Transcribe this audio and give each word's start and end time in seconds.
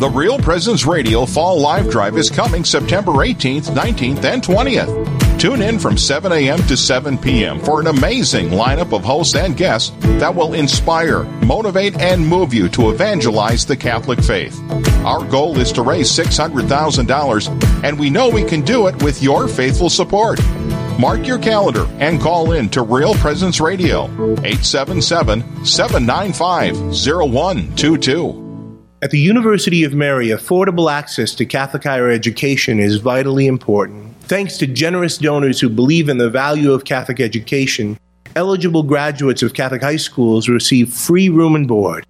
The 0.00 0.08
Real 0.08 0.38
Presence 0.38 0.86
Radio 0.86 1.26
Fall 1.26 1.60
Live 1.60 1.90
Drive 1.90 2.16
is 2.16 2.30
coming 2.30 2.64
September 2.64 3.12
18th, 3.12 3.66
19th, 3.74 4.24
and 4.24 4.42
20th. 4.42 5.38
Tune 5.38 5.60
in 5.60 5.78
from 5.78 5.98
7 5.98 6.32
a.m. 6.32 6.58
to 6.68 6.74
7 6.74 7.18
p.m. 7.18 7.60
for 7.60 7.82
an 7.82 7.86
amazing 7.86 8.48
lineup 8.48 8.96
of 8.96 9.04
hosts 9.04 9.34
and 9.34 9.58
guests 9.58 9.94
that 10.18 10.34
will 10.34 10.54
inspire, 10.54 11.24
motivate, 11.44 12.00
and 12.00 12.26
move 12.26 12.54
you 12.54 12.70
to 12.70 12.88
evangelize 12.88 13.66
the 13.66 13.76
Catholic 13.76 14.22
faith. 14.22 14.58
Our 15.04 15.22
goal 15.22 15.58
is 15.58 15.70
to 15.72 15.82
raise 15.82 16.10
$600,000, 16.10 17.84
and 17.84 18.00
we 18.00 18.08
know 18.08 18.30
we 18.30 18.44
can 18.44 18.62
do 18.62 18.86
it 18.86 19.02
with 19.02 19.22
your 19.22 19.48
faithful 19.48 19.90
support. 19.90 20.40
Mark 20.98 21.26
your 21.26 21.38
calendar 21.38 21.86
and 21.98 22.18
call 22.18 22.52
in 22.52 22.70
to 22.70 22.80
Real 22.80 23.12
Presence 23.16 23.60
Radio, 23.60 24.04
877 24.44 25.66
795 25.66 26.74
0122. 26.74 28.49
At 29.02 29.12
the 29.12 29.18
University 29.18 29.82
of 29.82 29.94
Mary, 29.94 30.28
affordable 30.28 30.92
access 30.92 31.34
to 31.36 31.46
Catholic 31.46 31.84
higher 31.84 32.10
education 32.10 32.78
is 32.78 32.98
vitally 32.98 33.46
important. 33.46 34.14
Thanks 34.24 34.58
to 34.58 34.66
generous 34.66 35.16
donors 35.16 35.58
who 35.58 35.70
believe 35.70 36.10
in 36.10 36.18
the 36.18 36.28
value 36.28 36.70
of 36.70 36.84
Catholic 36.84 37.18
education, 37.18 37.98
eligible 38.36 38.82
graduates 38.82 39.42
of 39.42 39.54
Catholic 39.54 39.80
high 39.80 39.96
schools 39.96 40.50
receive 40.50 40.92
free 40.92 41.30
room 41.30 41.54
and 41.54 41.66
board. 41.66 42.04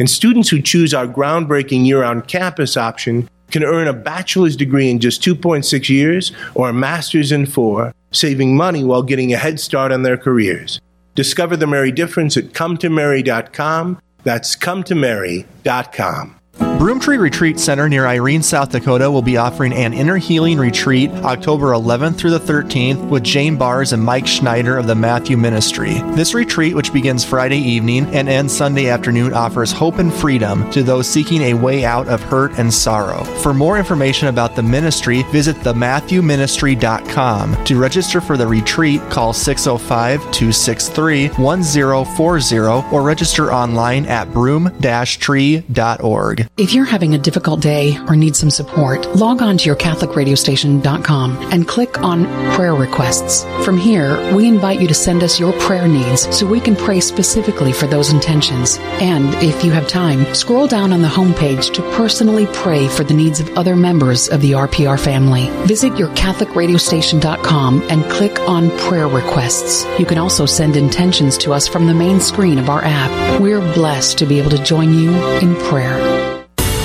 And 0.00 0.10
students 0.10 0.48
who 0.48 0.60
choose 0.60 0.92
our 0.92 1.06
groundbreaking 1.06 1.86
year 1.86 2.02
on 2.02 2.22
campus 2.22 2.76
option 2.76 3.28
can 3.52 3.62
earn 3.62 3.86
a 3.86 3.92
bachelor's 3.92 4.56
degree 4.56 4.90
in 4.90 4.98
just 4.98 5.22
2.6 5.22 5.88
years 5.88 6.32
or 6.56 6.68
a 6.68 6.72
master's 6.72 7.30
in 7.30 7.46
four, 7.46 7.94
saving 8.10 8.56
money 8.56 8.82
while 8.82 9.04
getting 9.04 9.32
a 9.32 9.36
head 9.36 9.60
start 9.60 9.92
on 9.92 10.02
their 10.02 10.16
careers. 10.16 10.80
Discover 11.14 11.58
the 11.58 11.68
Mary 11.68 11.92
difference 11.92 12.36
at 12.36 12.52
cometomary.com. 12.52 14.02
That's 14.24 14.56
cometomary.com. 14.56 16.38
Thank 16.62 16.71
you. 16.71 16.71
Broomtree 16.78 17.18
Retreat 17.18 17.58
Center 17.60 17.86
near 17.88 18.06
Irene, 18.06 18.42
South 18.42 18.70
Dakota 18.70 19.10
will 19.10 19.22
be 19.22 19.36
offering 19.36 19.72
an 19.72 19.92
inner 19.92 20.16
healing 20.16 20.58
retreat 20.58 21.10
October 21.10 21.72
11th 21.72 22.16
through 22.16 22.32
the 22.32 22.40
13th 22.40 23.08
with 23.08 23.22
Jane 23.22 23.56
Bars 23.56 23.92
and 23.92 24.02
Mike 24.02 24.26
Schneider 24.26 24.76
of 24.78 24.88
the 24.88 24.96
Matthew 24.96 25.36
Ministry. 25.36 26.00
This 26.16 26.34
retreat, 26.34 26.74
which 26.74 26.92
begins 26.92 27.24
Friday 27.24 27.58
evening 27.58 28.06
and 28.06 28.28
ends 28.28 28.56
Sunday 28.56 28.88
afternoon, 28.88 29.32
offers 29.32 29.70
hope 29.70 29.98
and 29.98 30.12
freedom 30.12 30.68
to 30.72 30.82
those 30.82 31.08
seeking 31.08 31.42
a 31.42 31.54
way 31.54 31.84
out 31.84 32.08
of 32.08 32.20
hurt 32.20 32.58
and 32.58 32.74
sorrow. 32.74 33.22
For 33.42 33.54
more 33.54 33.78
information 33.78 34.26
about 34.26 34.56
the 34.56 34.64
ministry, 34.64 35.22
visit 35.30 35.54
thematthewministry.com. 35.56 37.64
To 37.64 37.78
register 37.78 38.20
for 38.20 38.36
the 38.36 38.48
retreat, 38.48 39.00
call 39.08 39.32
605 39.32 40.18
263 40.32 41.28
1040 41.28 42.56
or 42.92 43.02
register 43.02 43.52
online 43.52 44.04
at 44.06 44.32
broom-tree.org. 44.32 46.48
If 46.56 46.71
you're 46.74 46.84
having 46.84 47.14
a 47.14 47.18
difficult 47.18 47.60
day 47.60 47.98
or 48.06 48.14
need 48.14 48.36
some 48.36 48.50
support, 48.50 49.04
log 49.16 49.42
on 49.42 49.58
to 49.58 49.64
your 49.66 49.74
CatholicRadioStation.com 49.74 51.52
and 51.52 51.66
click 51.66 52.00
on 52.02 52.24
Prayer 52.54 52.74
Requests. 52.74 53.44
From 53.64 53.76
here, 53.76 54.16
we 54.34 54.46
invite 54.46 54.80
you 54.80 54.86
to 54.86 54.94
send 54.94 55.22
us 55.22 55.40
your 55.40 55.52
prayer 55.54 55.88
needs 55.88 56.34
so 56.36 56.46
we 56.46 56.60
can 56.60 56.76
pray 56.76 57.00
specifically 57.00 57.72
for 57.72 57.86
those 57.86 58.12
intentions. 58.12 58.78
And 59.00 59.34
if 59.42 59.64
you 59.64 59.72
have 59.72 59.88
time, 59.88 60.34
scroll 60.34 60.66
down 60.68 60.92
on 60.92 61.02
the 61.02 61.08
homepage 61.08 61.74
to 61.74 61.82
personally 61.96 62.46
pray 62.52 62.86
for 62.86 63.02
the 63.02 63.14
needs 63.14 63.40
of 63.40 63.50
other 63.58 63.74
members 63.74 64.28
of 64.28 64.40
the 64.40 64.52
RPR 64.52 65.00
family. 65.00 65.48
Visit 65.66 65.98
your 65.98 66.10
CatholicRadioStation.com 66.10 67.82
and 67.90 68.04
click 68.10 68.38
on 68.48 68.70
Prayer 68.78 69.08
Requests. 69.08 69.84
You 69.98 70.06
can 70.06 70.18
also 70.18 70.46
send 70.46 70.76
intentions 70.76 71.36
to 71.38 71.52
us 71.52 71.66
from 71.66 71.86
the 71.86 71.94
main 71.94 72.20
screen 72.20 72.58
of 72.58 72.70
our 72.70 72.84
app. 72.84 73.40
We're 73.40 73.60
blessed 73.74 74.18
to 74.18 74.26
be 74.26 74.38
able 74.38 74.50
to 74.50 74.62
join 74.62 74.94
you 74.94 75.12
in 75.38 75.56
prayer. 75.56 76.21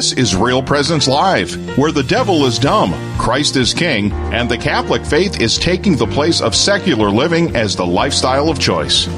This 0.00 0.14
is 0.14 0.34
Real 0.34 0.62
Presence 0.62 1.06
Live, 1.06 1.76
where 1.76 1.92
the 1.92 2.02
devil 2.02 2.46
is 2.46 2.58
dumb, 2.58 2.94
Christ 3.18 3.56
is 3.56 3.74
king, 3.74 4.10
and 4.32 4.50
the 4.50 4.56
Catholic 4.56 5.04
faith 5.04 5.42
is 5.42 5.58
taking 5.58 5.94
the 5.94 6.06
place 6.06 6.40
of 6.40 6.56
secular 6.56 7.10
living 7.10 7.54
as 7.54 7.76
the 7.76 7.84
lifestyle 7.84 8.48
of 8.48 8.58
choice. 8.58 9.08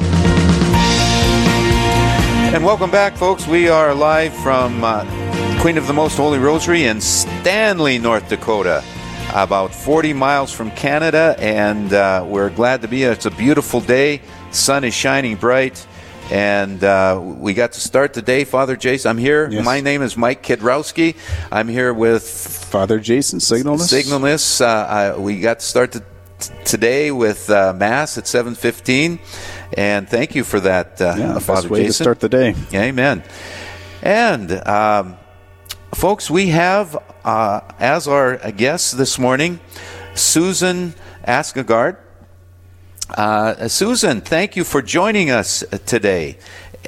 And 2.51 2.65
welcome 2.65 2.91
back, 2.91 3.17
folks. 3.17 3.47
We 3.47 3.69
are 3.69 3.95
live 3.95 4.35
from 4.35 4.83
uh, 4.83 5.05
Queen 5.61 5.79
of 5.79 5.87
the 5.87 5.93
Most 5.93 6.17
Holy 6.17 6.41
Rosary 6.41 6.87
in 6.87 7.01
Stanley, 7.01 7.99
North 7.99 8.29
Dakota, 8.29 8.83
about 9.33 9.73
40 9.73 10.13
miles 10.15 10.53
from 10.53 10.73
Canada, 10.73 11.37
and 11.39 11.93
uh, 11.93 12.25
we're 12.27 12.51
glad 12.51 12.83
to 12.83 12.89
be 12.89 12.97
here. 12.97 13.13
It's 13.13 13.27
a 13.27 13.31
beautiful 13.31 13.81
day. 13.81 14.21
Sun 14.51 14.83
is 14.83 14.95
shining 14.95 15.37
bright. 15.37 15.87
And 16.31 16.83
uh, 16.83 17.21
we 17.23 17.53
got 17.53 17.73
to 17.73 17.81
start 17.81 18.15
the 18.15 18.23
day, 18.23 18.45
Father 18.45 18.77
Jason. 18.77 19.11
I'm 19.11 19.19
here. 19.19 19.51
Yes. 19.51 19.65
My 19.65 19.81
name 19.81 20.03
is 20.03 20.17
Mike 20.17 20.43
Kidrowski. 20.43 21.17
I'm 21.51 21.69
here 21.69 21.93
with 21.93 22.27
Father 22.71 22.99
Jason 23.01 23.39
Signalness. 23.39 23.93
Signalness. 23.93 24.61
Uh, 24.61 24.67
I, 24.67 25.17
we 25.19 25.41
got 25.41 25.61
to 25.61 25.67
start 25.67 25.93
the, 25.93 26.05
today 26.65 27.11
with 27.11 27.51
uh, 27.51 27.75
Mass 27.75 28.17
at 28.17 28.25
7:15, 28.25 29.19
and 29.77 30.09
thank 30.09 30.35
you 30.35 30.45
for 30.45 30.61
that, 30.61 31.01
uh, 31.01 31.15
Yeah, 31.19 31.39
Father 31.39 31.63
best 31.63 31.71
way 31.71 31.87
to 31.87 31.93
start 31.93 32.21
the 32.21 32.29
day. 32.29 32.55
Amen. 32.73 33.23
And 34.03 34.53
um, 34.67 35.17
folks, 35.95 36.31
we 36.31 36.49
have 36.49 36.97
uh, 37.25 37.61
as 37.79 38.09
our 38.09 38.37
guest 38.53 38.97
this 38.97 39.19
morning 39.19 39.61
Susan 40.15 40.95
Askegard. 41.25 41.97
Uh, 43.11 43.69
Susan, 43.69 44.21
thank 44.21 44.57
you 44.57 44.65
for 44.65 44.81
joining 44.81 45.31
us 45.31 45.65
today. 45.87 46.39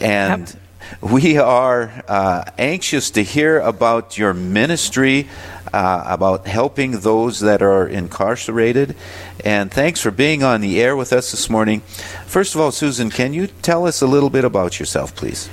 And 0.00 0.56
we 1.00 1.38
are 1.38 2.02
uh, 2.08 2.44
anxious 2.58 3.10
to 3.12 3.22
hear 3.22 3.60
about 3.60 4.16
your 4.16 4.32
ministry, 4.32 5.28
uh, 5.72 6.04
about 6.06 6.46
helping 6.46 7.00
those 7.00 7.40
that 7.40 7.62
are 7.62 7.86
incarcerated. 7.86 8.96
And 9.44 9.70
thanks 9.70 10.00
for 10.00 10.10
being 10.10 10.42
on 10.42 10.60
the 10.60 10.80
air 10.80 10.96
with 10.96 11.12
us 11.12 11.30
this 11.30 11.50
morning. 11.50 11.80
First 12.26 12.54
of 12.54 12.60
all, 12.60 12.70
Susan, 12.70 13.10
can 13.10 13.34
you 13.34 13.48
tell 13.48 13.86
us 13.86 14.00
a 14.00 14.06
little 14.06 14.30
bit 14.30 14.44
about 14.44 14.78
yourself, 14.80 15.14
please? 15.14 15.50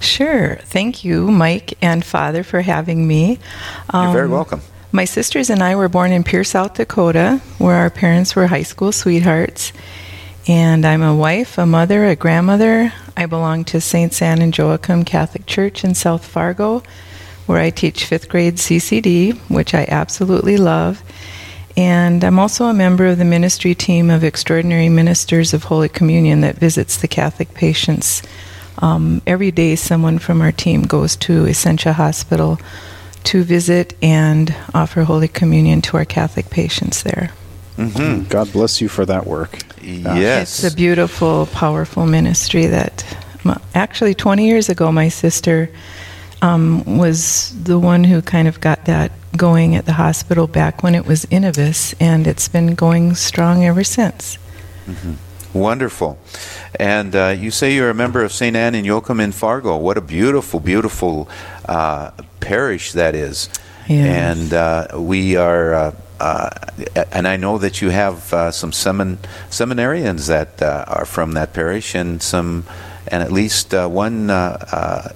Sure. 0.00 0.56
Thank 0.62 1.04
you, 1.04 1.30
Mike 1.30 1.74
and 1.82 2.04
Father, 2.04 2.42
for 2.42 2.60
having 2.60 3.06
me. 3.06 3.38
You're 3.92 4.12
very 4.12 4.26
Um, 4.26 4.30
welcome. 4.30 4.62
My 4.92 5.04
sisters 5.04 5.50
and 5.50 5.62
I 5.62 5.74
were 5.74 5.88
born 5.88 6.12
in 6.12 6.22
Pierce, 6.22 6.50
South 6.50 6.74
Dakota, 6.74 7.40
where 7.58 7.74
our 7.74 7.90
parents 7.90 8.36
were 8.36 8.46
high 8.46 8.62
school 8.62 8.92
sweethearts. 8.92 9.72
And 10.46 10.86
I'm 10.86 11.02
a 11.02 11.14
wife, 11.14 11.58
a 11.58 11.66
mother, 11.66 12.06
a 12.06 12.14
grandmother. 12.14 12.92
I 13.16 13.26
belong 13.26 13.64
to 13.64 13.80
Sts. 13.80 14.22
Anne 14.22 14.40
and 14.40 14.56
Joachim 14.56 15.04
Catholic 15.04 15.44
Church 15.46 15.82
in 15.82 15.94
South 15.94 16.24
Fargo, 16.24 16.84
where 17.46 17.58
I 17.58 17.70
teach 17.70 18.04
fifth 18.04 18.28
grade 18.28 18.56
CCD, 18.56 19.36
which 19.50 19.74
I 19.74 19.86
absolutely 19.88 20.56
love. 20.56 21.02
And 21.76 22.22
I'm 22.22 22.38
also 22.38 22.66
a 22.66 22.74
member 22.74 23.06
of 23.06 23.18
the 23.18 23.24
ministry 23.24 23.74
team 23.74 24.08
of 24.08 24.22
Extraordinary 24.22 24.88
Ministers 24.88 25.52
of 25.52 25.64
Holy 25.64 25.88
Communion 25.88 26.42
that 26.42 26.56
visits 26.56 26.96
the 26.96 27.08
Catholic 27.08 27.52
patients. 27.54 28.22
Um, 28.78 29.20
every 29.26 29.50
day, 29.50 29.74
someone 29.74 30.18
from 30.18 30.40
our 30.40 30.52
team 30.52 30.82
goes 30.82 31.16
to 31.16 31.46
Essentia 31.46 31.94
Hospital 31.94 32.60
to 33.26 33.42
visit 33.42 33.94
and 34.02 34.54
offer 34.74 35.02
Holy 35.02 35.28
Communion 35.28 35.82
to 35.82 35.96
our 35.96 36.04
Catholic 36.04 36.50
patients 36.50 37.02
there. 37.02 37.30
Mm-hmm. 37.76 38.28
God 38.28 38.52
bless 38.52 38.80
you 38.80 38.88
for 38.88 39.04
that 39.04 39.26
work. 39.26 39.58
Yes. 39.82 40.64
It's 40.64 40.72
a 40.72 40.76
beautiful, 40.76 41.46
powerful 41.46 42.06
ministry 42.06 42.66
that 42.66 43.04
actually 43.74 44.14
20 44.14 44.46
years 44.46 44.68
ago, 44.68 44.90
my 44.90 45.08
sister 45.08 45.70
um, 46.42 46.98
was 46.98 47.54
the 47.62 47.78
one 47.78 48.04
who 48.04 48.22
kind 48.22 48.48
of 48.48 48.60
got 48.60 48.86
that 48.86 49.12
going 49.36 49.76
at 49.76 49.86
the 49.86 49.92
hospital 49.92 50.46
back 50.46 50.82
when 50.82 50.94
it 50.94 51.06
was 51.06 51.26
Innovis, 51.26 51.94
and 52.00 52.26
it's 52.26 52.48
been 52.48 52.74
going 52.74 53.14
strong 53.14 53.64
ever 53.64 53.84
since. 53.84 54.38
Wonderful. 55.56 56.18
And 56.78 57.16
uh, 57.16 57.34
you 57.38 57.50
say 57.50 57.74
you're 57.74 57.90
a 57.90 57.94
member 57.94 58.22
of 58.22 58.32
St. 58.32 58.54
Anne 58.54 58.74
and 58.74 58.84
Joachim 58.84 59.20
in 59.20 59.32
Fargo. 59.32 59.76
What 59.76 59.96
a 59.96 60.00
beautiful, 60.00 60.60
beautiful 60.60 61.28
uh, 61.64 62.10
parish 62.40 62.92
that 62.92 63.14
is. 63.14 63.48
Yes. 63.88 64.42
And 64.42 64.52
uh, 64.52 64.88
we 65.00 65.36
are, 65.36 65.74
uh, 65.74 65.94
uh, 66.20 66.50
and 67.12 67.26
I 67.26 67.36
know 67.36 67.58
that 67.58 67.80
you 67.80 67.90
have 67.90 68.32
uh, 68.32 68.50
some 68.50 68.72
semin- 68.72 69.18
seminarians 69.48 70.28
that 70.28 70.60
uh, 70.60 70.84
are 70.88 71.06
from 71.06 71.32
that 71.32 71.52
parish 71.52 71.94
and 71.94 72.22
some 72.22 72.66
and 73.08 73.22
at 73.22 73.32
least 73.32 73.72
uh, 73.72 73.88
one 73.88 74.30
uh, 74.30 75.12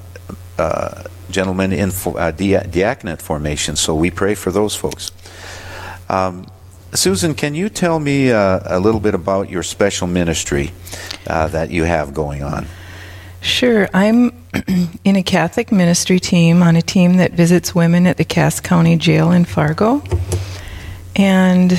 uh, 0.59 0.63
uh, 0.63 1.05
gentleman 1.31 1.73
in 1.73 1.91
uh, 1.91 2.31
diaconate 2.31 3.21
formation. 3.23 3.77
So 3.77 3.95
we 3.95 4.11
pray 4.11 4.35
for 4.35 4.51
those 4.51 4.77
folks. 4.77 5.11
Um, 6.09 6.47
Susan, 6.93 7.35
can 7.35 7.55
you 7.55 7.69
tell 7.69 8.01
me 8.01 8.33
uh, 8.33 8.61
a 8.65 8.81
little 8.81 9.01
bit 9.01 9.15
about 9.15 9.49
your 9.49 9.63
special 9.63 10.07
ministry 10.07 10.73
uh, 11.27 11.47
that 11.49 11.71
you 11.71 11.85
have 11.85 12.13
going 12.13 12.43
on? 12.43 12.67
Sure. 13.41 13.89
I'm 13.95 14.33
in 15.05 15.17
a 15.17 15.23
Catholic 15.23 15.73
ministry 15.73 16.19
team 16.19 16.63
on 16.63 16.77
a 16.77 16.83
team 16.83 17.17
that 17.17 17.33
visits 17.33 17.75
women 17.75 18.07
at 18.07 18.17
the 18.17 18.25
Cass 18.25 18.61
County 18.61 18.97
Jail 18.97 19.31
in 19.31 19.45
Fargo. 19.45 20.03
And 21.17 21.73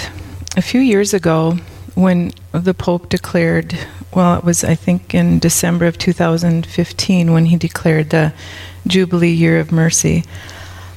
a 0.56 0.62
few 0.62 0.80
years 0.82 1.14
ago, 1.14 1.58
when 1.94 2.32
the 2.52 2.74
Pope 2.74 3.10
declared, 3.10 3.78
well, 4.14 4.38
it 4.38 4.44
was, 4.44 4.64
I 4.64 4.76
think, 4.76 5.14
in 5.14 5.40
December 5.40 5.86
of 5.86 5.98
2015 5.98 7.32
when 7.32 7.46
he 7.46 7.58
declared 7.58 8.10
the 8.10 8.34
Jubilee 8.88 9.34
Year 9.34 9.60
of 9.60 9.72
Mercy. 9.72 10.24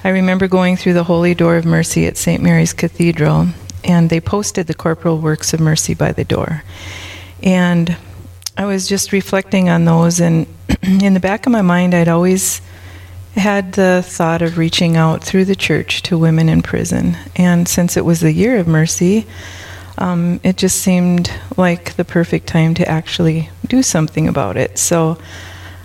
I 0.02 0.10
remember 0.10 0.48
going 0.48 0.76
through 0.76 0.94
the 0.94 1.04
Holy 1.04 1.34
Door 1.34 1.56
of 1.56 1.64
Mercy 1.64 2.06
at 2.06 2.16
St. 2.16 2.42
Mary's 2.42 2.72
Cathedral, 2.72 3.48
and 3.84 4.10
they 4.10 4.20
posted 4.20 4.66
the 4.66 4.74
Corporal 4.74 5.18
Works 5.18 5.52
of 5.52 5.60
Mercy 5.60 5.94
by 5.94 6.12
the 6.12 6.24
door. 6.24 6.64
And 7.42 7.96
I 8.56 8.64
was 8.66 8.88
just 8.88 9.12
reflecting 9.12 9.68
on 9.68 9.84
those, 9.84 10.20
and 10.20 10.46
in 10.82 11.14
the 11.14 11.20
back 11.20 11.46
of 11.46 11.52
my 11.52 11.62
mind, 11.62 11.94
I'd 11.94 12.08
always 12.08 12.60
had 13.34 13.72
the 13.72 14.02
thought 14.06 14.42
of 14.42 14.58
reaching 14.58 14.96
out 14.96 15.22
through 15.22 15.44
the 15.44 15.56
church 15.56 16.02
to 16.02 16.16
women 16.16 16.48
in 16.48 16.62
prison. 16.62 17.16
And 17.36 17.66
since 17.66 17.96
it 17.96 18.04
was 18.04 18.20
the 18.20 18.32
year 18.32 18.58
of 18.58 18.68
mercy, 18.68 19.26
um, 19.98 20.40
it 20.42 20.56
just 20.56 20.80
seemed 20.80 21.32
like 21.56 21.94
the 21.94 22.04
perfect 22.04 22.46
time 22.46 22.74
to 22.74 22.88
actually 22.88 23.50
do 23.66 23.82
something 23.82 24.28
about 24.28 24.56
it. 24.56 24.78
So 24.78 25.18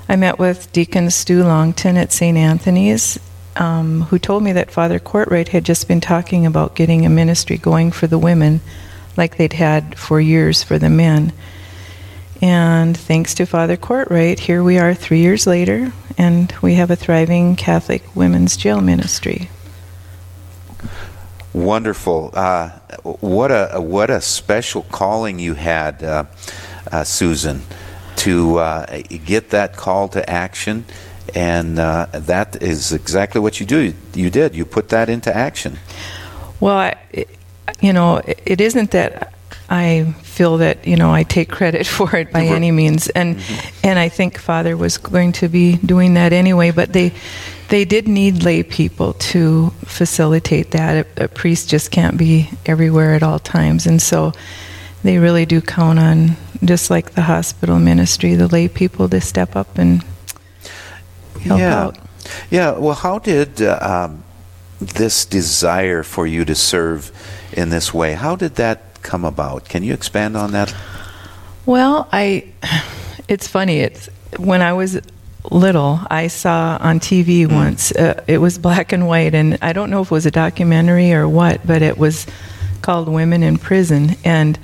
I 0.08 0.16
met 0.16 0.40
with 0.40 0.72
Deacon 0.72 1.10
Stu 1.10 1.44
Longton 1.44 1.98
at 1.98 2.12
St. 2.12 2.38
Anthony's, 2.38 3.20
um, 3.60 4.04
who 4.04 4.18
told 4.18 4.42
me 4.42 4.54
that 4.54 4.72
Father 4.72 5.00
Courtwright 5.00 5.50
had 5.50 5.66
just 5.66 5.88
been 5.88 6.02
talking 6.02 6.46
about 6.46 6.76
getting 6.76 7.06
a 7.06 7.10
ministry 7.10 7.58
going 7.58 7.92
for 7.92 8.08
the 8.08 8.18
women, 8.18 8.62
like 9.18 9.38
they'd 9.38 9.54
had 9.54 10.00
for 10.00 10.20
years 10.20 10.64
for 10.64 10.80
the 10.80 10.90
men. 10.90 11.34
And 12.42 12.96
thanks 12.96 13.34
to 13.36 13.46
Father 13.46 13.76
Courtwright, 13.76 14.40
here 14.40 14.64
we 14.64 14.80
are 14.80 14.94
three 14.94 15.20
years 15.20 15.46
later, 15.46 15.92
and 16.18 16.54
we 16.62 16.76
have 16.76 16.90
a 16.90 16.96
thriving 16.96 17.58
Catholic 17.58 18.16
women's 18.16 18.56
jail 18.56 18.80
ministry. 18.80 19.50
Wonderful. 21.52 22.32
Uh, 22.34 22.70
what 23.04 23.52
a 23.52 23.82
what 23.82 24.10
a 24.10 24.22
special 24.22 24.84
calling 24.84 25.40
you 25.40 25.56
had, 25.56 26.02
uh, 26.02 26.26
uh, 26.90 27.04
Susan, 27.04 27.64
to 28.18 28.60
uh, 28.60 29.02
get 29.26 29.50
that 29.50 29.76
call 29.76 30.08
to 30.10 30.30
action, 30.30 30.86
and 31.36 31.80
uh, 31.80 32.08
that 32.12 32.62
is 32.62 32.92
exactly 32.92 33.42
what 33.42 33.60
you 33.60 33.66
do. 33.66 33.94
You 34.14 34.30
did. 34.30 34.56
You 34.56 34.66
put 34.66 34.90
that 34.90 35.10
into 35.10 35.36
action. 35.36 35.80
Well, 36.60 36.78
I, 36.78 36.96
you 37.82 37.94
know, 37.94 38.22
it 38.26 38.60
isn't 38.62 38.92
that 38.92 39.34
I 39.70 40.16
feel 40.24 40.58
that 40.58 40.88
you 40.88 40.96
know 40.96 41.14
I 41.14 41.24
take 41.24 41.50
credit 41.50 41.86
for 41.98 42.16
it 42.16 42.32
by 42.32 42.46
any 42.46 42.72
means, 42.72 43.08
and 43.10 43.38
mm-hmm. 43.38 43.88
and 43.88 44.00
I 44.00 44.10
think 44.10 44.38
Father 44.38 44.76
was 44.76 44.98
going 44.98 45.32
to 45.34 45.48
be 45.48 45.78
doing 45.78 46.16
that 46.16 46.34
anyway. 46.34 46.72
But 46.72 46.94
they 46.94 47.14
they 47.70 47.86
did 47.86 48.08
need 48.08 48.44
lay 48.44 48.64
people 48.64 49.14
to 49.14 49.70
facilitate 49.86 50.72
that. 50.72 51.06
A, 51.18 51.26
a 51.26 51.28
priest 51.28 51.70
just 51.70 51.92
can't 51.92 52.18
be 52.18 52.50
everywhere 52.66 53.14
at 53.14 53.24
all 53.24 53.40
times, 53.40 53.86
and 53.86 54.02
so 54.02 54.34
they 55.04 55.18
really 55.18 55.46
do 55.46 55.62
count 55.62 56.00
on 56.00 56.36
just 56.64 56.90
like 56.90 57.12
the 57.12 57.22
hospital 57.22 57.80
ministry, 57.80 58.36
the 58.36 58.48
lay 58.48 58.68
people 58.68 59.08
to 59.10 59.22
step 59.22 59.56
up 59.56 59.78
and 59.78 60.04
help 61.40 61.60
yeah. 61.60 61.84
out. 61.84 61.98
Yeah. 62.50 62.72
Well, 62.78 62.96
how 62.96 63.20
did 63.20 63.62
uh, 63.62 63.80
um, 63.82 64.24
this 64.80 65.26
desire 65.26 66.04
for 66.04 66.28
you 66.28 66.46
to 66.46 66.56
serve 66.56 67.12
in 67.54 67.70
this 67.70 67.94
way? 67.94 68.14
How 68.14 68.36
did 68.36 68.56
that 68.56 69.02
come 69.02 69.26
about? 69.26 69.68
Can 69.70 69.84
you 69.84 69.94
expand 69.94 70.36
on 70.36 70.52
that? 70.52 70.76
Well, 71.66 72.08
I 72.12 72.46
it's 73.28 73.48
funny. 73.48 73.80
It's 73.80 74.10
when 74.38 74.62
I 74.62 74.74
was 74.74 75.00
little, 75.52 76.00
I 76.10 76.28
saw 76.28 76.78
on 76.82 77.00
TV 77.00 77.48
mm. 77.48 77.54
once. 77.54 77.92
Uh, 77.92 78.24
it 78.28 78.40
was 78.40 78.58
black 78.58 78.92
and 78.92 79.08
white, 79.08 79.34
and 79.34 79.58
I 79.62 79.74
don't 79.74 79.90
know 79.90 80.02
if 80.02 80.08
it 80.08 80.12
was 80.12 80.26
a 80.26 80.32
documentary 80.32 81.14
or 81.14 81.28
what, 81.28 81.66
but 81.66 81.82
it 81.82 81.98
was 81.98 82.26
called 82.82 83.08
"Women 83.08 83.44
in 83.44 83.58
Prison." 83.58 84.16
And 84.24 84.58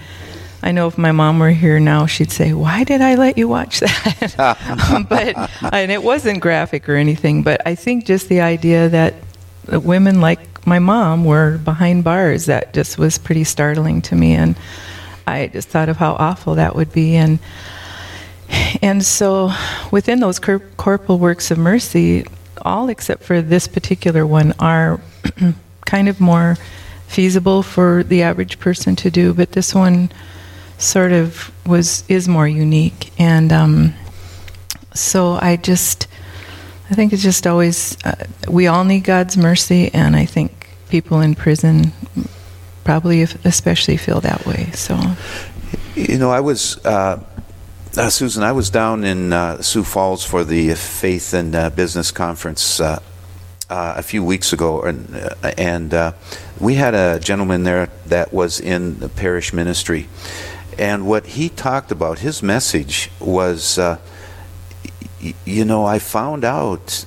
I 0.66 0.72
know 0.72 0.88
if 0.88 0.98
my 0.98 1.12
mom 1.12 1.38
were 1.38 1.52
here 1.52 1.80
now, 1.80 2.08
she'd 2.08 2.32
say, 2.32 2.52
"Why 2.52 2.84
did 2.84 3.00
I 3.00 3.14
let 3.14 3.38
you 3.38 3.48
watch 3.48 3.82
that?" 3.82 4.34
but 5.10 5.52
and 5.72 5.92
it 5.92 6.02
wasn't 6.02 6.42
graphic 6.42 6.90
or 6.90 6.96
anything. 6.96 7.44
But 7.44 7.62
I 7.68 7.76
think 7.76 8.06
just 8.06 8.30
the 8.30 8.42
idea 8.42 8.90
that 8.90 9.14
women 9.68 10.22
like 10.22 10.66
my 10.66 10.80
mom 10.80 11.24
were 11.24 11.60
behind 11.60 12.04
bars. 12.04 12.48
That 12.48 12.74
just 12.74 12.98
was 12.98 13.20
pretty 13.20 13.44
startling 13.44 14.02
to 14.04 14.16
me, 14.16 14.34
and 14.34 14.56
I 15.28 15.48
just 15.48 15.70
thought 15.70 15.88
of 15.88 15.98
how 15.98 16.14
awful 16.14 16.56
that 16.56 16.76
would 16.76 16.92
be. 16.92 17.16
And 17.16 17.38
and 18.82 19.06
so, 19.06 19.52
within 19.92 20.20
those 20.20 20.40
cor- 20.40 20.60
corporal 20.78 21.20
works 21.20 21.52
of 21.52 21.60
mercy, 21.60 22.26
all 22.64 22.90
except 22.90 23.22
for 23.22 23.40
this 23.40 23.68
particular 23.68 24.26
one 24.26 24.56
are 24.58 25.00
kind 25.86 26.10
of 26.10 26.20
more 26.20 26.58
feasible 27.06 27.62
for 27.62 28.04
the 28.04 28.24
average 28.24 28.60
person 28.60 28.96
to 28.96 29.12
do, 29.12 29.32
but 29.32 29.52
this 29.52 29.76
one 29.76 30.12
sort 30.78 31.12
of 31.12 31.52
was 31.66 32.04
is 32.08 32.28
more 32.28 32.48
unique. 32.48 33.12
And 33.20 33.52
um, 33.52 33.94
so 34.94 35.34
I 35.34 35.58
just 35.58 36.08
I 36.90 36.94
think 36.94 37.14
it's 37.14 37.24
just 37.24 37.48
always, 37.48 37.98
uh, 38.06 38.26
we 38.48 38.68
all 38.68 38.84
need 38.84 39.04
God's 39.04 39.38
mercy, 39.38 39.92
and 39.94 40.16
I 40.16 40.26
think 40.26 40.70
people 40.90 41.20
in 41.20 41.34
prison 41.34 41.92
probably 42.84 43.24
especially 43.44 43.98
feel 43.98 44.22
that 44.22 44.46
way. 44.46 44.70
So, 44.74 45.00
you 45.96 46.20
know, 46.20 46.30
I 46.30 46.42
was. 46.42 46.84
Uh, 46.86 47.24
uh, 47.98 48.10
Susan, 48.10 48.44
I 48.44 48.52
was 48.52 48.70
down 48.70 49.06
in 49.06 49.32
uh, 49.32 49.62
Sioux 49.62 49.86
Falls 49.86 50.22
for 50.22 50.44
the 50.44 50.76
Faith 50.76 51.34
and 51.34 51.56
uh, 51.56 51.70
Business 51.70 52.12
Conference 52.12 52.82
uh, 52.82 53.00
uh, 53.70 53.94
a 53.96 54.04
few 54.04 54.22
weeks 54.22 54.52
ago, 54.52 54.82
and, 54.82 55.16
and 55.58 56.14
we 56.60 56.76
had 56.76 56.94
a 56.94 57.22
gentleman 57.22 57.64
there 57.64 57.90
that 58.08 58.34
was 58.34 58.60
in 58.60 59.00
the 59.00 59.08
parish 59.08 59.54
ministry. 59.54 60.10
And 60.78 61.08
what 61.08 61.26
he 61.26 61.50
talked 61.50 61.92
about, 61.92 62.20
his 62.20 62.44
message 62.44 63.10
was 63.20 63.80
you 65.46 65.66
know, 65.66 65.86
I 65.86 66.00
found 66.00 66.44
out, 66.44 67.06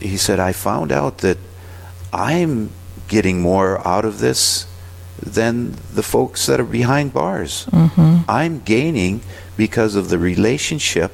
he 0.00 0.16
said, 0.16 0.40
I 0.40 0.52
found 0.52 0.92
out 0.92 1.18
that 1.18 1.38
I'm 2.12 2.70
getting 3.08 3.40
more 3.40 3.86
out 3.86 4.04
of 4.04 4.18
this 4.18 4.66
than 5.20 5.76
the 5.92 6.02
folks 6.02 6.46
that 6.46 6.60
are 6.60 6.64
behind 6.64 7.12
bars. 7.12 7.66
Mm-hmm. 7.66 8.18
I'm 8.28 8.60
gaining 8.60 9.20
because 9.56 9.94
of 9.94 10.08
the 10.08 10.18
relationship 10.18 11.12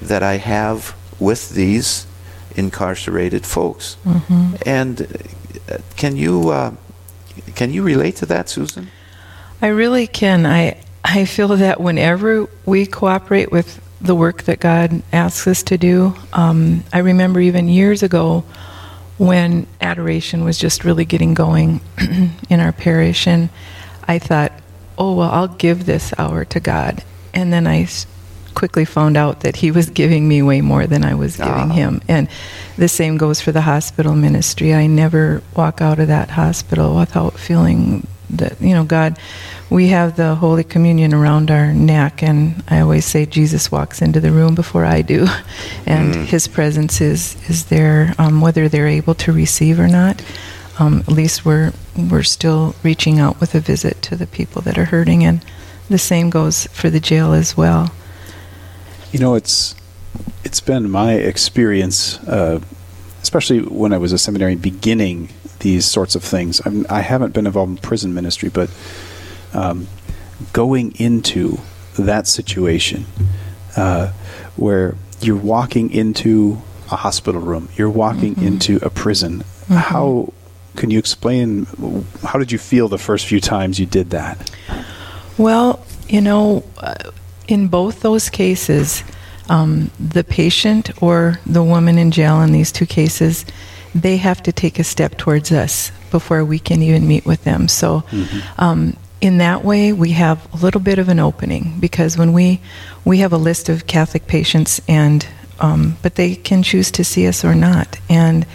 that 0.00 0.22
I 0.22 0.36
have 0.36 0.94
with 1.18 1.50
these 1.50 2.06
incarcerated 2.56 3.44
folks. 3.44 3.96
Mm-hmm. 4.04 4.54
And 4.64 5.28
uh, 5.70 5.78
can 5.96 6.16
you 6.16 6.50
uh, 6.50 6.72
can 7.54 7.72
you 7.72 7.82
relate 7.82 8.16
to 8.16 8.26
that, 8.26 8.48
Susan? 8.48 8.88
I 9.60 9.68
really 9.68 10.06
can. 10.06 10.46
I 10.46 10.82
I 11.04 11.24
feel 11.24 11.48
that 11.48 11.80
whenever 11.80 12.48
we 12.64 12.86
cooperate 12.86 13.50
with 13.50 13.80
the 14.02 14.14
work 14.14 14.42
that 14.44 14.60
God 14.60 15.02
asks 15.12 15.46
us 15.46 15.62
to 15.64 15.78
do. 15.78 16.14
Um, 16.32 16.84
I 16.92 16.98
remember 16.98 17.40
even 17.40 17.68
years 17.68 18.02
ago 18.02 18.44
when 19.16 19.66
adoration 19.80 20.44
was 20.44 20.58
just 20.58 20.84
really 20.84 21.04
getting 21.04 21.34
going 21.34 21.80
in 22.50 22.60
our 22.60 22.72
parish, 22.72 23.26
and 23.26 23.48
I 24.08 24.18
thought, 24.18 24.52
oh, 24.98 25.14
well, 25.14 25.30
I'll 25.30 25.48
give 25.48 25.86
this 25.86 26.12
hour 26.18 26.44
to 26.46 26.60
God. 26.60 27.04
And 27.32 27.52
then 27.52 27.66
I 27.66 27.86
quickly 28.54 28.84
found 28.84 29.16
out 29.16 29.40
that 29.40 29.56
He 29.56 29.70
was 29.70 29.88
giving 29.88 30.28
me 30.28 30.42
way 30.42 30.60
more 30.60 30.86
than 30.86 31.04
I 31.04 31.14
was 31.14 31.36
giving 31.36 31.52
ah. 31.52 31.68
Him. 31.68 32.02
And 32.08 32.28
the 32.76 32.88
same 32.88 33.16
goes 33.16 33.40
for 33.40 33.52
the 33.52 33.62
hospital 33.62 34.14
ministry. 34.14 34.74
I 34.74 34.88
never 34.88 35.42
walk 35.54 35.80
out 35.80 36.00
of 36.00 36.08
that 36.08 36.30
hospital 36.30 36.96
without 36.96 37.38
feeling 37.38 38.06
that, 38.32 38.60
you 38.60 38.74
know, 38.74 38.84
God 38.84 39.18
we 39.72 39.88
have 39.88 40.16
the 40.16 40.34
Holy 40.34 40.64
Communion 40.64 41.14
around 41.14 41.50
our 41.50 41.72
neck, 41.72 42.22
and 42.22 42.62
I 42.68 42.80
always 42.80 43.06
say 43.06 43.24
Jesus 43.24 43.72
walks 43.72 44.02
into 44.02 44.20
the 44.20 44.30
room 44.30 44.54
before 44.54 44.84
I 44.84 45.00
do, 45.00 45.26
and 45.86 46.14
mm. 46.14 46.24
His 46.26 46.46
presence 46.46 47.00
is 47.00 47.36
is 47.48 47.66
there, 47.66 48.14
um, 48.18 48.42
whether 48.42 48.68
they're 48.68 48.86
able 48.86 49.14
to 49.14 49.32
receive 49.32 49.80
or 49.80 49.88
not. 49.88 50.22
Um, 50.78 51.00
at 51.00 51.08
least 51.08 51.46
we're 51.46 51.72
we're 51.96 52.22
still 52.22 52.74
reaching 52.82 53.18
out 53.18 53.40
with 53.40 53.54
a 53.54 53.60
visit 53.60 54.02
to 54.02 54.16
the 54.16 54.26
people 54.26 54.60
that 54.62 54.76
are 54.76 54.84
hurting, 54.84 55.24
and 55.24 55.42
the 55.88 55.98
same 55.98 56.28
goes 56.28 56.66
for 56.66 56.90
the 56.90 57.00
jail 57.00 57.32
as 57.32 57.56
well. 57.56 57.94
You 59.10 59.20
know, 59.20 59.34
it's 59.34 59.74
it's 60.44 60.60
been 60.60 60.90
my 60.90 61.14
experience, 61.14 62.18
uh, 62.28 62.60
especially 63.22 63.60
when 63.60 63.94
I 63.94 63.98
was 63.98 64.12
a 64.12 64.18
seminary 64.18 64.56
beginning 64.56 65.30
these 65.62 65.84
sorts 65.86 66.14
of 66.14 66.22
things. 66.22 66.60
I'm, 66.66 66.86
I 66.90 67.00
have 67.00 67.20
not 67.20 67.32
been 67.32 67.46
involved 67.46 67.70
in 67.70 67.78
prison 67.78 68.14
ministry, 68.14 68.50
but 68.50 68.68
um, 69.54 69.86
going 70.52 70.94
into 71.00 71.58
that 71.98 72.26
situation 72.26 73.06
uh, 73.76 74.12
where 74.56 74.94
you're 75.20 75.36
walking 75.36 75.90
into 75.90 76.60
a 76.90 76.96
hospital 76.96 77.40
room, 77.40 77.68
you're 77.76 77.90
walking 77.90 78.34
Mm-hmm. 78.34 78.46
into 78.46 78.78
a 78.82 78.90
prison. 78.90 79.42
How 79.68 80.32
can 80.76 80.90
you 80.90 80.98
explain? 80.98 81.66
How 82.22 82.38
did 82.38 82.50
you 82.52 82.58
feel 82.58 82.88
the 82.88 82.98
first 82.98 83.26
few 83.26 83.40
times 83.40 83.78
you 83.78 83.86
did 83.86 84.10
that? 84.10 84.50
Well, 85.38 85.84
you 86.08 86.20
know, 86.20 86.64
uh, 86.78 86.94
in 87.48 87.68
both 87.68 88.00
those 88.00 88.28
cases, 88.30 89.02
um, 89.48 89.90
the 89.98 90.24
patient 90.24 90.90
or 91.02 91.38
the 91.46 91.62
woman 91.62 91.98
in 91.98 92.10
jail 92.10 92.42
in 92.42 92.52
these 92.52 92.72
two 92.72 92.86
cases, 92.86 93.44
they 93.94 94.16
have 94.18 94.42
to 94.44 94.52
take 94.52 94.78
a 94.78 94.84
step 94.84 95.16
towards 95.18 95.52
us 95.52 95.90
before 96.10 96.44
we 96.44 96.58
can 96.58 96.82
even 96.82 97.06
meet 97.06 97.24
with 97.26 97.44
them. 97.44 97.68
So, 97.68 98.04
um, 98.58 98.96
in 99.20 99.38
that 99.38 99.64
way, 99.64 99.92
we 99.92 100.12
have 100.12 100.52
a 100.52 100.56
little 100.56 100.80
bit 100.80 100.98
of 100.98 101.08
an 101.08 101.20
opening 101.20 101.76
because 101.78 102.18
when 102.18 102.32
we 102.32 102.60
we 103.04 103.18
have 103.18 103.32
a 103.32 103.38
list 103.38 103.68
of 103.68 103.86
Catholic 103.86 104.26
patients, 104.26 104.80
and 104.88 105.26
um, 105.60 105.96
but 106.02 106.16
they 106.16 106.34
can 106.34 106.62
choose 106.62 106.90
to 106.92 107.04
see 107.04 107.26
us 107.28 107.44
or 107.44 107.54
not, 107.54 107.98
and 108.08 108.46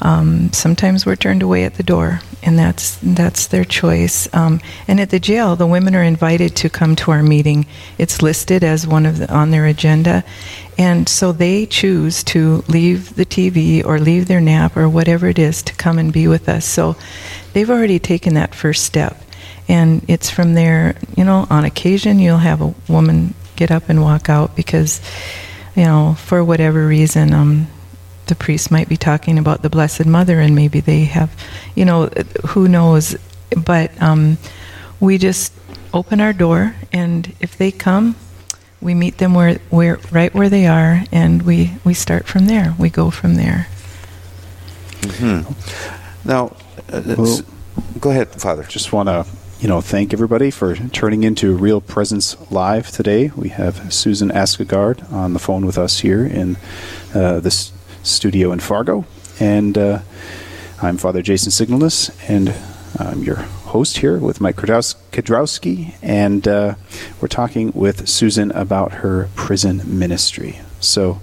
um, 0.00 0.52
sometimes 0.52 1.04
we're 1.04 1.16
turned 1.16 1.42
away 1.42 1.64
at 1.64 1.74
the 1.74 1.82
door, 1.82 2.20
and 2.42 2.58
that's 2.58 2.98
that's 3.02 3.48
their 3.48 3.64
choice. 3.64 4.32
Um, 4.32 4.60
and 4.86 5.00
at 5.00 5.10
the 5.10 5.20
jail, 5.20 5.56
the 5.56 5.66
women 5.66 5.94
are 5.94 6.02
invited 6.02 6.54
to 6.56 6.68
come 6.68 6.94
to 6.96 7.10
our 7.10 7.22
meeting. 7.22 7.66
It's 7.96 8.22
listed 8.22 8.62
as 8.62 8.86
one 8.86 9.06
of 9.06 9.18
the, 9.18 9.32
on 9.32 9.50
their 9.50 9.66
agenda, 9.66 10.24
and 10.78 11.08
so 11.08 11.32
they 11.32 11.66
choose 11.66 12.22
to 12.22 12.62
leave 12.68 13.16
the 13.16 13.26
TV 13.26 13.84
or 13.84 13.98
leave 13.98 14.28
their 14.28 14.40
nap 14.40 14.76
or 14.76 14.88
whatever 14.88 15.26
it 15.26 15.38
is 15.38 15.60
to 15.64 15.74
come 15.74 15.98
and 15.98 16.12
be 16.12 16.28
with 16.28 16.48
us. 16.48 16.64
So 16.64 16.96
they've 17.52 17.68
already 17.68 17.98
taken 17.98 18.34
that 18.34 18.54
first 18.54 18.84
step, 18.84 19.20
and 19.68 20.04
it's 20.08 20.30
from 20.30 20.54
there. 20.54 20.96
You 21.16 21.24
know, 21.24 21.46
on 21.50 21.64
occasion 21.64 22.20
you'll 22.20 22.38
have 22.38 22.60
a 22.60 22.74
woman 22.88 23.34
get 23.56 23.72
up 23.72 23.88
and 23.88 24.00
walk 24.00 24.28
out 24.28 24.54
because, 24.54 25.00
you 25.74 25.84
know, 25.84 26.14
for 26.14 26.44
whatever 26.44 26.86
reason. 26.86 27.34
Um, 27.34 27.66
the 28.28 28.34
priest 28.34 28.70
might 28.70 28.88
be 28.90 28.96
talking 28.96 29.38
about 29.38 29.62
the 29.62 29.70
Blessed 29.70 30.04
Mother, 30.06 30.38
and 30.38 30.54
maybe 30.54 30.80
they 30.80 31.04
have, 31.04 31.34
you 31.74 31.84
know, 31.86 32.06
who 32.48 32.68
knows. 32.68 33.16
But 33.56 34.00
um, 34.02 34.36
we 35.00 35.16
just 35.16 35.52
open 35.92 36.20
our 36.20 36.34
door, 36.34 36.76
and 36.92 37.34
if 37.40 37.56
they 37.56 37.72
come, 37.72 38.16
we 38.80 38.94
meet 38.94 39.18
them 39.18 39.34
where, 39.34 39.54
where 39.70 39.98
right 40.10 40.32
where 40.34 40.48
they 40.48 40.66
are, 40.66 41.04
and 41.12 41.42
we, 41.42 41.72
we 41.84 41.94
start 41.94 42.26
from 42.26 42.46
there. 42.46 42.74
We 42.78 42.90
go 42.90 43.10
from 43.10 43.34
there. 43.34 43.66
Now, 46.24 46.56
uh, 46.92 47.02
Well- 47.16 47.40
go 48.00 48.10
ahead, 48.10 48.28
Father. 48.40 48.62
Just 48.64 48.92
want 48.92 49.08
to, 49.08 49.26
you 49.60 49.68
know, 49.68 49.80
thank 49.80 50.12
everybody 50.12 50.50
for 50.50 50.74
turning 50.76 51.24
into 51.24 51.56
Real 51.56 51.80
Presence 51.80 52.36
Live 52.50 52.90
today. 52.90 53.30
We 53.34 53.48
have 53.50 53.92
Susan 53.92 54.30
Askegard 54.30 55.02
on 55.10 55.32
the 55.32 55.38
phone 55.38 55.64
with 55.66 55.78
us 55.78 56.00
here 56.00 56.24
in 56.24 56.56
uh, 57.14 57.40
this 57.40 57.72
studio 58.02 58.52
in 58.52 58.60
Fargo, 58.60 59.04
and 59.40 59.76
uh, 59.76 59.98
I'm 60.82 60.96
Father 60.98 61.22
Jason 61.22 61.50
Signalness, 61.50 62.10
and 62.28 62.54
I'm 62.98 63.22
your 63.22 63.44
host 63.68 63.98
here 63.98 64.18
with 64.18 64.40
Mike 64.40 64.56
Kudrows- 64.56 64.96
Kudrowski, 65.12 65.94
and 66.02 66.46
uh, 66.48 66.74
we're 67.20 67.28
talking 67.28 67.72
with 67.72 68.08
Susan 68.08 68.50
about 68.52 68.92
her 68.92 69.28
prison 69.34 69.82
ministry. 69.86 70.60
So, 70.80 71.20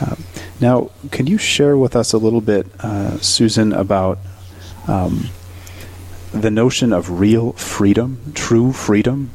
um, 0.00 0.24
now, 0.60 0.90
can 1.10 1.26
you 1.26 1.38
share 1.38 1.76
with 1.76 1.96
us 1.96 2.12
a 2.12 2.18
little 2.18 2.40
bit, 2.40 2.66
uh, 2.80 3.18
Susan, 3.20 3.72
about 3.72 4.18
um, 4.86 5.28
the 6.32 6.50
notion 6.50 6.92
of 6.92 7.20
real 7.20 7.52
freedom, 7.52 8.32
true 8.34 8.72
freedom? 8.72 9.30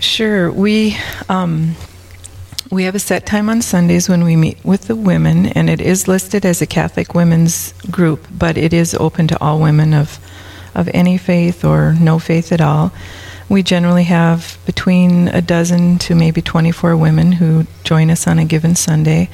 Sure. 0.00 0.52
We 0.52 0.96
um, 1.28 1.74
we 2.70 2.84
have 2.84 2.94
a 2.94 2.98
set 2.98 3.24
time 3.24 3.48
on 3.48 3.62
Sundays 3.62 4.08
when 4.08 4.24
we 4.24 4.36
meet 4.36 4.58
with 4.64 4.88
the 4.88 4.96
women, 4.96 5.46
and 5.46 5.70
it 5.70 5.80
is 5.80 6.08
listed 6.08 6.44
as 6.44 6.60
a 6.60 6.66
Catholic 6.66 7.14
women's 7.14 7.72
group, 7.90 8.26
but 8.30 8.58
it 8.58 8.74
is 8.74 8.94
open 8.94 9.28
to 9.28 9.40
all 9.40 9.60
women 9.60 9.94
of 9.94 10.18
of 10.76 10.88
any 10.94 11.18
faith 11.18 11.64
or 11.64 11.94
no 12.00 12.20
faith 12.20 12.52
at 12.52 12.60
all. 12.60 12.92
We 13.48 13.62
generally 13.62 14.04
have 14.04 14.58
between 14.66 15.28
a 15.28 15.42
dozen 15.42 15.98
to 16.00 16.14
maybe 16.14 16.42
24 16.42 16.96
women 16.96 17.32
who 17.32 17.66
join 17.82 18.10
us 18.10 18.26
on 18.26 18.38
a 18.38 18.44
given 18.44 18.76
Sunday. 18.76 19.28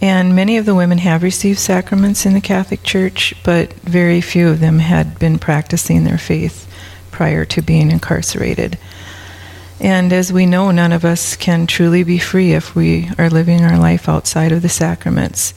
And 0.00 0.36
many 0.36 0.58
of 0.58 0.66
the 0.66 0.74
women 0.74 0.98
have 0.98 1.22
received 1.22 1.58
sacraments 1.58 2.26
in 2.26 2.34
the 2.34 2.40
Catholic 2.40 2.82
Church, 2.82 3.34
but 3.44 3.72
very 3.74 4.20
few 4.20 4.48
of 4.48 4.60
them 4.60 4.80
had 4.80 5.18
been 5.18 5.38
practicing 5.38 6.04
their 6.04 6.18
faith 6.18 6.70
prior 7.10 7.44
to 7.46 7.62
being 7.62 7.90
incarcerated. 7.90 8.78
And 9.80 10.12
as 10.12 10.32
we 10.32 10.46
know, 10.46 10.70
none 10.70 10.92
of 10.92 11.04
us 11.04 11.36
can 11.36 11.66
truly 11.66 12.02
be 12.02 12.18
free 12.18 12.52
if 12.52 12.74
we 12.74 13.10
are 13.18 13.30
living 13.30 13.62
our 13.62 13.78
life 13.78 14.08
outside 14.08 14.52
of 14.52 14.62
the 14.62 14.68
sacraments. 14.68 15.54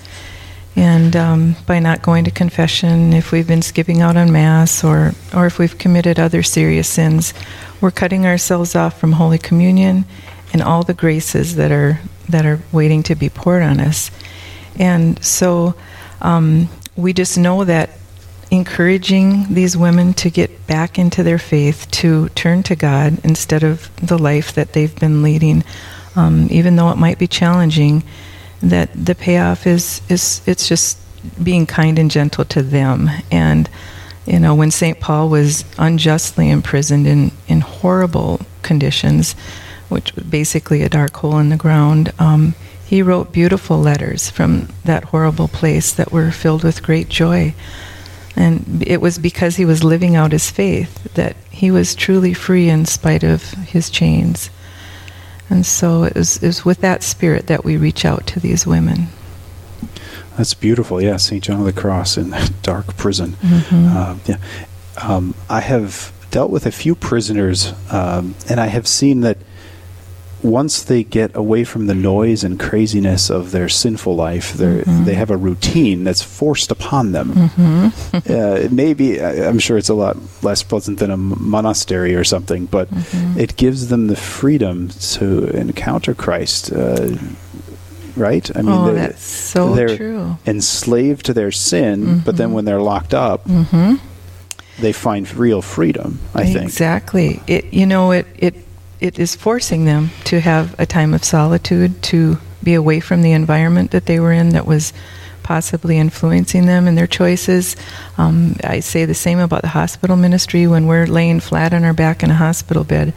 And 0.75 1.15
um, 1.15 1.55
by 1.65 1.79
not 1.79 2.01
going 2.01 2.25
to 2.25 2.31
confession, 2.31 3.13
if 3.13 3.31
we've 3.31 3.47
been 3.47 3.61
skipping 3.61 4.01
out 4.01 4.15
on 4.15 4.31
Mass, 4.31 4.83
or, 4.83 5.13
or 5.35 5.45
if 5.45 5.59
we've 5.59 5.77
committed 5.77 6.19
other 6.19 6.43
serious 6.43 6.87
sins, 6.87 7.33
we're 7.81 7.91
cutting 7.91 8.25
ourselves 8.25 8.75
off 8.75 8.99
from 8.99 9.13
Holy 9.13 9.37
Communion 9.37 10.05
and 10.53 10.61
all 10.61 10.83
the 10.83 10.93
graces 10.93 11.55
that 11.55 11.71
are, 11.71 11.99
that 12.29 12.45
are 12.45 12.61
waiting 12.71 13.03
to 13.03 13.15
be 13.15 13.29
poured 13.29 13.63
on 13.63 13.79
us. 13.79 14.11
And 14.77 15.23
so 15.23 15.75
um, 16.21 16.69
we 16.95 17.13
just 17.13 17.37
know 17.37 17.63
that 17.65 17.89
encouraging 18.51 19.53
these 19.53 19.77
women 19.77 20.13
to 20.13 20.29
get 20.29 20.65
back 20.65 20.97
into 20.97 21.23
their 21.23 21.37
faith, 21.37 21.89
to 21.91 22.29
turn 22.29 22.63
to 22.63 22.75
God 22.75 23.19
instead 23.23 23.63
of 23.63 23.95
the 23.97 24.17
life 24.17 24.53
that 24.53 24.73
they've 24.73 24.97
been 24.99 25.21
leading, 25.21 25.63
um, 26.15 26.47
even 26.49 26.75
though 26.75 26.89
it 26.89 26.97
might 26.97 27.19
be 27.19 27.27
challenging, 27.27 28.03
that 28.61 28.89
the 28.93 29.15
payoff 29.15 29.65
is, 29.65 30.01
is 30.09 30.41
it's 30.45 30.67
just 30.67 30.97
being 31.41 31.65
kind 31.65 31.99
and 31.99 32.11
gentle 32.11 32.45
to 32.45 32.61
them. 32.61 33.09
And, 33.31 33.69
you 34.25 34.39
know, 34.39 34.55
when 34.55 34.71
St. 34.71 34.99
Paul 34.99 35.29
was 35.29 35.65
unjustly 35.77 36.49
imprisoned 36.49 37.07
in, 37.07 37.31
in 37.47 37.61
horrible 37.61 38.41
conditions, 38.61 39.33
which 39.89 40.13
was 40.15 40.25
basically 40.25 40.83
a 40.83 40.89
dark 40.89 41.15
hole 41.17 41.39
in 41.39 41.49
the 41.49 41.57
ground, 41.57 42.13
um, 42.19 42.55
he 42.85 43.01
wrote 43.01 43.31
beautiful 43.31 43.77
letters 43.77 44.29
from 44.29 44.67
that 44.83 45.05
horrible 45.05 45.47
place 45.47 45.91
that 45.93 46.11
were 46.11 46.31
filled 46.31 46.63
with 46.63 46.83
great 46.83 47.07
joy. 47.09 47.53
And 48.35 48.83
it 48.87 49.01
was 49.01 49.19
because 49.19 49.57
he 49.57 49.65
was 49.65 49.83
living 49.83 50.15
out 50.15 50.31
his 50.31 50.49
faith 50.49 51.13
that 51.13 51.35
he 51.51 51.71
was 51.71 51.93
truly 51.93 52.33
free 52.33 52.69
in 52.69 52.85
spite 52.85 53.23
of 53.23 53.51
his 53.51 53.89
chains. 53.89 54.49
And 55.49 55.65
so 55.65 56.03
it 56.03 56.15
was, 56.15 56.41
it 56.43 56.47
was 56.47 56.65
with 56.65 56.81
that 56.81 57.03
spirit 57.03 57.47
that 57.47 57.63
we 57.65 57.77
reach 57.77 58.05
out 58.05 58.27
to 58.27 58.39
these 58.39 58.67
women. 58.67 59.07
That's 60.37 60.53
beautiful. 60.53 61.01
Yeah, 61.01 61.17
St. 61.17 61.43
John 61.43 61.59
of 61.59 61.65
the 61.65 61.73
Cross 61.73 62.17
in 62.17 62.29
that 62.31 62.51
dark 62.61 62.95
prison. 62.97 63.31
Mm-hmm. 63.41 63.97
Uh, 63.97 64.17
yeah. 64.25 64.37
Um, 65.01 65.33
I 65.49 65.61
have 65.61 66.13
dealt 66.31 66.51
with 66.51 66.65
a 66.65 66.71
few 66.71 66.95
prisoners, 66.95 67.73
um, 67.89 68.35
and 68.49 68.59
I 68.59 68.67
have 68.67 68.87
seen 68.87 69.21
that 69.21 69.37
once 70.41 70.83
they 70.83 71.03
get 71.03 71.35
away 71.35 71.63
from 71.65 71.87
the 71.87 71.93
noise 71.95 72.43
and 72.45 72.59
craziness 72.59 73.29
of 73.29 73.51
their 73.51 73.67
sinful 73.69 74.15
life, 74.15 74.53
Mm-hmm. 74.53 75.05
they 75.05 75.15
have 75.15 75.29
a 75.31 75.37
routine 75.37 76.03
that's 76.05 76.21
forced 76.21 76.71
upon 76.71 77.11
them. 77.11 77.33
Mm-hmm. 77.33 78.17
uh, 78.31 78.55
it 78.55 78.71
may 78.71 78.93
be, 78.93 79.19
I- 79.21 79.47
I'm 79.47 79.59
sure 79.59 79.77
it's 79.77 79.89
a 79.89 79.93
lot 79.93 80.15
less 80.41 80.63
pleasant 80.63 80.99
than 80.99 81.11
a 81.11 81.17
monastery 81.17 82.15
or 82.15 82.23
something, 82.23 82.65
but 82.67 82.89
Mm-hmm. 82.89 83.39
it 83.39 83.55
gives 83.57 83.87
them 83.89 84.07
the 84.07 84.15
freedom 84.15 84.89
to 85.17 85.45
encounter 85.55 86.13
Christ. 86.13 86.71
Uh, 86.71 87.17
right? 88.15 88.49
I 88.55 88.61
Oh, 88.65 88.85
they're- 88.85 88.95
that's 88.95 89.23
so 89.23 89.75
they're 89.75 89.97
true. 89.97 90.37
enslaved 90.45 91.25
to 91.25 91.33
their 91.33 91.51
sin, 91.51 92.19
but 92.25 92.37
then 92.37 92.53
when 92.53 92.65
they're 92.65 92.81
locked 92.81 93.13
up, 93.13 93.45
Mm-hmm. 93.45 93.95
they 94.81 94.93
find 94.93 95.27
real 95.35 95.61
freedom. 95.61 96.19
I 96.33 96.45
think. 96.45 96.63
Exactly. 96.63 97.41
It 97.47 97.73
you 97.73 97.85
know 97.85 98.11
it 98.11 98.25
it 98.37 98.55
it 98.99 99.17
is 99.17 99.35
forcing 99.35 99.85
them 99.85 100.09
to 100.25 100.39
have 100.39 100.77
a 100.79 100.85
time 100.85 101.13
of 101.13 101.23
solitude 101.23 102.01
to 102.03 102.37
be 102.63 102.73
away 102.73 102.99
from 102.99 103.21
the 103.21 103.31
environment 103.31 103.91
that 103.91 104.05
they 104.05 104.19
were 104.19 104.33
in 104.33 104.49
that 104.49 104.65
was 104.65 104.91
possibly 105.43 105.97
influencing 105.97 106.65
them 106.65 106.87
in 106.87 106.95
their 106.95 107.07
choices. 107.07 107.75
Um, 108.17 108.55
I 108.63 108.81
say 108.81 109.05
the 109.05 109.15
same 109.15 109.39
about 109.39 109.61
the 109.61 109.69
hospital 109.69 110.15
ministry 110.15 110.67
when 110.67 110.85
we're 110.85 111.07
laying 111.07 111.39
flat 111.39 111.73
on 111.73 111.83
our 111.83 111.93
back 111.93 112.21
in 112.21 112.29
a 112.29 112.35
hospital 112.35 112.83
bed. 112.83 113.13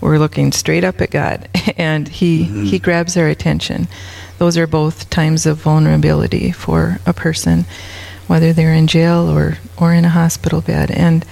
We're 0.00 0.18
looking 0.18 0.52
straight 0.52 0.84
up 0.84 1.00
at 1.00 1.10
God, 1.10 1.48
and 1.76 2.06
He 2.06 2.44
He 2.44 2.78
grabs 2.78 3.16
our 3.16 3.26
attention. 3.26 3.88
Those 4.38 4.58
are 4.58 4.66
both 4.66 5.08
times 5.08 5.46
of 5.46 5.56
vulnerability 5.56 6.52
for 6.52 7.00
a 7.06 7.12
person, 7.12 7.64
whether 8.26 8.52
they're 8.52 8.74
in 8.74 8.86
jail 8.86 9.28
or 9.28 9.58
or 9.78 9.94
in 9.94 10.04
a 10.04 10.10
hospital 10.10 10.60
bed, 10.60 10.90
and 10.90 11.24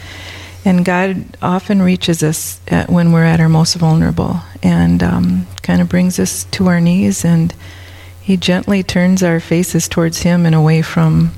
and 0.64 0.84
God 0.84 1.36
often 1.42 1.82
reaches 1.82 2.22
us 2.22 2.60
at, 2.68 2.88
when 2.88 3.12
we're 3.12 3.24
at 3.24 3.40
our 3.40 3.48
most 3.48 3.74
vulnerable, 3.74 4.40
and 4.62 5.02
um, 5.02 5.46
kind 5.62 5.80
of 5.80 5.88
brings 5.88 6.18
us 6.18 6.44
to 6.52 6.68
our 6.68 6.80
knees, 6.80 7.24
and 7.24 7.54
He 8.20 8.36
gently 8.36 8.82
turns 8.82 9.22
our 9.22 9.40
faces 9.40 9.88
towards 9.88 10.22
Him 10.22 10.46
and 10.46 10.54
away 10.54 10.82
from 10.82 11.32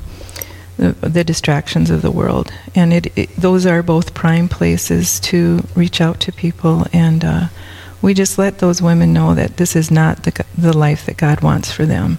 the, 0.77 0.93
the 0.93 1.25
distractions 1.25 1.91
of 1.91 2.03
the 2.03 2.11
world. 2.11 2.53
And 2.75 2.93
it, 2.93 3.19
it, 3.19 3.37
those 3.37 3.65
are 3.65 3.83
both 3.83 4.15
prime 4.15 4.49
places 4.49 5.21
to 5.21 5.65
reach 5.75 6.01
out 6.01 6.21
to 6.21 6.33
people, 6.33 6.87
and 6.93 7.25
uh, 7.25 7.47
we 8.03 8.13
just 8.13 8.37
let 8.37 8.59
those 8.59 8.83
women 8.83 9.15
know 9.15 9.35
that 9.35 9.57
this 9.57 9.75
is 9.75 9.91
not 9.91 10.25
the, 10.25 10.45
the 10.59 10.77
life 10.77 11.07
that 11.07 11.17
God 11.17 11.41
wants 11.41 11.73
for 11.73 11.87
them. 11.87 12.19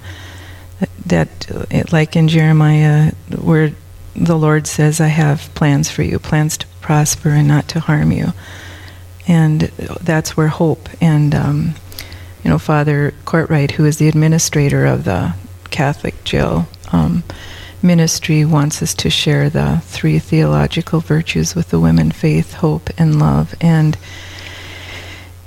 That, 0.80 0.90
that 1.06 1.72
it, 1.72 1.94
like 1.94 2.16
in 2.16 2.28
Jeremiah, 2.28 3.12
where 3.40 3.74
the 4.15 4.38
Lord 4.38 4.67
says, 4.67 5.01
I 5.01 5.07
have 5.07 5.53
plans 5.55 5.89
for 5.89 6.03
you, 6.03 6.19
plans 6.19 6.57
to 6.57 6.67
prosper 6.81 7.29
and 7.29 7.48
not 7.48 7.67
to 7.69 7.79
harm 7.79 8.12
you. 8.12 8.34
And 9.27 9.62
that's 10.01 10.38
where 10.38 10.48
hope 10.48 10.88
and, 11.01 11.34
um, 11.34 11.75
you 12.43 12.51
know, 12.51 12.60
Father 12.60 13.13
Courtwright, 13.25 13.72
who 13.72 13.86
is 13.86 13.98
the 13.98 14.07
administrator 14.07 14.86
of 14.86 15.03
the 15.03 15.34
Catholic 15.72 16.24
jail 16.24 16.67
um, 16.91 17.24
ministry, 17.81 18.45
wants 18.45 18.84
us 18.84 18.93
to 18.93 19.10
share 19.10 19.50
the 19.50 19.81
three 19.84 20.19
theological 20.19 21.00
virtues 21.00 21.55
with 21.55 21.69
the 21.69 21.79
women 21.79 22.12
faith, 22.12 22.53
hope, 22.53 22.89
and 23.00 23.17
love. 23.17 23.55
And 23.60 23.98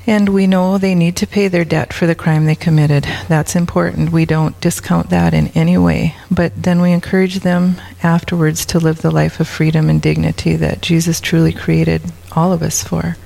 and 0.08 0.30
we 0.30 0.46
know 0.46 0.78
they 0.78 0.94
need 0.94 1.14
to 1.16 1.26
pay 1.26 1.48
their 1.48 1.66
debt 1.66 1.92
for 1.92 2.06
the 2.06 2.14
crime 2.14 2.46
they 2.46 2.54
committed. 2.54 3.06
That's 3.28 3.54
important. 3.54 4.10
We 4.10 4.24
don't 4.24 4.58
discount 4.58 5.10
that 5.10 5.34
in 5.34 5.48
any 5.48 5.76
way. 5.76 6.14
But 6.30 6.62
then 6.62 6.80
we 6.80 6.92
encourage 6.92 7.40
them 7.40 7.76
afterwards 8.02 8.64
to 8.66 8.78
live 8.78 9.02
the 9.02 9.10
life 9.10 9.38
of 9.38 9.46
freedom 9.46 9.90
and 9.90 10.00
dignity 10.00 10.56
that 10.56 10.80
Jesus 10.80 11.20
truly 11.20 11.52
created 11.52 12.00
all 12.32 12.54
of 12.54 12.62
us 12.62 12.82
for. 12.82 13.18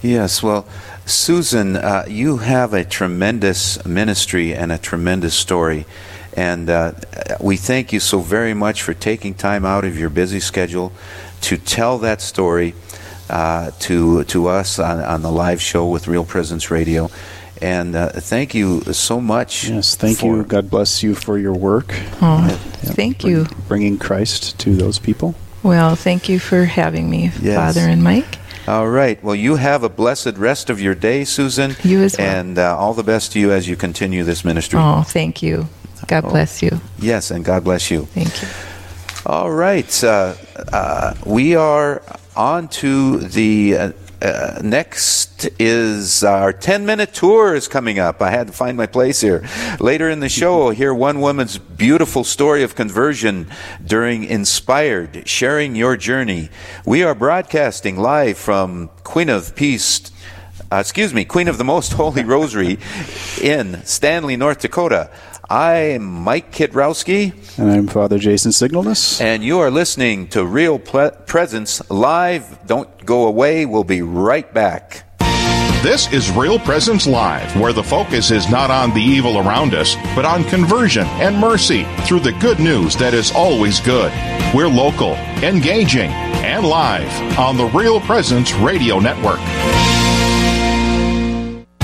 Yes, 0.00 0.44
well, 0.44 0.64
Susan, 1.04 1.74
uh, 1.74 2.04
you 2.06 2.36
have 2.36 2.72
a 2.72 2.84
tremendous 2.84 3.84
ministry 3.84 4.54
and 4.54 4.70
a 4.70 4.78
tremendous 4.78 5.34
story. 5.34 5.86
And 6.36 6.70
uh, 6.70 6.92
we 7.40 7.56
thank 7.56 7.92
you 7.92 7.98
so 7.98 8.20
very 8.20 8.54
much 8.54 8.80
for 8.80 8.94
taking 8.94 9.34
time 9.34 9.64
out 9.64 9.84
of 9.84 9.98
your 9.98 10.08
busy 10.08 10.38
schedule 10.38 10.92
to 11.40 11.56
tell 11.56 11.98
that 11.98 12.20
story 12.20 12.74
uh, 13.28 13.70
to 13.80 14.24
to 14.24 14.48
us 14.48 14.78
on, 14.78 15.00
on 15.00 15.22
the 15.22 15.30
live 15.30 15.60
show 15.60 15.86
with 15.86 16.08
Real 16.08 16.24
Presence 16.24 16.70
Radio. 16.70 17.10
And 17.60 17.96
uh, 17.96 18.10
thank 18.10 18.54
you 18.54 18.82
so 18.92 19.20
much. 19.20 19.68
Yes, 19.68 19.96
thank 19.96 20.22
you. 20.22 20.44
God 20.44 20.70
bless 20.70 21.02
you 21.02 21.14
for 21.14 21.38
your 21.38 21.54
work. 21.54 21.92
Oh, 22.22 22.46
yep, 22.46 22.58
thank 22.94 23.22
bring, 23.22 23.32
you. 23.32 23.46
Bringing 23.66 23.98
Christ 23.98 24.58
to 24.60 24.76
those 24.76 24.98
people. 25.00 25.34
Well, 25.64 25.96
thank 25.96 26.28
you 26.28 26.38
for 26.38 26.64
having 26.64 27.10
me, 27.10 27.32
yes. 27.40 27.56
Father 27.56 27.80
and 27.80 28.02
Mike. 28.02 28.38
All 28.68 28.88
right. 28.88 29.22
Well, 29.24 29.34
you 29.34 29.56
have 29.56 29.82
a 29.82 29.88
blessed 29.88 30.36
rest 30.36 30.70
of 30.70 30.80
your 30.80 30.94
day, 30.94 31.24
Susan. 31.24 31.74
You 31.82 32.02
as 32.02 32.16
well. 32.16 32.28
And 32.28 32.58
uh, 32.58 32.76
all 32.76 32.94
the 32.94 33.02
best 33.02 33.32
to 33.32 33.40
you 33.40 33.50
as 33.50 33.66
you 33.66 33.76
continue 33.76 34.24
this 34.24 34.44
ministry. 34.44 34.78
Oh, 34.78 35.02
thank 35.02 35.42
you. 35.42 35.68
God 36.06 36.26
oh, 36.26 36.30
bless 36.30 36.62
you. 36.62 36.80
Yes, 36.98 37.30
and 37.30 37.44
God 37.44 37.64
bless 37.64 37.90
you. 37.90 38.04
Thank 38.04 38.42
you. 38.42 38.48
All 39.26 39.50
right. 39.50 40.04
Uh, 40.04 40.34
uh, 40.72 41.14
we 41.26 41.56
are 41.56 42.02
on 42.38 42.68
to 42.68 43.18
the 43.18 43.76
uh, 43.76 43.92
uh, 44.22 44.60
next 44.62 45.48
is 45.58 46.22
our 46.22 46.52
10 46.52 46.86
minute 46.86 47.12
tour 47.12 47.54
is 47.54 47.66
coming 47.66 47.98
up. 47.98 48.22
I 48.22 48.30
had 48.30 48.46
to 48.46 48.52
find 48.52 48.76
my 48.76 48.86
place 48.86 49.20
here. 49.20 49.44
Later 49.80 50.08
in 50.08 50.20
the 50.20 50.28
show, 50.28 50.58
we'll 50.58 50.70
hear 50.70 50.94
one 50.94 51.20
woman's 51.20 51.58
beautiful 51.58 52.22
story 52.22 52.62
of 52.62 52.76
conversion 52.76 53.48
during 53.84 54.22
Inspired, 54.24 55.28
sharing 55.28 55.74
your 55.74 55.96
journey. 55.96 56.48
We 56.86 57.02
are 57.02 57.14
broadcasting 57.14 57.96
live 57.96 58.38
from 58.38 58.90
Queen 59.02 59.28
of 59.28 59.56
Peace. 59.56 60.12
Uh, 60.70 60.76
excuse 60.76 61.12
me, 61.12 61.24
Queen 61.24 61.48
of 61.48 61.58
the 61.58 61.64
Most 61.64 61.92
Holy 61.94 62.22
Rosary 62.22 62.78
in 63.42 63.84
Stanley, 63.84 64.36
North 64.36 64.60
Dakota. 64.60 65.10
I'm 65.50 66.02
Mike 66.04 66.52
Kidrowski. 66.52 67.32
And 67.58 67.70
I'm 67.70 67.86
Father 67.86 68.18
Jason 68.18 68.50
Signalness. 68.52 69.18
And 69.20 69.42
you 69.42 69.58
are 69.60 69.70
listening 69.70 70.28
to 70.28 70.44
Real 70.44 70.78
Ple- 70.78 71.10
Presence 71.26 71.80
Live. 71.90 72.58
Don't 72.66 73.06
go 73.06 73.26
away. 73.26 73.64
We'll 73.64 73.84
be 73.84 74.02
right 74.02 74.52
back. 74.52 75.04
This 75.82 76.12
is 76.12 76.30
Real 76.32 76.58
Presence 76.58 77.06
Live, 77.06 77.58
where 77.58 77.72
the 77.72 77.82
focus 77.82 78.30
is 78.30 78.50
not 78.50 78.70
on 78.70 78.92
the 78.92 79.00
evil 79.00 79.38
around 79.38 79.74
us, 79.74 79.94
but 80.14 80.24
on 80.26 80.44
conversion 80.44 81.06
and 81.06 81.38
mercy 81.38 81.84
through 82.04 82.20
the 82.20 82.32
good 82.40 82.58
news 82.58 82.94
that 82.96 83.14
is 83.14 83.30
always 83.32 83.80
good. 83.80 84.12
We're 84.54 84.68
local, 84.68 85.14
engaging, 85.42 86.10
and 86.44 86.66
live 86.66 87.38
on 87.38 87.56
the 87.56 87.66
Real 87.66 88.00
Presence 88.00 88.52
Radio 88.54 88.98
Network. 88.98 89.38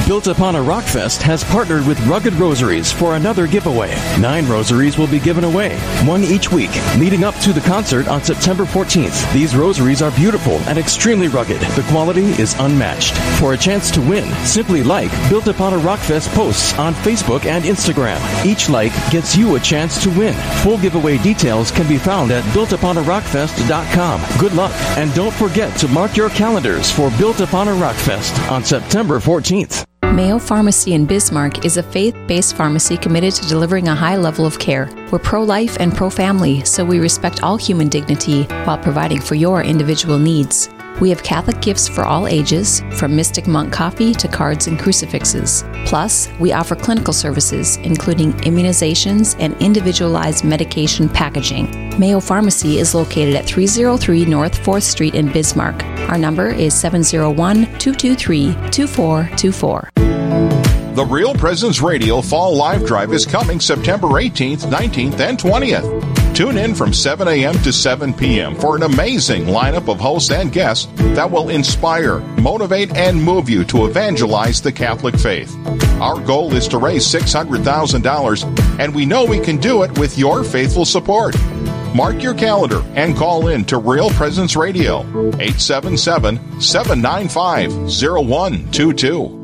Built 0.07 0.27
Upon 0.27 0.55
a 0.55 0.59
Rockfest 0.59 1.23
has 1.23 1.43
partnered 1.45 1.87
with 1.87 1.99
Rugged 2.07 2.35
Rosaries 2.35 2.93
for 2.93 3.17
another 3.17 3.47
giveaway. 3.47 3.95
Nine 4.21 4.47
rosaries 4.47 4.99
will 4.99 5.07
be 5.07 5.19
given 5.19 5.45
away, 5.45 5.79
one 6.05 6.23
each 6.23 6.53
week, 6.53 6.71
leading 6.99 7.25
up 7.25 7.35
to 7.37 7.55
the 7.55 7.63
concert 7.63 8.07
on 8.07 8.23
September 8.23 8.65
14th. 8.65 9.33
These 9.33 9.57
rosaries 9.57 10.03
are 10.03 10.11
beautiful 10.11 10.59
and 10.69 10.77
extremely 10.77 11.29
rugged. 11.29 11.59
The 11.63 11.87
quality 11.89 12.27
is 12.41 12.55
unmatched. 12.59 13.15
For 13.41 13.55
a 13.55 13.57
chance 13.57 13.91
to 13.93 14.03
win, 14.03 14.31
simply 14.45 14.83
like 14.83 15.11
Built 15.31 15.47
Upon 15.47 15.73
a 15.73 15.79
Rockfest 15.79 16.29
posts 16.35 16.79
on 16.79 16.93
Facebook 16.97 17.47
and 17.47 17.65
Instagram. 17.65 18.21
Each 18.45 18.69
like 18.69 18.93
gets 19.11 19.35
you 19.35 19.57
a 19.57 19.61
chance 19.61 20.03
to 20.03 20.11
win. 20.11 20.35
Full 20.63 20.77
giveaway 20.77 21.17
details 21.17 21.71
can 21.71 21.89
be 21.89 21.97
found 21.97 22.31
at 22.31 22.45
builtuponarockfest.com. 22.53 24.39
Good 24.39 24.53
luck, 24.53 24.75
and 24.99 25.15
don't 25.15 25.33
forget 25.33 25.75
to 25.79 25.89
mark 25.89 26.15
your 26.15 26.29
calendars 26.29 26.91
for 26.91 27.11
Built 27.13 27.41
Upon 27.41 27.69
a 27.69 27.73
Rockfest 27.73 28.51
on 28.51 28.63
September 28.63 29.19
14th. 29.19 29.87
Mayo 30.15 30.39
Pharmacy 30.39 30.95
in 30.95 31.07
Bismarck 31.07 31.65
is 31.65 31.77
a 31.77 31.83
faith 31.83 32.15
based 32.29 32.55
pharmacy 32.55 32.97
committed 32.97 33.35
to 33.35 33.49
delivering 33.49 33.89
a 33.89 33.97
high 33.97 34.17
level 34.17 34.47
of 34.47 34.61
care. 34.61 34.89
We're 35.11 35.19
pro 35.19 35.43
life 35.43 35.77
and 35.81 35.93
pro 35.93 36.09
family, 36.09 36.65
so 36.65 36.85
we 36.85 37.01
respect 37.01 37.43
all 37.43 37.57
human 37.57 37.89
dignity 37.89 38.45
while 38.63 38.79
providing 38.79 39.21
for 39.21 39.35
your 39.35 39.65
individual 39.65 40.21
needs. 40.21 40.69
We 41.01 41.11
have 41.11 41.25
Catholic 41.25 41.61
gifts 41.61 41.89
for 41.89 42.05
all 42.05 42.29
ages, 42.29 42.81
from 42.93 43.17
Mystic 43.17 43.49
Monk 43.49 43.73
coffee 43.73 44.15
to 44.15 44.29
cards 44.29 44.69
and 44.69 44.79
crucifixes. 44.79 45.65
Plus, 45.87 46.29
we 46.39 46.53
offer 46.53 46.77
clinical 46.77 47.13
services, 47.13 47.79
including 47.79 48.33
immunizations 48.45 49.35
and 49.41 49.61
individualized 49.61 50.45
medication 50.45 51.09
packaging. 51.09 51.99
Mayo 51.99 52.21
Pharmacy 52.21 52.79
is 52.79 52.95
located 52.95 53.35
at 53.35 53.45
303 53.45 54.25
North 54.27 54.57
4th 54.65 54.83
Street 54.83 55.17
in 55.17 55.33
Bismarck. 55.33 55.83
Our 56.09 56.19
number 56.19 56.49
is 56.49 56.75
701 56.75 57.65
223 57.79 58.55
2424. 58.71 59.91
The 60.95 61.07
Real 61.11 61.35
Presence 61.35 61.81
Radio 61.81 62.21
Fall 62.21 62.55
Live 62.55 62.87
Drive 62.87 63.13
is 63.13 63.27
coming 63.27 63.59
September 63.59 64.07
18th, 64.07 64.71
19th, 64.71 65.19
and 65.19 65.37
20th. 65.37 66.24
Tune 66.35 66.59
in 66.59 66.75
from 66.75 66.93
7 66.93 67.29
a.m. 67.29 67.55
to 67.63 67.73
7 67.73 68.13
p.m. 68.13 68.57
for 68.57 68.75
an 68.75 68.83
amazing 68.83 69.45
lineup 69.45 69.89
of 69.89 70.01
hosts 70.01 70.33
and 70.33 70.51
guests 70.51 70.91
that 71.15 71.31
will 71.31 71.49
inspire, 71.49 72.19
motivate, 72.41 72.93
and 72.97 73.23
move 73.23 73.49
you 73.49 73.65
to 73.67 73.87
evangelize 73.87 74.61
the 74.61 74.73
Catholic 74.73 75.17
faith. 75.17 75.55
Our 76.01 76.21
goal 76.21 76.53
is 76.53 76.67
to 76.69 76.79
raise 76.79 77.07
$600,000, 77.07 78.81
and 78.81 78.93
we 78.93 79.07
know 79.07 79.25
we 79.25 79.39
can 79.39 79.59
do 79.59 79.85
it 79.85 79.97
with 79.97 80.19
your 80.19 80.43
faithful 80.43 80.85
support. 80.85 81.37
Mark 81.95 82.21
your 82.21 82.35
calendar 82.35 82.83
and 82.97 83.15
call 83.17 83.47
in 83.47 83.65
to 83.67 83.79
Real 83.79 84.11
Presence 84.11 84.57
Radio, 84.57 85.03
877 85.39 86.61
795 86.61 87.71
0122. 87.73 89.44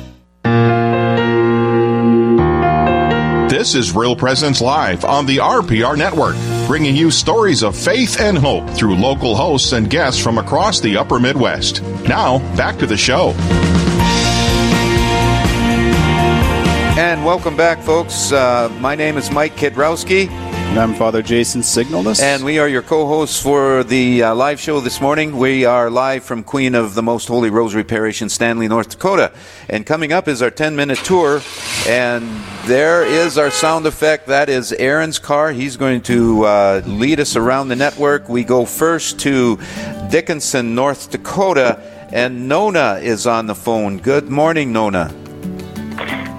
This 3.61 3.75
is 3.75 3.95
Real 3.95 4.15
Presence 4.15 4.59
Live 4.59 5.05
on 5.05 5.27
the 5.27 5.37
RPR 5.37 5.95
Network, 5.95 6.35
bringing 6.65 6.95
you 6.95 7.11
stories 7.11 7.61
of 7.61 7.77
faith 7.77 8.19
and 8.19 8.35
hope 8.35 8.67
through 8.71 8.95
local 8.95 9.35
hosts 9.35 9.73
and 9.73 9.87
guests 9.87 10.19
from 10.19 10.39
across 10.39 10.79
the 10.79 10.97
upper 10.97 11.19
Midwest. 11.19 11.83
Now, 12.07 12.39
back 12.55 12.79
to 12.79 12.87
the 12.87 12.97
show. 12.97 13.35
And 16.97 17.23
welcome 17.23 17.55
back, 17.55 17.79
folks. 17.83 18.31
Uh, 18.31 18.75
my 18.79 18.95
name 18.95 19.15
is 19.15 19.29
Mike 19.29 19.55
Kidrowski. 19.57 20.50
And 20.71 20.79
I'm 20.79 20.93
Father 20.93 21.21
Jason 21.21 21.59
Signalness. 21.59 22.21
And 22.21 22.45
we 22.45 22.57
are 22.57 22.69
your 22.69 22.81
co 22.81 23.05
hosts 23.05 23.43
for 23.43 23.83
the 23.83 24.23
uh, 24.23 24.33
live 24.33 24.57
show 24.57 24.79
this 24.79 25.01
morning. 25.01 25.37
We 25.37 25.65
are 25.65 25.89
live 25.89 26.23
from 26.23 26.45
Queen 26.45 26.75
of 26.75 26.95
the 26.95 27.03
Most 27.03 27.27
Holy 27.27 27.49
Rosary 27.49 27.83
Parish 27.83 28.21
in 28.21 28.29
Stanley, 28.29 28.69
North 28.69 28.87
Dakota. 28.87 29.33
And 29.67 29.85
coming 29.85 30.13
up 30.13 30.29
is 30.29 30.41
our 30.41 30.49
10 30.49 30.77
minute 30.77 30.99
tour. 30.99 31.41
And 31.89 32.23
there 32.67 33.03
is 33.03 33.37
our 33.37 33.51
sound 33.51 33.85
effect. 33.85 34.27
That 34.27 34.47
is 34.47 34.71
Aaron's 34.71 35.19
car. 35.19 35.51
He's 35.51 35.75
going 35.75 36.03
to 36.03 36.45
uh, 36.45 36.81
lead 36.85 37.19
us 37.19 37.35
around 37.35 37.67
the 37.67 37.75
network. 37.75 38.29
We 38.29 38.45
go 38.45 38.63
first 38.63 39.19
to 39.19 39.59
Dickinson, 40.09 40.73
North 40.73 41.11
Dakota. 41.11 41.81
And 42.13 42.47
Nona 42.47 42.93
is 43.01 43.27
on 43.27 43.45
the 43.45 43.55
phone. 43.55 43.97
Good 43.97 44.29
morning, 44.29 44.71
Nona. 44.71 45.13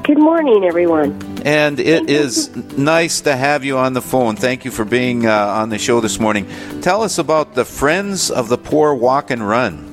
Good 0.05 0.19
morning, 0.19 0.65
everyone. 0.65 1.32
And 1.45 1.81
it 1.81 2.09
is 2.09 2.55
nice 2.77 3.21
to 3.23 3.35
have 3.35 3.65
you 3.65 3.77
on 3.77 3.95
the 3.95 4.03
phone. 4.03 4.37
Thank 4.37 4.65
you 4.65 4.71
for 4.71 4.85
being 4.85 5.27
uh, 5.27 5.33
on 5.33 5.71
the 5.71 5.79
show 5.79 6.01
this 6.01 6.21
morning. 6.21 6.47
Tell 6.83 7.03
us 7.03 7.19
about 7.19 7.55
the 7.55 7.65
Friends 7.65 8.31
of 8.31 8.49
the 8.49 8.59
Poor 8.59 8.95
Walk 8.95 9.31
and 9.31 9.47
Run. 9.47 9.89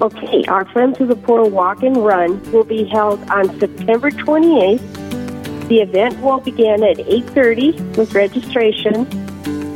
Okay, 0.00 0.44
our 0.48 0.64
Friends 0.66 0.98
of 1.02 1.08
the 1.08 1.16
Poor 1.16 1.44
Walk 1.44 1.82
and 1.82 1.98
Run 1.98 2.40
will 2.50 2.64
be 2.64 2.84
held 2.84 3.20
on 3.30 3.58
September 3.60 4.10
28th. 4.10 5.68
The 5.68 5.80
event 5.80 6.20
will 6.22 6.40
begin 6.40 6.82
at 6.82 6.96
8:30 6.96 7.96
with 7.98 8.14
registration. 8.14 9.06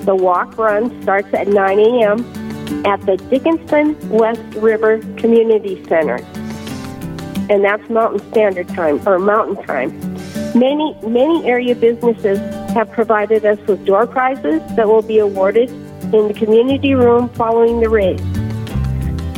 The 0.04 0.14
walk 0.14 0.56
run 0.56 1.02
starts 1.02 1.28
at 1.34 1.48
9 1.48 1.78
a.m. 1.78 2.86
at 2.86 3.04
the 3.04 3.16
Dickinson 3.16 4.08
West 4.08 4.54
River 4.54 5.00
Community 5.16 5.84
Center, 5.86 6.16
and 7.50 7.64
that's 7.64 7.86
Mountain 7.90 8.20
Standard 8.30 8.68
Time 8.68 9.06
or 9.06 9.18
Mountain 9.18 9.62
Time. 9.66 10.09
Many 10.54 10.96
many 11.06 11.44
area 11.46 11.76
businesses 11.76 12.38
have 12.74 12.90
provided 12.90 13.44
us 13.44 13.58
with 13.68 13.84
door 13.86 14.06
prizes 14.06 14.60
that 14.74 14.88
will 14.88 15.02
be 15.02 15.18
awarded 15.18 15.70
in 15.70 16.26
the 16.26 16.34
community 16.34 16.94
room 16.94 17.28
following 17.30 17.78
the 17.78 17.88
race. 17.88 18.20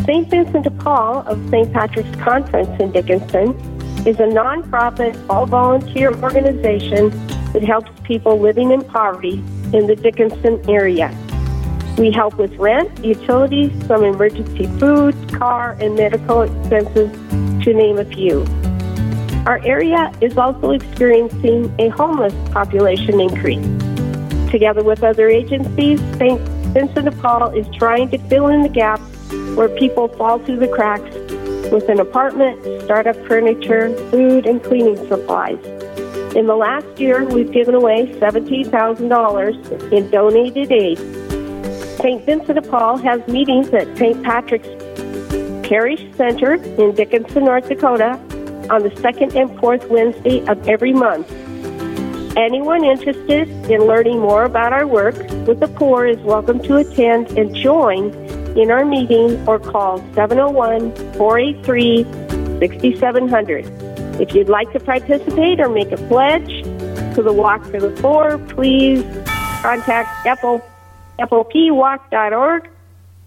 St. 0.07 0.29
Vincent 0.31 0.64
de 0.64 0.70
Paul 0.70 1.18
of 1.29 1.38
St. 1.51 1.70
Patrick's 1.70 2.16
Conference 2.16 2.70
in 2.81 2.92
Dickinson 2.92 3.51
is 4.07 4.18
a 4.20 4.27
nonprofit, 4.27 5.14
all 5.29 5.44
volunteer 5.44 6.14
organization 6.22 7.11
that 7.53 7.62
helps 7.62 7.90
people 8.05 8.40
living 8.40 8.70
in 8.70 8.83
poverty 8.83 9.44
in 9.75 9.87
the 9.87 9.94
Dickinson 9.94 10.64
area. 10.68 11.14
We 11.98 12.11
help 12.11 12.38
with 12.38 12.57
rent, 12.57 13.05
utilities, 13.05 13.70
some 13.87 14.03
emergency 14.03 14.66
food, 14.79 15.14
car, 15.35 15.77
and 15.79 15.94
medical 15.94 16.40
expenses, 16.40 17.12
to 17.64 17.75
name 17.75 17.98
a 17.98 18.05
few. 18.07 18.46
Our 19.46 19.61
area 19.64 20.12
is 20.20 20.38
also 20.38 20.70
experiencing 20.70 21.74
a 21.81 21.88
homeless 21.88 22.33
population 22.50 23.20
increase. 23.20 23.66
Together 24.52 24.85
with 24.85 25.02
other 25.02 25.28
agencies, 25.28 25.98
St. 26.16 26.40
Vincent 26.72 27.07
de 27.07 27.11
Paul 27.11 27.48
is 27.48 27.66
trying 27.74 28.09
to 28.11 28.18
fill 28.28 28.46
in 28.46 28.62
the 28.62 28.68
gap 28.68 29.00
where 29.57 29.68
people 29.68 30.07
fall 30.07 30.38
through 30.38 30.59
the 30.59 30.68
cracks 30.68 31.12
with 31.72 31.88
an 31.88 31.98
apartment, 31.98 32.62
startup 32.85 33.16
furniture, 33.26 33.92
food, 34.11 34.46
and 34.46 34.62
cleaning 34.62 34.96
supplies. 35.09 35.59
In 36.37 36.46
the 36.46 36.55
last 36.55 37.00
year, 37.00 37.24
we've 37.24 37.50
given 37.50 37.74
away 37.74 38.07
$17,000 38.20 39.92
in 39.92 40.11
donated 40.11 40.70
aid. 40.70 40.98
St. 41.98 42.24
Vincent 42.24 42.55
de 42.55 42.62
Paul 42.62 42.96
has 42.98 43.26
meetings 43.26 43.70
at 43.70 43.88
St. 43.98 44.22
Patrick's 44.22 44.68
Parish 45.66 46.05
Center 46.16 46.55
in 46.55 46.94
Dickinson, 46.94 47.44
North 47.44 47.68
Dakota 47.68 48.20
on 48.70 48.83
the 48.83 48.94
second 48.96 49.37
and 49.37 49.59
fourth 49.59 49.88
Wednesday 49.88 50.44
of 50.46 50.68
every 50.68 50.92
month. 50.92 51.31
Anyone 52.37 52.85
interested 52.85 53.48
in 53.70 53.83
learning 53.83 54.20
more 54.20 54.44
about 54.44 54.72
our 54.72 54.87
work 54.87 55.16
with 55.46 55.61
the 55.61 55.68
poor 55.68 56.07
is 56.07 56.18
welcome 56.18 56.62
to 56.62 56.77
attend 56.77 57.37
and 57.38 57.55
join 57.55 58.12
in 58.57 58.70
our 58.70 58.85
meeting 58.85 59.46
or 59.46 59.59
call 59.59 59.98
701 60.14 60.94
483 61.14 62.05
6700. 62.61 63.66
If 64.20 64.35
you'd 64.35 64.48
like 64.48 64.72
to 64.72 64.81
participate 64.81 65.61
or 65.61 65.68
make 65.68 65.92
a 65.92 65.96
pledge 66.09 66.62
to 67.14 67.22
the 67.22 67.33
Walk 67.33 67.64
for 67.64 67.81
the 67.81 67.90
Poor, 68.01 68.38
please 68.38 69.03
contact 69.62 70.40
FO, 70.40 70.62
FOPWalk.org 71.18 72.71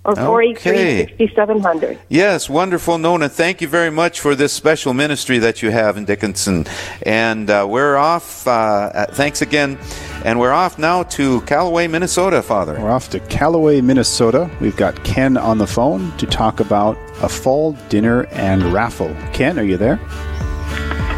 or 0.06 0.16
483 0.16 1.18
6700. 1.18 1.98
Yes, 2.10 2.50
wonderful, 2.50 2.98
Nona. 2.98 3.28
Thank 3.28 3.60
you 3.62 3.68
very 3.68 3.90
much 3.90 4.20
for 4.20 4.36
this 4.36 4.54
special 4.54 4.94
ministry 4.94 5.40
that 5.40 5.62
you 5.64 5.72
have 5.72 5.98
in 5.98 6.06
Dickinson. 6.06 6.66
And 7.02 7.50
uh, 7.50 7.66
we're 7.70 7.98
off. 7.98 8.48
Uh, 8.48 9.08
thanks 9.08 9.42
again. 9.42 9.78
And 10.24 10.40
we're 10.40 10.52
off 10.54 10.78
now 10.80 11.04
to 11.04 11.42
Callaway, 11.42 11.88
Minnesota, 11.88 12.42
Father. 12.42 12.74
We're 12.80 12.92
off 12.92 13.10
to 13.12 13.20
Callaway, 13.22 13.82
Minnesota. 13.82 14.50
We've 14.60 14.78
got 14.78 15.04
Ken 15.04 15.38
on 15.38 15.58
the 15.58 15.68
phone 15.68 16.16
to 16.18 16.26
talk 16.26 16.60
about 16.60 16.98
a 17.22 17.30
fall 17.30 17.74
dinner 17.90 18.26
and 18.32 18.64
raffle. 18.74 19.16
Ken, 19.34 19.58
are 19.60 19.64
you 19.64 19.78
there? 19.78 20.00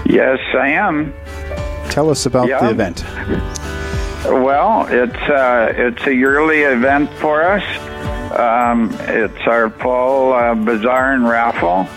Yes, 0.06 0.40
I 0.56 0.70
am. 0.70 1.14
Tell 1.90 2.10
us 2.10 2.26
about 2.26 2.48
Yeah. 2.48 2.60
the 2.60 2.70
event. 2.70 3.04
Well, 4.26 4.88
it's 4.90 5.16
uh, 5.30 5.74
it's 5.76 6.06
a 6.06 6.14
yearly 6.14 6.62
event 6.62 7.10
for 7.14 7.44
us. 7.44 7.64
Um, 8.32 8.90
it's 9.02 9.48
our 9.48 9.70
fall 9.70 10.34
uh, 10.34 10.54
bazaar 10.56 11.14
and 11.14 11.28
raffle. 11.28 11.88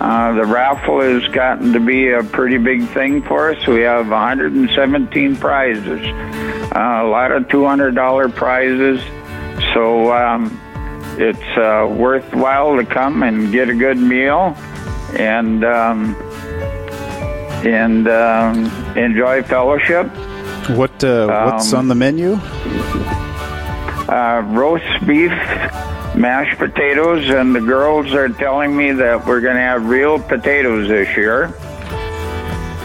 Uh, 0.00 0.32
the 0.34 0.44
raffle 0.44 1.00
has 1.00 1.26
gotten 1.32 1.72
to 1.72 1.80
be 1.80 2.10
a 2.10 2.22
pretty 2.22 2.56
big 2.58 2.86
thing 2.90 3.22
for 3.22 3.50
us. 3.50 3.66
We 3.66 3.80
have 3.80 4.08
117 4.08 5.36
prizes, 5.36 6.00
uh, 6.72 7.00
a 7.02 7.08
lot 7.08 7.32
of 7.32 7.44
$200 7.48 8.34
prizes. 8.34 9.00
So 9.74 10.12
um, 10.12 10.60
it's 11.18 11.58
uh, 11.58 11.86
worthwhile 11.90 12.76
to 12.76 12.84
come 12.84 13.22
and 13.24 13.50
get 13.50 13.68
a 13.68 13.74
good 13.74 13.98
meal 13.98 14.54
and 15.18 15.64
um, 15.64 16.14
and 17.66 18.06
um, 18.08 18.66
enjoy 18.96 19.42
fellowship. 19.42 20.06
What 20.76 21.02
uh, 21.02 21.50
what's 21.50 21.72
Um, 21.72 21.78
on 21.80 21.88
the 21.88 21.94
menu? 21.96 22.36
Uh, 24.08 24.42
roast 24.46 25.06
beef, 25.06 25.30
mashed 26.16 26.58
potatoes, 26.58 27.28
and 27.30 27.54
the 27.54 27.60
girls 27.60 28.12
are 28.14 28.28
telling 28.28 28.76
me 28.76 28.92
that 28.92 29.26
we're 29.26 29.40
going 29.40 29.56
to 29.56 29.60
have 29.62 29.86
real 29.86 30.18
potatoes 30.18 30.88
this 30.88 31.14
year. 31.16 31.52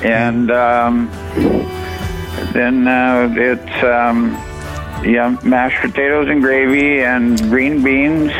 And 0.03 0.51
um, 0.51 1.09
then 2.51 2.87
uh, 2.87 3.33
it's 3.37 3.83
um, 3.83 4.31
yeah, 5.05 5.37
mashed 5.43 5.81
potatoes 5.81 6.27
and 6.29 6.41
gravy 6.41 7.01
and 7.01 7.39
green 7.49 7.81
beans, 7.83 8.31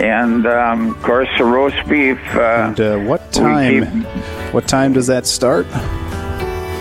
and 0.00 0.46
um, 0.46 0.90
of 0.90 1.02
course 1.02 1.28
the 1.38 1.44
roast 1.44 1.86
beef. 1.88 2.18
Uh, 2.34 2.40
And 2.40 2.80
uh, 2.80 2.98
what 3.00 3.30
time? 3.32 4.02
keep- 4.02 4.06
What 4.52 4.66
time 4.66 4.92
does 4.92 5.06
that 5.06 5.26
start? 5.26 5.66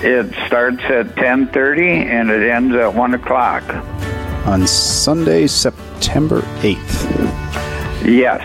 It 0.02 0.34
starts 0.48 0.82
at 0.86 1.16
ten 1.18 1.48
thirty 1.50 1.88
and 1.92 2.32
it 2.32 2.50
ends 2.50 2.74
at 2.74 2.96
one 2.96 3.14
o'clock. 3.14 3.64
On 4.50 4.66
Sunday, 4.66 5.46
September 5.46 6.44
eighth. 6.64 7.06
Yes. 8.04 8.42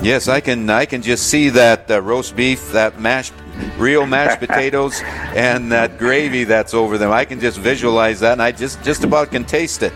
Yes, 0.00 0.28
I 0.28 0.38
can. 0.38 0.70
I 0.70 0.86
can 0.86 1.02
just 1.02 1.26
see 1.26 1.48
that 1.48 1.90
uh, 1.90 2.00
roast 2.00 2.36
beef, 2.36 2.70
that 2.70 3.00
mashed, 3.00 3.32
real 3.76 4.06
mashed 4.06 4.38
potatoes, 4.46 5.00
and 5.34 5.72
that 5.72 5.98
gravy 5.98 6.44
that's 6.44 6.72
over 6.72 6.98
them. 6.98 7.10
I 7.10 7.24
can 7.24 7.40
just 7.40 7.58
visualize 7.58 8.20
that, 8.20 8.34
and 8.34 8.42
I 8.42 8.52
just 8.52 8.80
just 8.84 9.02
about 9.02 9.32
can 9.32 9.44
taste 9.44 9.82
it. 9.82 9.92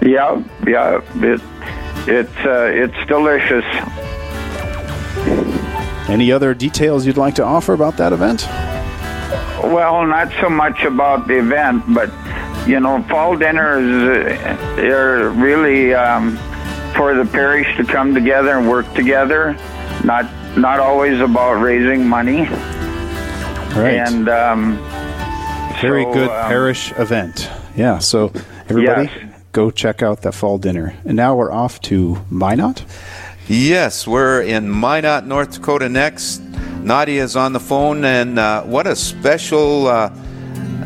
Yeah, 0.00 0.40
yeah. 0.68 1.00
It, 1.16 1.40
it's 2.06 2.38
uh, 2.44 2.70
it's 2.72 3.08
delicious. 3.08 3.64
Any 6.08 6.30
other 6.30 6.54
details 6.54 7.04
you'd 7.04 7.16
like 7.16 7.34
to 7.34 7.44
offer 7.44 7.72
about 7.72 7.96
that 7.96 8.12
event? 8.12 8.46
Well, 9.64 10.06
not 10.06 10.32
so 10.40 10.48
much 10.48 10.84
about 10.84 11.26
the 11.26 11.40
event, 11.40 11.82
but 11.92 12.10
you 12.66 12.80
know, 12.80 13.02
fall 13.04 13.36
dinners 13.36 14.36
uh, 14.38 14.82
are 14.82 15.30
really 15.30 15.94
um, 15.94 16.36
for 16.94 17.14
the 17.14 17.24
parish 17.24 17.76
to 17.76 17.84
come 17.84 18.14
together 18.14 18.56
and 18.58 18.68
work 18.68 18.92
together. 18.94 19.56
Not 20.04 20.30
not 20.56 20.80
always 20.80 21.20
about 21.20 21.54
raising 21.54 22.06
money. 22.06 22.42
Right. 23.74 23.94
And 23.94 24.28
um, 24.28 24.76
Very 25.80 26.04
so, 26.04 26.12
good 26.12 26.30
um, 26.30 26.48
parish 26.48 26.92
event. 26.92 27.50
Yeah. 27.74 27.98
So 27.98 28.32
everybody, 28.68 29.10
go 29.52 29.70
check 29.70 30.02
out 30.02 30.22
the 30.22 30.32
fall 30.32 30.58
dinner. 30.58 30.94
And 31.04 31.16
now 31.16 31.34
we're 31.34 31.52
off 31.52 31.80
to 31.82 32.22
Minot. 32.30 32.84
Yes, 33.48 34.06
we're 34.06 34.40
in 34.42 34.70
Minot, 34.70 35.26
North 35.26 35.52
Dakota 35.52 35.88
next. 35.88 36.40
Nadia 36.82 37.22
is 37.22 37.36
on 37.36 37.52
the 37.52 37.60
phone, 37.60 38.04
and 38.04 38.38
uh, 38.38 38.62
what 38.62 38.86
a 38.86 38.96
special, 38.96 39.86
uh, 39.86 40.08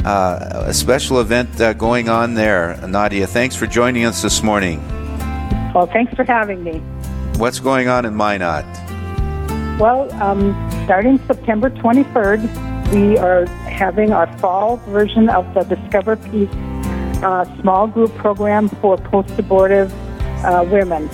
uh, 0.06 0.64
a 0.66 0.72
special 0.72 1.20
event 1.20 1.60
uh, 1.60 1.72
going 1.72 2.08
on 2.08 2.34
there, 2.34 2.76
Nadia. 2.86 3.26
Thanks 3.26 3.56
for 3.56 3.66
joining 3.66 4.04
us 4.04 4.22
this 4.22 4.42
morning. 4.42 4.80
Well, 5.74 5.88
thanks 5.88 6.14
for 6.14 6.22
having 6.22 6.62
me. 6.62 6.78
What's 7.38 7.58
going 7.58 7.88
on 7.88 8.06
in 8.06 8.14
Minot? 8.14 8.64
Well, 9.80 10.10
um, 10.22 10.54
starting 10.84 11.18
September 11.26 11.70
23rd, 11.70 12.94
we 12.94 13.18
are 13.18 13.46
having 13.68 14.12
our 14.12 14.26
fall 14.38 14.76
version 14.88 15.28
of 15.28 15.52
the 15.54 15.64
Discover 15.64 16.16
Peace 16.16 16.48
uh, 17.22 17.44
small 17.60 17.88
group 17.88 18.14
program 18.14 18.68
for 18.68 18.96
post-abortive 18.96 19.92
uh, 20.44 20.64
women. 20.70 21.08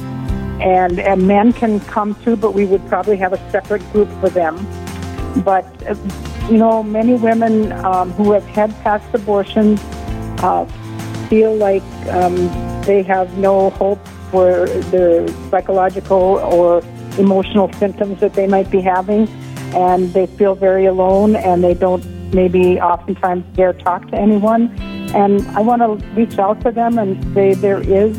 And, 0.61 1.01
and 1.01 1.27
men 1.27 1.55
can 1.55 1.81
come 1.81 2.15
too, 2.23 2.37
but 2.37 2.53
we 2.53 2.67
would 2.67 2.87
probably 2.89 3.17
have 3.17 3.33
a 3.33 3.51
separate 3.51 3.83
group 3.91 4.09
for 4.21 4.29
them. 4.29 4.57
But, 5.43 5.65
uh, 5.89 5.95
you 6.51 6.59
know, 6.59 6.83
many 6.83 7.15
women 7.15 7.73
um, 7.85 8.11
who 8.13 8.33
have 8.33 8.45
had 8.47 8.71
past 8.83 9.07
abortions 9.15 9.81
uh, 10.43 10.65
feel 11.29 11.55
like 11.55 11.83
um, 12.09 12.37
they 12.83 13.03
have 13.03 13.39
no 13.39 13.71
hope 13.71 14.05
for 14.31 14.67
the 14.91 15.33
psychological 15.51 16.19
or 16.19 16.83
emotional 17.19 17.73
symptoms 17.75 18.21
that 18.21 18.35
they 18.35 18.47
might 18.47 18.71
be 18.71 18.81
having, 18.81 19.29
and 19.75 20.13
they 20.13 20.27
feel 20.27 20.55
very 20.55 20.87
alone, 20.87 21.37
and 21.37 21.63
they 21.63 21.75
don't 21.75 22.05
maybe 22.35 22.81
oftentimes 22.81 23.45
dare 23.55 23.73
talk 23.73 24.09
to 24.09 24.17
anyone. 24.17 24.75
And 25.15 25.47
I 25.49 25.61
want 25.61 25.83
to 25.83 26.07
reach 26.15 26.39
out 26.39 26.63
to 26.63 26.71
them 26.71 26.99
and 26.99 27.23
say 27.35 27.55
there 27.55 27.81
is 27.81 28.19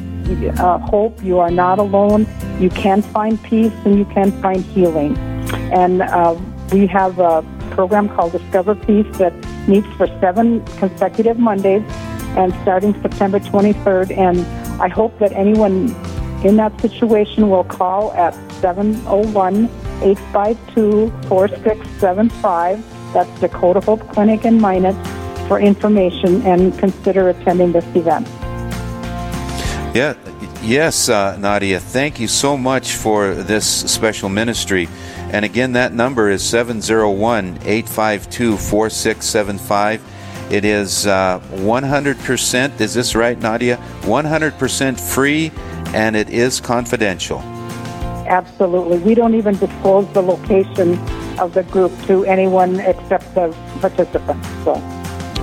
uh, 0.60 0.78
hope. 0.78 1.24
You 1.24 1.40
are 1.40 1.50
not 1.52 1.80
alone. 1.80 2.28
You 2.60 2.70
can 2.70 3.02
find 3.02 3.42
peace 3.44 3.74
and 3.86 3.98
you 3.98 4.06
can 4.06 4.32
find 4.42 4.64
healing. 4.64 5.18
And 5.74 6.04
uh, 6.04 6.40
we 6.72 6.86
have 6.88 7.20
a 7.20 7.42
program 7.74 8.08
called 8.10 8.32
Discover 8.32 8.76
Peace 8.76 9.18
that 9.18 9.34
meets 9.68 9.88
for 9.98 10.08
seven 10.20 10.64
consecutive 10.78 11.38
Mondays 11.38 11.84
and 12.38 12.54
starting 12.62 13.00
September 13.02 13.40
23rd. 13.40 14.18
And 14.18 14.40
I 14.82 14.88
hope 14.88 15.18
that 15.20 15.32
anyone 15.34 15.90
in 16.44 16.58
that 16.58 16.80
situation 16.82 17.50
will 17.50 17.64
call 17.64 18.12
at 18.14 18.34
701 18.62 19.66
852 20.02 21.12
4675. 21.28 23.14
That's 23.14 23.40
Dakota 23.40 23.80
Hope 23.80 24.02
Clinic 24.10 24.46
in 24.46 24.60
Minot 24.60 24.96
for 25.48 25.60
information 25.60 26.42
and 26.44 26.78
consider 26.80 27.30
attending 27.30 27.72
this 27.72 27.86
event. 27.96 28.28
Yeah, 29.96 30.14
yes, 30.64 31.10
uh, 31.10 31.38
Nadia. 31.38 31.80
Thank 31.80 32.20
you 32.20 32.28
so 32.28 32.58
much 32.58 32.94
for 32.94 33.34
this 33.34 33.66
special 33.92 34.30
ministry. 34.30 34.88
And 35.32 35.46
again, 35.46 35.74
that 35.74 35.94
number 35.94 36.30
is 36.30 36.44
701 36.44 37.60
852 37.64 38.58
4675. 38.58 40.02
It 40.52 40.66
is 40.66 41.08
uh, 41.08 41.40
100%, 41.52 42.80
is 42.80 42.94
this 42.94 43.16
right, 43.16 43.40
Nadia? 43.40 43.78
100% 44.02 45.00
free 45.00 45.52
and 45.94 46.16
it 46.16 46.30
is 46.30 46.60
confidential. 46.60 47.40
Absolutely. 48.28 49.00
We 49.00 49.16
don't 49.16 49.36
even 49.36 49.58
disclose 49.58 50.12
the 50.14 50.22
location 50.22 50.98
of 51.40 51.54
the 51.54 51.64
group 51.64 51.92
to 52.08 52.26
anyone 52.26 52.80
except 52.80 53.34
the 53.36 53.56
participants. 53.80 54.48
So. 54.64 54.74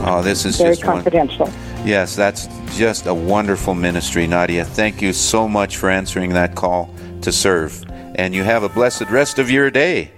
Oh, 0.02 0.22
this 0.22 0.44
is 0.44 0.56
very 0.56 0.76
confidential. 0.76 1.46
One, 1.46 1.69
yes, 1.84 2.16
that's 2.16 2.48
just 2.76 3.06
a 3.06 3.14
wonderful 3.14 3.74
ministry, 3.74 4.26
Nadia. 4.26 4.64
Thank 4.64 5.02
you 5.02 5.12
so 5.12 5.48
much 5.48 5.76
for 5.76 5.90
answering 5.90 6.30
that 6.30 6.54
call 6.54 6.94
to 7.22 7.32
serve. 7.32 7.84
And 8.14 8.34
you 8.34 8.42
have 8.42 8.62
a 8.62 8.68
blessed 8.68 9.10
rest 9.10 9.38
of 9.38 9.50
your 9.50 9.70
day. 9.70 10.10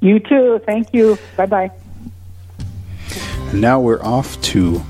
You 0.00 0.18
too. 0.18 0.60
Thank 0.66 0.92
you. 0.92 1.18
Bye 1.36 1.46
bye. 1.46 1.70
Now 3.52 3.80
we're 3.80 4.02
off 4.02 4.40
to 4.42 4.82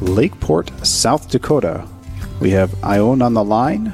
Lakeport, 0.00 0.70
South 0.86 1.30
Dakota. 1.30 1.86
We 2.40 2.50
have 2.50 2.74
Ione 2.84 3.22
on 3.22 3.34
the 3.34 3.44
line 3.44 3.92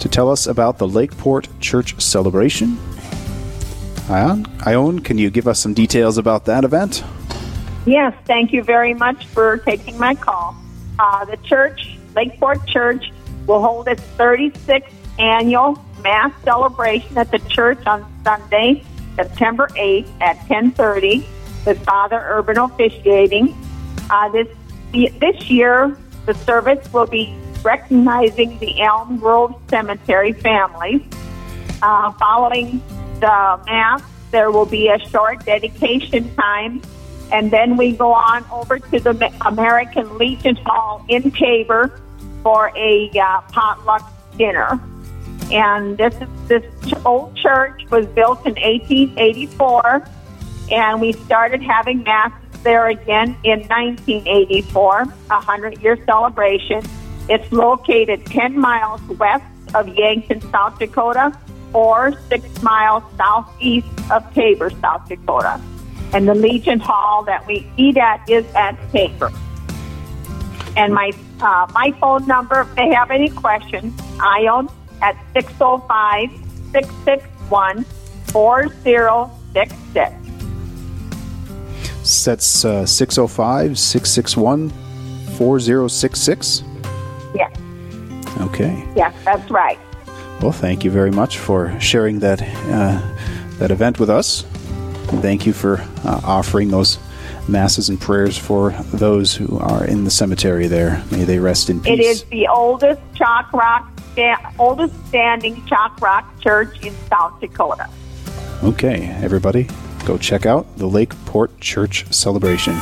to 0.00 0.08
tell 0.08 0.30
us 0.30 0.46
about 0.46 0.78
the 0.78 0.88
Lakeport 0.88 1.48
Church 1.60 2.00
celebration. 2.00 2.78
Ione, 4.08 4.46
Ione, 4.66 5.00
can 5.00 5.18
you 5.18 5.30
give 5.30 5.48
us 5.48 5.58
some 5.58 5.74
details 5.74 6.18
about 6.18 6.44
that 6.46 6.64
event? 6.64 7.04
Yes, 7.86 8.14
thank 8.24 8.52
you 8.52 8.62
very 8.62 8.94
much 8.94 9.26
for 9.26 9.58
taking 9.58 9.98
my 9.98 10.14
call. 10.14 10.56
Uh, 10.98 11.24
the 11.24 11.36
church, 11.38 11.96
Lakeport 12.14 12.66
Church, 12.66 13.12
will 13.46 13.60
hold 13.60 13.88
its 13.88 14.02
36th 14.16 14.90
annual 15.18 15.82
Mass 16.02 16.32
celebration 16.44 17.16
at 17.18 17.30
the 17.30 17.38
church 17.48 17.84
on 17.86 18.04
Sunday, 18.22 18.84
September 19.16 19.68
8th 19.76 20.08
at 20.20 20.36
10:30, 20.46 21.26
with 21.64 21.82
Father 21.84 22.22
Urban 22.28 22.58
officiating. 22.58 23.56
Uh, 24.10 24.28
this 24.28 24.48
this 25.18 25.50
year, 25.50 25.96
the 26.26 26.34
service 26.34 26.92
will 26.92 27.06
be 27.06 27.34
recognizing 27.62 28.58
the 28.58 28.80
Elm 28.80 29.18
Grove 29.18 29.54
Cemetery 29.68 30.32
families. 30.32 31.02
Uh, 31.82 32.12
following 32.12 32.80
the 33.20 33.60
Mass, 33.66 34.02
there 34.30 34.50
will 34.50 34.66
be 34.66 34.88
a 34.88 34.98
short 35.08 35.44
dedication 35.44 36.34
time 36.36 36.80
and 37.32 37.50
then 37.50 37.76
we 37.76 37.92
go 37.92 38.12
on 38.12 38.44
over 38.50 38.78
to 38.78 39.00
the 39.00 39.32
American 39.46 40.18
Legion 40.18 40.56
Hall 40.56 41.04
in 41.08 41.30
Tabor 41.30 42.00
for 42.42 42.70
a 42.76 43.10
uh, 43.18 43.40
potluck 43.52 44.12
dinner. 44.36 44.80
And 45.50 45.96
this 45.98 46.14
is 46.20 46.28
this 46.48 46.94
old 47.04 47.36
church 47.36 47.82
was 47.90 48.06
built 48.06 48.46
in 48.46 48.54
1884, 48.54 50.08
and 50.70 51.00
we 51.00 51.12
started 51.12 51.62
having 51.62 52.02
masses 52.02 52.62
there 52.62 52.88
again 52.88 53.36
in 53.44 53.60
1984, 53.68 55.02
a 55.30 55.40
hundred 55.40 55.80
year 55.82 55.98
celebration. 56.04 56.82
It's 57.28 57.50
located 57.52 58.24
10 58.26 58.58
miles 58.58 59.00
west 59.18 59.44
of 59.74 59.88
Yankton, 59.88 60.40
South 60.52 60.78
Dakota, 60.78 61.36
or 61.72 62.12
six 62.28 62.62
miles 62.62 63.02
southeast 63.16 63.88
of 64.10 64.32
Tabor, 64.34 64.70
South 64.70 65.08
Dakota 65.08 65.60
and 66.12 66.28
the 66.28 66.34
Legion 66.34 66.80
Hall 66.80 67.24
that 67.24 67.46
we 67.46 67.66
eat 67.76 67.96
at 67.96 68.28
is 68.28 68.44
at 68.54 68.76
Tabor. 68.92 69.32
And 70.76 70.92
my 70.94 71.12
uh, 71.40 71.66
my 71.72 71.92
phone 72.00 72.26
number, 72.26 72.62
if 72.62 72.74
they 72.74 72.88
have 72.94 73.10
any 73.10 73.28
questions, 73.30 73.98
Ione 74.20 74.68
at 75.02 75.16
605 75.34 76.30
661 76.72 77.84
4066. 78.26 80.12
That's 82.24 82.64
uh, 82.64 82.86
605 82.86 83.78
661 83.78 84.70
4066? 85.36 86.62
Yes. 87.34 87.56
Okay. 88.40 88.86
Yes, 88.94 89.14
that's 89.24 89.50
right. 89.50 89.78
Well, 90.40 90.52
thank 90.52 90.84
you 90.84 90.90
very 90.90 91.10
much 91.10 91.38
for 91.38 91.78
sharing 91.80 92.20
that 92.20 92.42
uh, 92.42 93.00
that 93.58 93.70
event 93.70 93.98
with 93.98 94.10
us. 94.10 94.44
Thank 95.06 95.46
you 95.46 95.52
for 95.52 95.80
uh, 96.04 96.20
offering 96.24 96.70
those 96.70 96.98
masses 97.48 97.88
and 97.88 98.00
prayers 98.00 98.36
for 98.36 98.70
those 98.92 99.34
who 99.34 99.58
are 99.58 99.84
in 99.84 100.04
the 100.04 100.10
cemetery 100.10 100.66
there. 100.66 101.02
May 101.10 101.24
they 101.24 101.38
rest 101.38 101.70
in 101.70 101.80
peace. 101.80 101.98
It 101.98 102.00
is 102.00 102.24
the 102.24 102.48
oldest 102.48 103.00
chalk 103.14 103.52
rock, 103.52 103.88
sta- 104.12 104.52
oldest 104.58 104.94
standing 105.06 105.64
chalk 105.66 106.00
rock 106.00 106.40
church 106.40 106.84
in 106.84 106.94
South 107.08 107.40
Dakota. 107.40 107.88
Okay, 108.62 109.06
everybody, 109.22 109.68
go 110.04 110.18
check 110.18 110.46
out 110.46 110.66
the 110.76 110.86
Lakeport 110.86 111.60
Church 111.60 112.06
celebration. 112.12 112.74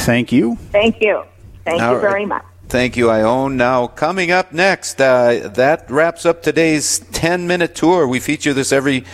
Thank 0.00 0.32
you. 0.32 0.56
Thank 0.72 1.00
you. 1.00 1.22
Thank 1.64 1.82
All 1.82 1.94
you 1.94 2.00
very 2.00 2.20
right. 2.20 2.28
much. 2.28 2.44
Thank 2.68 2.96
you, 2.96 3.10
Ione. 3.10 3.56
Now, 3.56 3.86
coming 3.86 4.32
up 4.32 4.52
next, 4.52 5.00
uh, 5.00 5.50
that 5.54 5.88
wraps 5.88 6.26
up 6.26 6.42
today's 6.42 6.98
10 7.12 7.46
minute 7.46 7.76
tour. 7.76 8.08
We 8.08 8.18
feature 8.18 8.52
this 8.52 8.72
every 8.72 9.04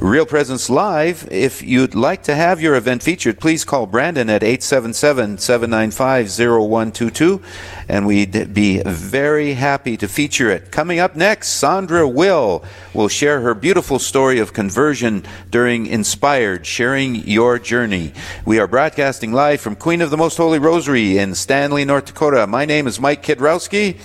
Real 0.00 0.26
Presence 0.26 0.70
Live. 0.70 1.26
If 1.28 1.60
you'd 1.60 1.96
like 1.96 2.22
to 2.24 2.34
have 2.34 2.60
your 2.60 2.76
event 2.76 3.02
featured, 3.02 3.40
please 3.40 3.64
call 3.64 3.86
Brandon 3.86 4.30
at 4.30 4.44
877 4.44 5.38
795 5.38 6.28
0122, 6.28 7.42
and 7.88 8.06
we'd 8.06 8.54
be 8.54 8.80
very 8.86 9.54
happy 9.54 9.96
to 9.96 10.06
feature 10.06 10.50
it. 10.50 10.70
Coming 10.70 11.00
up 11.00 11.16
next, 11.16 11.48
Sandra 11.48 12.06
Will 12.06 12.64
will 12.94 13.08
share 13.08 13.40
her 13.40 13.54
beautiful 13.54 13.98
story 13.98 14.38
of 14.38 14.52
conversion 14.52 15.24
during 15.50 15.86
Inspired, 15.86 16.64
sharing 16.64 17.16
your 17.16 17.58
journey. 17.58 18.12
We 18.44 18.60
are 18.60 18.68
broadcasting 18.68 19.32
live 19.32 19.60
from 19.60 19.74
Queen 19.74 20.00
of 20.00 20.10
the 20.10 20.16
Most 20.16 20.36
Holy 20.36 20.60
Rosary 20.60 21.18
in 21.18 21.34
Stanley, 21.34 21.84
North 21.84 22.06
Dakota. 22.06 22.46
My 22.46 22.64
name 22.64 22.86
is 22.86 23.00
Mike 23.00 23.24
Kidrowski. 23.24 23.98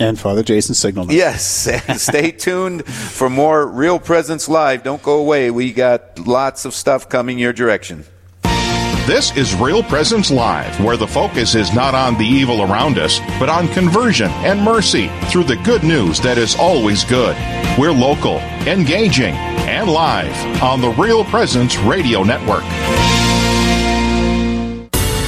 And 0.00 0.18
Father 0.18 0.42
Jason 0.42 0.74
Signalman. 0.74 1.14
Yes, 1.14 1.68
and 1.68 2.00
stay 2.00 2.32
tuned 2.32 2.86
for 2.86 3.28
more 3.28 3.66
Real 3.66 3.98
Presence 3.98 4.48
Live. 4.48 4.82
Don't 4.82 5.02
go 5.02 5.18
away. 5.18 5.50
We 5.50 5.72
got 5.72 6.18
lots 6.18 6.64
of 6.64 6.74
stuff 6.74 7.08
coming 7.08 7.38
your 7.38 7.52
direction. 7.52 8.04
This 9.06 9.36
is 9.36 9.54
Real 9.54 9.82
Presence 9.82 10.30
Live, 10.30 10.78
where 10.84 10.96
the 10.96 11.06
focus 11.06 11.54
is 11.54 11.74
not 11.74 11.94
on 11.94 12.16
the 12.16 12.24
evil 12.24 12.62
around 12.62 12.98
us, 12.98 13.18
but 13.38 13.48
on 13.48 13.66
conversion 13.68 14.30
and 14.30 14.62
mercy 14.62 15.08
through 15.30 15.44
the 15.44 15.56
good 15.56 15.82
news 15.82 16.20
that 16.20 16.38
is 16.38 16.54
always 16.54 17.02
good. 17.04 17.36
We're 17.78 17.92
local, 17.92 18.36
engaging, 18.68 19.34
and 19.34 19.90
live 19.90 20.62
on 20.62 20.80
the 20.80 20.90
Real 20.90 21.24
Presence 21.24 21.76
Radio 21.78 22.22
Network. 22.22 22.62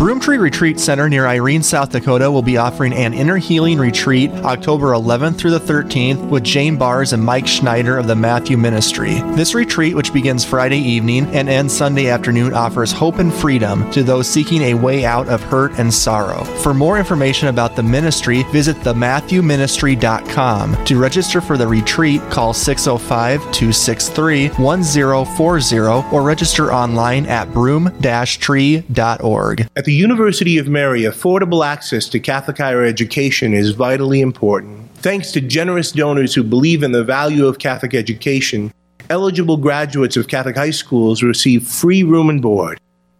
Broomtree 0.00 0.40
Retreat 0.40 0.80
Center 0.80 1.10
near 1.10 1.26
Irene, 1.26 1.62
South 1.62 1.90
Dakota 1.90 2.30
will 2.30 2.40
be 2.40 2.56
offering 2.56 2.94
an 2.94 3.12
inner 3.12 3.36
healing 3.36 3.78
retreat 3.78 4.30
October 4.30 4.92
11th 4.92 5.36
through 5.36 5.50
the 5.50 5.60
13th 5.60 6.26
with 6.30 6.42
Jane 6.42 6.78
Bars 6.78 7.12
and 7.12 7.22
Mike 7.22 7.46
Schneider 7.46 7.98
of 7.98 8.06
the 8.06 8.16
Matthew 8.16 8.56
Ministry. 8.56 9.16
This 9.34 9.54
retreat, 9.54 9.94
which 9.94 10.14
begins 10.14 10.42
Friday 10.42 10.78
evening 10.78 11.26
and 11.36 11.50
ends 11.50 11.76
Sunday 11.76 12.08
afternoon, 12.08 12.54
offers 12.54 12.92
hope 12.92 13.18
and 13.18 13.30
freedom 13.30 13.90
to 13.90 14.02
those 14.02 14.26
seeking 14.26 14.62
a 14.62 14.72
way 14.72 15.04
out 15.04 15.28
of 15.28 15.42
hurt 15.42 15.78
and 15.78 15.92
sorrow. 15.92 16.44
For 16.44 16.72
more 16.72 16.96
information 16.96 17.48
about 17.48 17.76
the 17.76 17.82
ministry, 17.82 18.44
visit 18.44 18.78
thematthewministry.com. 18.78 20.84
To 20.86 20.98
register 20.98 21.42
for 21.42 21.58
the 21.58 21.68
retreat, 21.68 22.22
call 22.30 22.54
605 22.54 23.40
263 23.52 24.48
1040 24.48 25.78
or 26.10 26.22
register 26.22 26.72
online 26.72 27.26
at 27.26 27.52
broom-tree.org. 27.52 29.68
At 29.76 29.84
the 29.84 29.89
University 29.92 30.58
of 30.58 30.68
Mary, 30.68 31.02
affordable 31.02 31.64
access 31.64 32.08
to 32.08 32.20
Catholic 32.20 32.58
higher 32.58 32.84
education 32.84 33.54
is 33.54 33.70
vitally 33.70 34.20
important. 34.20 34.90
Thanks 34.96 35.32
to 35.32 35.40
generous 35.40 35.92
donors 35.92 36.34
who 36.34 36.42
believe 36.42 36.82
in 36.82 36.92
the 36.92 37.04
value 37.04 37.46
of 37.46 37.58
Catholic 37.58 37.94
education, 37.94 38.72
eligible 39.08 39.56
graduates 39.56 40.16
of 40.16 40.28
Catholic 40.28 40.56
high 40.56 40.70
schools 40.70 41.22
receive 41.22 41.66
free 41.66 42.02
room 42.02 42.28
and 42.28 42.42
board. 42.42 42.78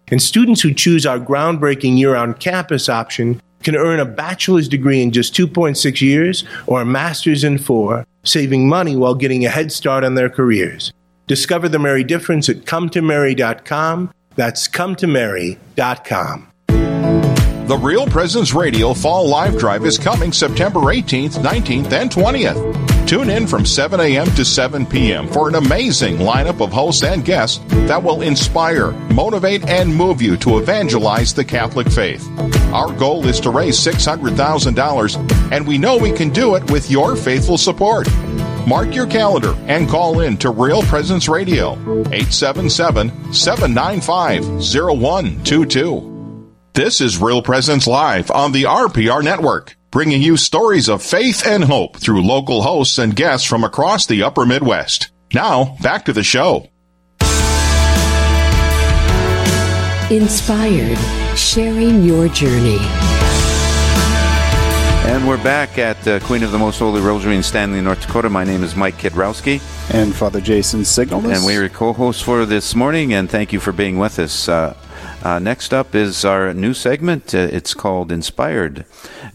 And 0.08 0.20
students 0.20 0.60
who 0.60 0.74
choose 0.74 1.06
our 1.06 1.18
groundbreaking 1.18 1.96
year 1.96 2.12
round 2.12 2.40
campus 2.40 2.88
option 2.88 3.40
can 3.62 3.76
earn 3.76 4.00
a 4.00 4.04
bachelor's 4.04 4.68
degree 4.68 5.02
in 5.02 5.12
just 5.12 5.34
2.6 5.34 6.00
years 6.00 6.44
or 6.66 6.82
a 6.82 6.86
master's 6.86 7.44
in 7.44 7.58
four, 7.58 8.06
saving 8.24 8.68
money 8.68 8.96
while 8.96 9.14
getting 9.14 9.46
a 9.46 9.50
head 9.50 9.72
start 9.72 10.04
on 10.04 10.14
their 10.14 10.28
careers. 10.28 10.92
Discover 11.26 11.68
the 11.68 11.78
Mary 11.78 12.04
difference 12.04 12.48
at 12.48 12.66
cometomary.com. 12.66 14.12
That's 14.36 14.68
cometomary.com. 14.68 16.49
The 17.70 17.78
Real 17.78 18.04
Presence 18.04 18.52
Radio 18.52 18.92
Fall 18.92 19.28
Live 19.28 19.56
Drive 19.56 19.86
is 19.86 19.96
coming 19.96 20.32
September 20.32 20.80
18th, 20.80 21.34
19th, 21.34 21.92
and 21.92 22.10
20th. 22.10 23.06
Tune 23.06 23.30
in 23.30 23.46
from 23.46 23.64
7 23.64 24.00
a.m. 24.00 24.26
to 24.34 24.44
7 24.44 24.84
p.m. 24.84 25.28
for 25.28 25.48
an 25.48 25.54
amazing 25.54 26.16
lineup 26.16 26.60
of 26.60 26.72
hosts 26.72 27.04
and 27.04 27.24
guests 27.24 27.62
that 27.86 28.02
will 28.02 28.22
inspire, 28.22 28.90
motivate, 29.12 29.64
and 29.68 29.94
move 29.94 30.20
you 30.20 30.36
to 30.38 30.58
evangelize 30.58 31.32
the 31.32 31.44
Catholic 31.44 31.88
faith. 31.88 32.28
Our 32.72 32.92
goal 32.92 33.24
is 33.28 33.38
to 33.38 33.50
raise 33.50 33.78
$600,000, 33.78 35.52
and 35.52 35.64
we 35.64 35.78
know 35.78 35.96
we 35.96 36.10
can 36.10 36.30
do 36.30 36.56
it 36.56 36.68
with 36.72 36.90
your 36.90 37.14
faithful 37.14 37.56
support. 37.56 38.08
Mark 38.66 38.96
your 38.96 39.06
calendar 39.06 39.54
and 39.68 39.88
call 39.88 40.18
in 40.18 40.36
to 40.38 40.50
Real 40.50 40.82
Presence 40.82 41.28
Radio, 41.28 41.74
877 42.10 43.32
795 43.32 44.44
0122. 44.44 46.09
This 46.72 47.00
is 47.00 47.20
Real 47.20 47.42
Presence 47.42 47.88
Live 47.88 48.30
on 48.30 48.52
the 48.52 48.62
RPR 48.62 49.24
Network, 49.24 49.76
bringing 49.90 50.22
you 50.22 50.36
stories 50.36 50.88
of 50.88 51.02
faith 51.02 51.44
and 51.44 51.64
hope 51.64 51.96
through 51.96 52.22
local 52.22 52.62
hosts 52.62 52.96
and 52.96 53.14
guests 53.14 53.44
from 53.44 53.64
across 53.64 54.06
the 54.06 54.22
upper 54.22 54.46
Midwest. 54.46 55.10
Now, 55.34 55.76
back 55.82 56.04
to 56.04 56.12
the 56.12 56.22
show. 56.22 56.68
Inspired, 60.14 60.98
sharing 61.36 62.04
your 62.04 62.28
journey. 62.28 62.78
And 65.10 65.26
we're 65.26 65.42
back 65.42 65.76
at 65.76 66.06
uh, 66.06 66.20
Queen 66.20 66.44
of 66.44 66.52
the 66.52 66.58
Most 66.58 66.78
Holy 66.78 67.00
Rosary 67.00 67.34
in 67.34 67.42
Stanley, 67.42 67.80
North 67.80 68.06
Dakota. 68.06 68.30
My 68.30 68.44
name 68.44 68.62
is 68.62 68.76
Mike 68.76 68.96
Kidrowski. 68.96 69.60
And 69.92 70.14
Father 70.14 70.40
Jason 70.40 70.82
Signalness. 70.82 71.34
And 71.34 71.44
we're 71.44 71.68
co 71.68 71.92
hosts 71.92 72.22
for 72.22 72.46
this 72.46 72.76
morning, 72.76 73.12
and 73.12 73.28
thank 73.28 73.52
you 73.52 73.58
for 73.58 73.72
being 73.72 73.98
with 73.98 74.20
us. 74.20 74.48
Uh, 74.48 74.76
uh, 75.22 75.38
next 75.38 75.74
up 75.74 75.94
is 75.94 76.24
our 76.24 76.54
new 76.54 76.72
segment. 76.72 77.34
Uh, 77.34 77.38
it's 77.52 77.74
called 77.74 78.10
Inspired, 78.10 78.86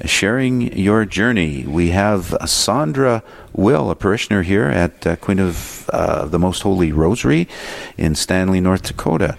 Sharing 0.05 0.75
Your 0.75 1.05
Journey. 1.05 1.63
We 1.65 1.91
have 1.91 2.35
Sandra 2.45 3.23
Will, 3.53 3.91
a 3.91 3.95
parishioner 3.95 4.41
here 4.41 4.65
at 4.65 5.05
uh, 5.05 5.15
Queen 5.17 5.39
of 5.39 5.89
uh, 5.93 6.25
the 6.25 6.39
Most 6.39 6.61
Holy 6.61 6.91
Rosary 6.91 7.47
in 7.97 8.15
Stanley, 8.15 8.59
North 8.59 8.83
Dakota. 8.83 9.37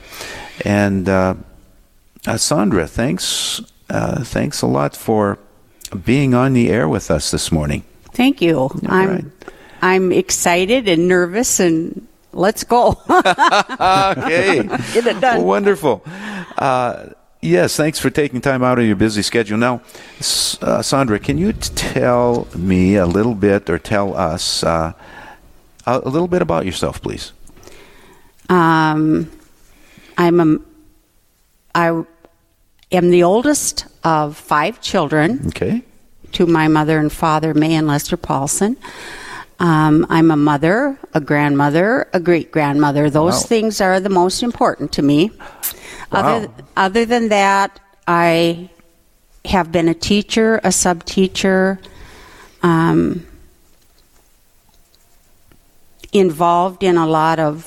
And 0.65 1.09
uh, 1.09 1.35
uh, 2.27 2.37
Sandra, 2.37 2.87
thanks, 2.87 3.61
thanks 3.89 4.63
a 4.63 4.67
lot 4.67 4.97
for 4.97 5.39
being 6.05 6.35
on 6.35 6.53
the 6.53 6.71
air 6.71 6.89
with 6.89 7.11
us 7.11 7.31
this 7.31 7.51
morning. 7.51 7.85
Thank 8.13 8.41
you. 8.41 8.59
All 8.59 8.81
I'm 8.87 9.09
right. 9.09 9.25
I'm 9.83 10.13
excited 10.13 10.89
and 10.89 11.07
nervous 11.07 11.61
and 11.61 12.07
let's 12.37 12.65
go. 12.65 12.91
okay. 13.11 14.63
Get 14.93 15.07
it 15.07 15.21
done. 15.21 15.43
Wonderful. 15.43 16.03
Uh, 16.57 17.11
yes, 17.41 17.77
thanks 17.77 17.99
for 17.99 18.11
taking 18.11 18.41
time 18.41 18.63
out 18.63 18.79
of 18.79 18.87
your 18.87 18.97
busy 18.97 19.23
schedule. 19.23 19.59
Now, 19.59 19.81
uh, 20.61 20.83
Sandra, 20.83 21.19
can 21.19 21.39
you 21.39 21.53
tell 21.53 22.47
me 22.55 22.97
a 22.97 23.07
little 23.07 23.35
bit 23.35 23.69
or 23.69 23.79
tell 23.79 24.17
us 24.17 24.63
uh, 24.63 24.93
a 25.87 25.99
little 26.01 26.29
bit 26.29 26.43
about 26.43 26.67
yourself, 26.67 27.03
please? 27.03 27.33
Um, 28.49 29.31
I'm 30.19 30.41
a, 30.41 30.59
I 31.75 32.05
am 32.93 33.11
the 33.11 33.23
oldest 33.23 33.87
of 34.05 34.37
five 34.37 34.81
children. 34.81 35.49
Okay. 35.49 35.83
To 36.33 36.47
my 36.47 36.69
mother 36.69 36.99
and 36.99 37.11
father, 37.11 37.55
May 37.55 37.75
and 37.75 37.87
Lester 37.87 38.17
Paulson. 38.17 38.77
Um, 39.59 40.07
I'm 40.11 40.31
a 40.31 40.37
mother, 40.37 40.99
a 41.15 41.21
grandmother, 41.21 42.09
a 42.13 42.21
great 42.21 42.53
grandmother. 42.53 43.09
Those 43.09 43.35
wow. 43.35 43.41
things 43.41 43.81
are 43.81 44.01
the 44.01 44.11
most 44.11 44.43
important 44.43 44.93
to 44.93 45.03
me. 45.03 45.31
Wow. 46.13 46.21
Other, 46.21 46.53
other 46.77 47.05
than 47.07 47.29
that, 47.31 47.81
I 48.07 48.69
have 49.47 49.73
been 49.73 49.89
a 49.89 49.95
teacher, 49.95 50.61
a 50.63 50.73
sub 50.73 51.05
teacher, 51.05 51.81
um, 52.63 53.27
involved 56.13 56.83
in 56.83 56.97
a 56.97 57.07
lot 57.07 57.39
of 57.39 57.65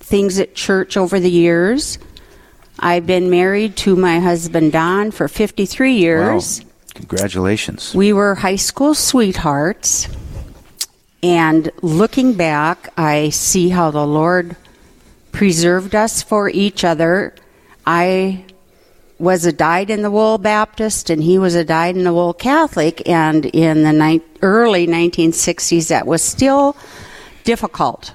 things 0.00 0.38
at 0.38 0.54
church 0.54 0.96
over 0.96 1.18
the 1.18 1.30
years. 1.30 1.98
I've 2.78 3.06
been 3.06 3.30
married 3.30 3.76
to 3.78 3.96
my 3.96 4.20
husband 4.20 4.72
Don 4.72 5.10
for 5.10 5.28
53 5.28 5.94
years. 5.94 6.60
Wow. 6.60 6.70
Congratulations. 6.94 7.94
We 7.94 8.12
were 8.12 8.34
high 8.34 8.56
school 8.56 8.94
sweethearts. 8.94 10.08
And 11.24 11.72
looking 11.80 12.34
back, 12.34 12.92
I 12.98 13.30
see 13.30 13.70
how 13.70 13.90
the 13.90 14.06
Lord 14.06 14.56
preserved 15.32 15.94
us 15.94 16.22
for 16.22 16.50
each 16.50 16.84
other. 16.84 17.34
I 17.86 18.44
was 19.18 19.46
a 19.46 19.52
dyed 19.52 19.88
in 19.88 20.02
the 20.02 20.10
wool 20.10 20.36
Baptist 20.36 21.08
and 21.08 21.22
he 21.22 21.38
was 21.38 21.54
a 21.54 21.64
dyed 21.64 21.96
in 21.96 22.04
the 22.04 22.12
wool 22.12 22.34
Catholic. 22.34 23.08
And 23.08 23.46
in 23.46 23.84
the 23.84 23.92
ni- 23.94 24.20
early 24.42 24.86
1960s, 24.86 25.88
that 25.88 26.06
was 26.06 26.22
still 26.22 26.76
difficult. 27.44 28.14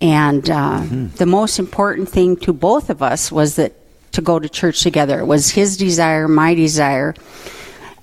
And 0.00 0.48
uh, 0.48 0.82
mm-hmm. 0.82 1.08
the 1.16 1.26
most 1.26 1.58
important 1.58 2.08
thing 2.08 2.36
to 2.36 2.52
both 2.52 2.88
of 2.88 3.02
us 3.02 3.32
was 3.32 3.56
that 3.56 3.74
to 4.12 4.22
go 4.22 4.38
to 4.38 4.48
church 4.48 4.84
together. 4.84 5.18
It 5.18 5.26
was 5.26 5.50
his 5.50 5.76
desire, 5.76 6.28
my 6.28 6.54
desire. 6.54 7.16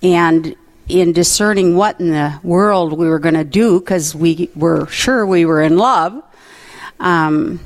And 0.03 0.57
in 0.89 1.13
discerning 1.13 1.75
what 1.75 1.99
in 1.99 2.09
the 2.09 2.39
world 2.43 2.93
we 2.93 3.07
were 3.07 3.19
going 3.19 3.35
to 3.35 3.43
do 3.43 3.79
because 3.79 4.15
we 4.15 4.49
were 4.55 4.87
sure 4.87 5.25
we 5.25 5.45
were 5.45 5.61
in 5.61 5.77
love. 5.77 6.21
Um, 6.99 7.59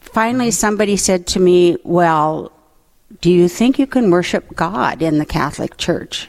finally, 0.00 0.50
somebody 0.50 0.96
said 0.96 1.26
to 1.28 1.40
me, 1.40 1.76
Well, 1.84 2.50
do 3.20 3.30
you 3.30 3.48
think 3.48 3.78
you 3.78 3.86
can 3.86 4.10
worship 4.10 4.56
God 4.56 5.02
in 5.02 5.18
the 5.18 5.26
Catholic 5.26 5.76
Church? 5.76 6.28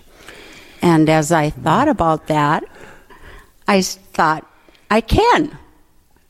And 0.82 1.10
as 1.10 1.32
I 1.32 1.50
thought 1.50 1.88
about 1.88 2.28
that, 2.28 2.64
I 3.68 3.82
thought, 3.82 4.46
I 4.92 5.02
can. 5.02 5.58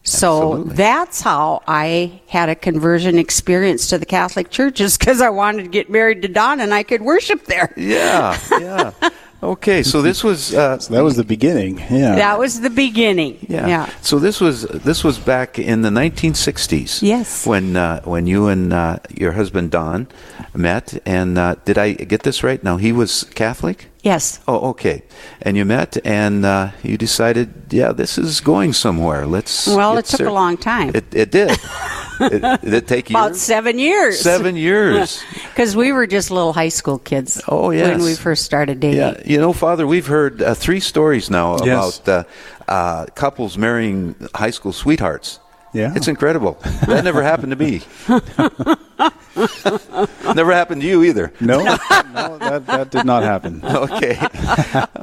So 0.10 0.54
Absolutely. 0.54 0.76
that's 0.76 1.22
how 1.22 1.62
I 1.68 2.22
had 2.28 2.50
a 2.50 2.56
conversion 2.56 3.20
experience 3.20 3.88
to 3.88 3.98
the 3.98 4.06
Catholic 4.06 4.50
Church, 4.50 4.82
is 4.82 4.98
because 4.98 5.22
I 5.22 5.30
wanted 5.30 5.64
to 5.64 5.70
get 5.70 5.90
married 5.90 6.24
to 6.24 6.28
Don 6.28 6.60
and 6.60 6.74
I 6.74 6.84
could 6.84 7.02
worship 7.02 7.46
there. 7.46 7.74
Yeah, 7.78 8.38
yeah. 8.52 8.92
Okay, 9.42 9.84
so 9.84 10.02
this 10.02 10.22
was 10.22 10.54
uh, 10.54 10.80
so 10.80 10.94
that 10.94 11.02
was 11.02 11.16
the 11.16 11.24
beginning. 11.24 11.78
Yeah. 11.90 12.16
That 12.16 12.38
was 12.38 12.60
the 12.60 12.70
beginning. 12.70 13.38
Yeah. 13.48 13.68
yeah. 13.68 13.90
So 14.02 14.20
this 14.20 14.42
was 14.42 14.64
this 14.64 15.02
was 15.02 15.18
back 15.18 15.58
in 15.58 15.82
the 15.82 15.90
1960s. 15.90 17.02
Yes. 17.02 17.48
When 17.48 17.78
uh, 17.78 18.02
when 18.02 18.28
you 18.28 18.48
and 18.48 18.74
uh, 18.74 18.98
your 19.16 19.32
husband 19.32 19.72
Don 19.72 20.10
met, 20.54 21.02
and 21.06 21.38
uh, 21.38 21.56
did 21.64 21.78
I 21.78 21.94
get 21.94 22.24
this 22.24 22.44
right? 22.44 22.62
Now 22.62 22.76
he 22.76 22.92
was 22.92 23.24
Catholic. 23.34 23.88
Yes. 24.02 24.40
Oh, 24.48 24.70
okay. 24.70 25.04
And 25.42 25.58
you 25.58 25.66
met, 25.66 25.98
and 26.06 26.46
uh, 26.46 26.72
you 26.84 26.98
decided, 26.98 27.52
yeah, 27.70 27.92
this 27.92 28.18
is 28.18 28.40
going 28.40 28.72
somewhere. 28.74 29.26
Let's. 29.28 29.68
Well, 29.68 29.98
it 29.98 30.06
took 30.06 30.20
ser- 30.20 30.28
a 30.28 30.34
long 30.34 30.56
time. 30.58 30.92
It, 30.96 31.06
it 31.14 31.32
did. 31.32 31.52
it, 32.22 32.62
did 32.62 32.74
it 32.74 32.88
take 32.88 33.10
you? 33.10 33.16
About 33.18 33.32
years? 33.32 33.42
seven 33.42 33.78
years. 33.78 34.20
Seven 34.20 34.56
years. 34.56 35.22
Because 35.50 35.76
we 35.76 35.92
were 35.92 36.08
just 36.08 36.32
little 36.32 36.54
high 36.54 36.70
school 36.70 37.00
kids. 37.00 37.42
Oh, 37.50 37.72
yes. 37.72 37.90
When 37.98 38.02
we 38.06 38.16
first 38.16 38.46
started 38.46 38.80
dating. 38.80 39.00
Yeah, 39.00 39.22
you 39.26 39.38
know, 39.38 39.52
Father, 39.52 39.86
we've 39.86 40.08
heard 40.08 40.42
uh, 40.42 40.54
three 40.54 40.80
stories 40.80 41.30
now 41.30 41.58
Yes. 41.66 42.00
about 42.00 42.08
uh, 42.08 42.72
uh, 42.72 43.06
couples 43.08 43.58
marrying 43.58 44.16
high 44.34 44.52
school 44.52 44.72
sweethearts. 44.72 45.42
Yeah. 45.74 45.94
It's 45.96 46.08
incredible. 46.08 46.58
That 46.88 47.04
never 47.04 47.22
happened 47.22 47.52
to 47.52 47.56
me. 47.56 47.82
never 50.36 50.52
happened 50.52 50.82
to 50.82 50.88
you 50.88 51.04
either. 51.04 51.32
No, 51.40 51.64
no, 51.64 52.38
that, 52.40 52.66
that 52.66 52.90
did 52.90 53.06
not 53.06 53.24
happen. 53.24 53.62
okay. 53.86 54.20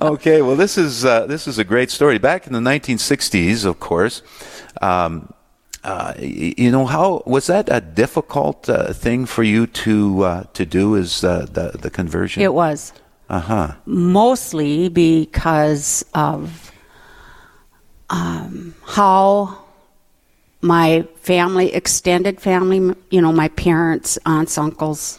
okay. 0.03 0.43
Well, 0.43 0.57
this 0.57 0.77
is 0.77 1.05
uh, 1.05 1.27
this 1.27 1.47
is 1.47 1.59
a 1.59 1.65
great 1.65 1.91
story. 1.91 2.19
Back 2.19 2.47
in 2.47 2.53
the 2.53 2.61
1960s, 2.61 3.65
of 3.65 3.79
course. 3.79 4.23
Um, 4.83 5.33
uh, 5.85 6.15
you 6.19 6.71
know 6.71 6.85
how 6.85 7.23
was 7.27 7.47
that 7.47 7.69
a 7.71 7.81
difficult 7.81 8.69
uh, 8.69 8.93
thing 8.93 9.25
for 9.25 9.45
you 9.45 9.69
to 9.69 10.25
uh, 10.25 10.45
to 10.55 10.67
do? 10.67 10.97
Is 10.97 11.23
uh, 11.23 11.47
the 11.51 11.79
the 11.79 11.91
conversion? 11.91 12.43
It 12.43 12.55
was. 12.55 12.93
Uh 13.29 13.41
huh. 13.41 13.73
Mostly 13.87 14.89
because 14.89 16.05
of 16.15 16.73
um, 18.11 18.75
how 18.85 19.66
my 20.63 21.07
family, 21.17 21.73
extended 21.75 22.41
family, 22.41 22.95
you 23.11 23.21
know, 23.21 23.33
my 23.33 23.49
parents, 23.49 24.19
aunts, 24.27 24.57
uncles, 24.59 25.19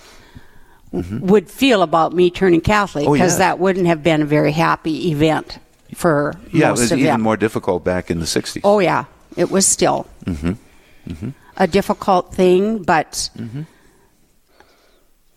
would 0.92 1.50
feel 1.50 1.82
about 1.84 2.14
me 2.14 2.30
turning 2.32 2.62
Catholic 2.62 3.04
Mm-hmm. 3.04 3.10
Oh, 3.12 3.14
because 3.14 3.34
yeah. 3.34 3.38
that 3.40 3.60
wouldn't 3.60 3.86
have 3.88 4.02
been 4.04 4.22
a 4.22 4.26
very 4.26 4.52
happy 4.52 5.12
event 5.12 5.60
for 5.94 6.34
Yeah, 6.52 6.70
it 6.70 6.72
was 6.72 6.92
even 6.92 7.04
them. 7.06 7.22
more 7.22 7.38
difficult 7.38 7.84
back 7.84 8.10
in 8.10 8.20
the 8.20 8.26
60s. 8.26 8.62
Oh 8.64 8.80
yeah, 8.80 9.06
it 9.36 9.52
was 9.52 9.66
still 9.68 10.08
Mm-hmm. 10.26 11.30
a 11.58 11.68
difficult 11.68 12.34
thing, 12.34 12.82
but 12.84 13.30
Mm-hmm. 13.38 13.62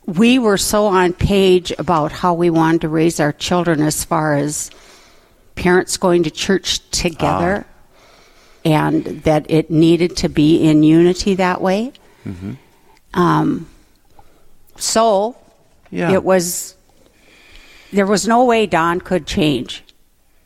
we 0.07 0.39
were 0.39 0.57
so 0.57 0.87
on 0.87 1.13
page 1.13 1.73
about 1.79 2.11
how 2.13 2.35
we 2.35 2.51
wanted 2.51 2.81
to 2.83 2.89
raise 2.89 3.21
our 3.21 3.33
children 3.33 3.83
as 3.83 4.05
far 4.05 4.35
as 4.35 4.71
parents 5.55 5.97
going 5.97 6.23
to 6.23 6.31
church 6.31 6.81
together 6.91 7.67
and 8.65 9.05
that 9.25 9.51
it 9.51 9.71
needed 9.71 10.17
to 10.19 10.29
be 10.29 10.63
in 10.63 10.83
unity 10.83 11.35
that 11.35 11.61
way. 11.61 11.93
Mm-hmm. 12.27 12.53
Um, 13.19 13.69
so 14.77 15.37
Yeah. 15.91 16.13
it 16.13 16.25
was 16.25 16.75
there 17.93 18.07
was 18.07 18.29
no 18.29 18.45
way 18.45 18.67
Don 18.67 19.01
could 19.01 19.27
change. 19.27 19.83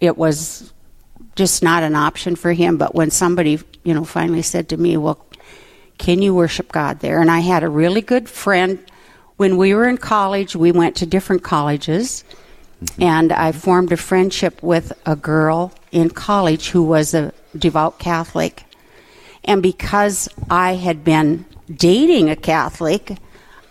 It 0.00 0.16
was 0.16 0.72
just 1.36 1.62
not 1.62 1.82
an 1.82 1.94
option 1.94 2.36
for 2.36 2.52
him. 2.54 2.78
But 2.78 2.94
when 2.94 3.10
somebody, 3.10 3.60
you 3.82 3.92
know, 3.92 4.04
finally 4.04 4.40
said 4.42 4.68
to 4.70 4.76
me, 4.78 4.96
"Well, 4.96 5.18
can 5.98 6.22
you 6.22 6.34
worship 6.34 6.72
God 6.72 7.00
there?" 7.00 7.20
and 7.20 7.30
I 7.30 7.40
had 7.40 7.62
a 7.62 7.68
really 7.68 8.00
good 8.00 8.28
friend 8.28 8.78
when 9.36 9.56
we 9.56 9.74
were 9.74 9.86
in 9.86 9.98
college. 9.98 10.56
We 10.56 10.72
went 10.72 10.96
to 10.96 11.06
different 11.06 11.42
colleges, 11.42 12.24
and 12.98 13.32
I 13.32 13.52
formed 13.52 13.92
a 13.92 13.96
friendship 13.96 14.62
with 14.62 14.92
a 15.06 15.16
girl 15.16 15.72
in 15.92 16.10
college 16.10 16.70
who 16.70 16.82
was 16.82 17.14
a 17.14 17.32
devout 17.56 17.98
Catholic. 17.98 18.64
And 19.44 19.62
because 19.62 20.28
I 20.50 20.74
had 20.74 21.04
been 21.04 21.44
dating 21.70 22.30
a 22.30 22.36
Catholic, 22.36 23.18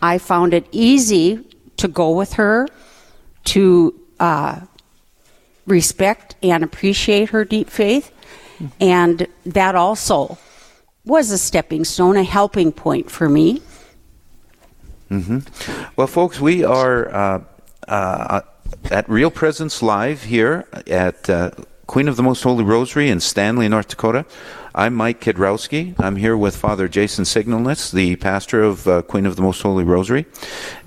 I 0.02 0.18
found 0.18 0.54
it 0.54 0.68
easy 0.72 1.46
to 1.78 1.88
go 1.88 2.12
with 2.12 2.34
her, 2.34 2.68
to 3.46 4.00
uh, 4.20 4.62
respect 5.66 6.36
and 6.44 6.64
appreciate 6.64 7.30
her 7.30 7.46
deep 7.46 7.70
faith. 7.70 8.12
And 8.80 9.28
that 9.46 9.76
also 9.76 10.38
was 11.06 11.32
a 11.32 11.38
stepping 11.38 11.84
stone, 11.84 12.16
a 12.16 12.24
helping 12.24 12.72
point 12.72 13.12
for 13.12 13.28
me. 13.28 13.62
hmm 15.10 15.40
Well, 15.96 16.08
folks, 16.08 16.40
we 16.40 16.64
are 16.64 17.14
uh, 17.14 17.44
uh, 17.88 18.42
at 18.92 19.08
Real 19.10 19.32
Presence 19.32 19.82
Live 19.82 20.24
here 20.24 20.66
at 20.88 21.30
uh, 21.30 21.52
Queen 21.88 22.08
of 22.08 22.16
the 22.16 22.24
Most 22.24 22.44
Holy 22.44 22.64
Rosary 22.64 23.10
in 23.10 23.20
Stanley, 23.20 23.68
North 23.68 23.88
Dakota. 23.88 24.26
I'm 24.74 24.96
Mike 24.96 25.22
Kidrowski. 25.22 26.00
I'm 26.00 26.16
here 26.16 26.36
with 26.36 26.56
Father 26.56 26.88
Jason 26.88 27.26
Signalness, 27.26 27.92
the 27.92 28.16
pastor 28.16 28.64
of 28.64 28.88
uh, 28.88 29.02
Queen 29.04 29.26
of 29.26 29.36
the 29.36 29.42
Most 29.42 29.62
Holy 29.62 29.84
Rosary. 29.84 30.26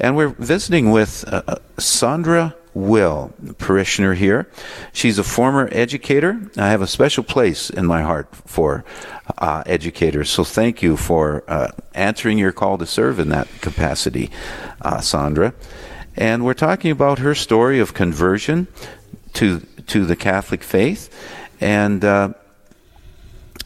And 0.01 0.17
we're 0.17 0.31
visiting 0.31 0.91
with 0.91 1.25
uh, 1.29 1.43
uh, 1.47 1.57
Sandra 1.79 2.55
Will, 2.75 3.33
parishioner 3.59 4.15
here. 4.15 4.51
She's 4.93 5.19
a 5.19 5.25
former 5.25 5.69
educator. 5.73 6.51
I 6.57 6.69
have 6.69 6.83
a 6.83 6.87
special 6.87 7.25
place 7.25 7.71
in 7.71 7.87
my 7.87 8.03
heart 8.03 8.35
for 8.35 8.85
uh, 9.39 9.63
educators. 9.65 10.29
So 10.29 10.45
thank 10.45 10.83
you 10.83 10.97
for 10.97 11.45
uh, 11.49 11.71
answering 11.95 12.39
your 12.39 12.53
call 12.53 12.77
to 12.79 12.87
serve 12.87 13.19
in 13.19 13.29
that 13.31 13.49
capacity, 13.61 14.31
uh, 14.83 15.01
Sandra. 15.01 15.55
And 16.17 16.45
we're 16.45 16.55
talking 16.55 16.91
about 16.91 17.19
her 17.19 17.35
story 17.35 17.79
of 17.79 17.95
conversion 17.95 18.69
to 19.35 19.61
to 19.87 20.05
the 20.05 20.17
Catholic 20.17 20.63
faith. 20.63 21.13
And 21.61 22.05
uh, 22.05 22.35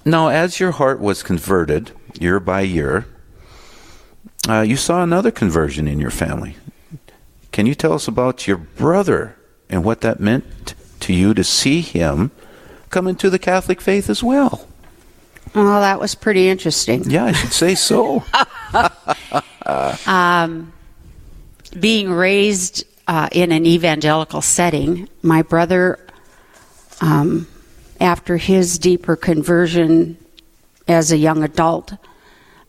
now, 0.04 0.28
as 0.28 0.60
your 0.60 0.72
heart 0.72 1.00
was 1.00 1.22
converted 1.22 1.92
year 2.18 2.40
by 2.40 2.62
year, 2.62 3.06
uh, 4.48 4.62
you 4.62 4.76
saw 4.76 5.02
another 5.02 5.30
conversion 5.30 5.86
in 5.86 6.00
your 6.00 6.10
family. 6.10 6.56
Can 7.52 7.66
you 7.66 7.74
tell 7.74 7.92
us 7.92 8.08
about 8.08 8.46
your 8.46 8.56
brother 8.56 9.36
and 9.68 9.84
what 9.84 10.00
that 10.00 10.20
meant 10.20 10.74
to 11.00 11.12
you 11.12 11.34
to 11.34 11.44
see 11.44 11.80
him 11.80 12.30
come 12.90 13.06
into 13.06 13.30
the 13.30 13.38
Catholic 13.38 13.80
faith 13.80 14.08
as 14.08 14.22
well? 14.22 14.66
Well, 15.54 15.80
that 15.80 15.98
was 15.98 16.14
pretty 16.14 16.48
interesting. 16.48 17.10
Yeah, 17.10 17.24
I 17.24 17.32
should 17.32 17.52
say 17.52 17.74
so. 17.74 18.22
um, 20.06 20.72
being 21.78 22.10
raised 22.10 22.84
uh, 23.06 23.28
in 23.32 23.52
an 23.52 23.66
evangelical 23.66 24.40
setting, 24.40 25.08
my 25.22 25.42
brother, 25.42 25.98
um, 27.00 27.46
after 28.00 28.36
his 28.36 28.78
deeper 28.78 29.16
conversion 29.16 30.16
as 30.88 31.12
a 31.12 31.16
young 31.16 31.42
adult, 31.42 31.92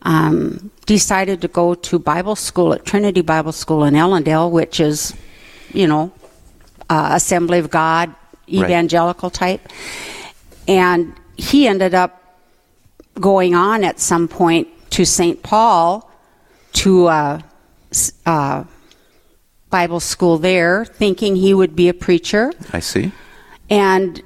um, 0.02 0.70
decided 0.86 1.40
to 1.40 1.48
go 1.48 1.74
to 1.74 1.98
Bible 1.98 2.36
school 2.36 2.72
at 2.72 2.84
Trinity 2.84 3.20
Bible 3.20 3.52
School 3.52 3.84
in 3.84 3.94
Ellendale, 3.94 4.50
which 4.50 4.80
is, 4.80 5.14
you 5.72 5.86
know, 5.86 6.12
uh, 6.90 7.10
Assembly 7.12 7.58
of 7.58 7.70
God, 7.70 8.14
Right. 8.48 8.64
evangelical 8.64 9.30
type. 9.30 9.68
And 10.68 11.14
he 11.36 11.66
ended 11.66 11.94
up 11.94 12.36
going 13.20 13.54
on 13.54 13.84
at 13.84 14.00
some 14.00 14.28
point 14.28 14.68
to 14.90 15.04
St. 15.06 15.42
Paul 15.42 16.10
to 16.74 17.06
uh, 17.06 17.40
uh, 18.26 18.64
Bible 19.72 20.00
school 20.00 20.36
there, 20.38 20.84
thinking 20.84 21.34
he 21.34 21.52
would 21.54 21.74
be 21.74 21.88
a 21.88 21.94
preacher, 21.94 22.52
I 22.72 22.80
see. 22.80 23.10
and 23.70 24.22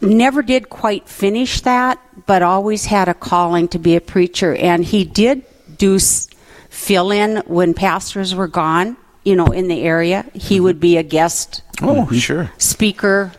never 0.00 0.42
did 0.42 0.70
quite 0.70 1.08
finish 1.08 1.60
that, 1.62 1.98
but 2.26 2.40
always 2.40 2.86
had 2.86 3.08
a 3.08 3.14
calling 3.14 3.66
to 3.68 3.78
be 3.80 3.96
a 3.96 4.00
preacher. 4.00 4.54
And 4.54 4.84
he 4.84 5.04
did 5.04 5.42
do 5.76 5.96
s- 5.96 6.28
fill 6.70 7.10
in 7.10 7.38
when 7.46 7.74
pastors 7.74 8.32
were 8.32 8.46
gone, 8.46 8.96
you 9.24 9.34
know, 9.34 9.46
in 9.46 9.66
the 9.66 9.82
area. 9.82 10.24
He 10.34 10.54
mm-hmm. 10.56 10.64
would 10.64 10.80
be 10.80 10.96
a 10.96 11.02
guest 11.02 11.62
Oh, 11.82 12.08
sure. 12.12 12.52
speaker 12.58 13.32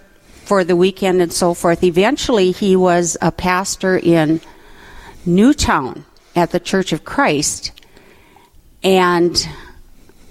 for 0.44 0.66
the 0.66 0.76
weekend 0.76 1.22
and 1.22 1.32
so 1.32 1.54
forth. 1.54 1.82
Eventually, 1.82 2.52
he 2.52 2.76
was 2.76 3.16
a 3.22 3.32
pastor 3.32 3.98
in 3.98 4.42
Newtown 5.26 6.04
at 6.36 6.52
the 6.52 6.60
Church 6.60 6.92
of 6.92 7.06
Christ. 7.06 7.72
And 8.84 9.48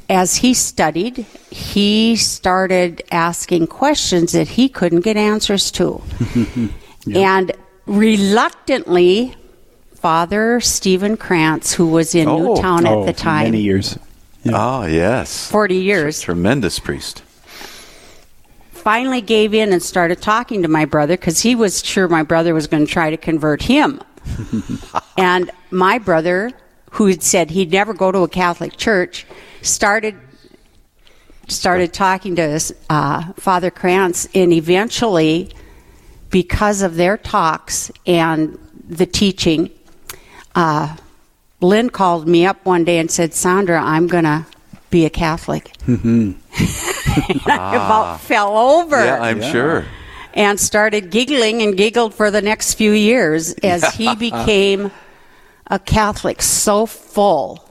as 0.08 0.36
he 0.36 0.54
studied, 0.54 1.26
he 1.50 2.16
started 2.16 3.02
asking 3.10 3.66
questions 3.66 4.32
that 4.32 4.48
he 4.48 4.68
couldn't 4.68 5.00
get 5.00 5.16
answers 5.16 5.70
to. 5.72 6.02
And 7.14 7.52
reluctantly, 7.86 9.34
Father 9.94 10.60
Stephen 10.60 11.16
Krantz, 11.16 11.72
who 11.72 11.86
was 11.86 12.14
in 12.14 12.26
Newtown 12.28 12.86
at 12.86 13.06
the 13.06 13.14
time, 13.14 13.46
Oh, 13.46 13.50
Many 13.50 13.62
years. 13.62 13.98
Ah, 14.52 14.84
yes. 14.84 15.50
40 15.50 15.76
years, 15.76 16.20
Tremendous 16.20 16.78
priest. 16.78 17.22
finally 18.72 19.20
gave 19.22 19.54
in 19.54 19.72
and 19.72 19.82
started 19.82 20.20
talking 20.20 20.62
to 20.62 20.68
my 20.68 20.84
brother 20.84 21.16
because 21.16 21.40
he 21.40 21.54
was 21.54 21.82
sure 21.84 22.08
my 22.08 22.22
brother 22.22 22.52
was 22.52 22.66
going 22.66 22.84
to 22.86 22.92
try 22.92 23.08
to 23.10 23.16
convert 23.16 23.62
him. 23.62 24.00
and 25.18 25.50
my 25.70 25.98
brother, 25.98 26.52
who 26.92 27.06
had 27.06 27.22
said 27.22 27.50
he'd 27.50 27.72
never 27.72 27.94
go 27.94 28.12
to 28.12 28.18
a 28.20 28.28
Catholic 28.28 28.76
church, 28.76 29.24
started 29.62 30.16
started 31.48 31.92
talking 31.92 32.36
to 32.36 32.74
uh, 32.90 33.32
Father 33.34 33.70
Krantz, 33.70 34.28
and 34.34 34.52
eventually, 34.52 35.50
because 36.30 36.82
of 36.82 36.96
their 36.96 37.16
talks 37.16 37.90
and 38.06 38.58
the 38.88 39.06
teaching, 39.06 39.70
uh, 40.54 40.96
Lynn 41.60 41.90
called 41.90 42.28
me 42.28 42.46
up 42.46 42.64
one 42.64 42.84
day 42.84 42.98
and 42.98 43.10
said, 43.10 43.34
Sandra, 43.34 43.80
I'm 43.82 44.06
going 44.06 44.24
to 44.24 44.46
be 44.90 45.04
a 45.04 45.10
Catholic. 45.10 45.72
Mm-hmm. 45.86 46.32
I 47.50 47.74
about 47.74 48.20
fell 48.20 48.56
over. 48.56 49.02
Yeah, 49.02 49.20
I'm 49.20 49.42
sure. 49.42 49.84
And 50.34 50.60
started 50.60 51.10
giggling 51.10 51.62
and 51.62 51.76
giggled 51.76 52.14
for 52.14 52.30
the 52.30 52.42
next 52.42 52.74
few 52.74 52.92
years 52.92 53.54
as 53.54 53.94
he 53.94 54.14
became 54.16 54.90
a 55.66 55.78
Catholic 55.78 56.42
so 56.42 56.86
full 56.86 57.67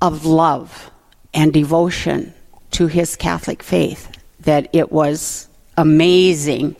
of 0.00 0.24
love 0.24 0.90
and 1.34 1.52
devotion 1.52 2.32
to 2.72 2.86
his 2.86 3.16
Catholic 3.16 3.62
faith 3.62 4.10
that 4.40 4.68
it 4.72 4.92
was 4.92 5.48
amazing. 5.76 6.76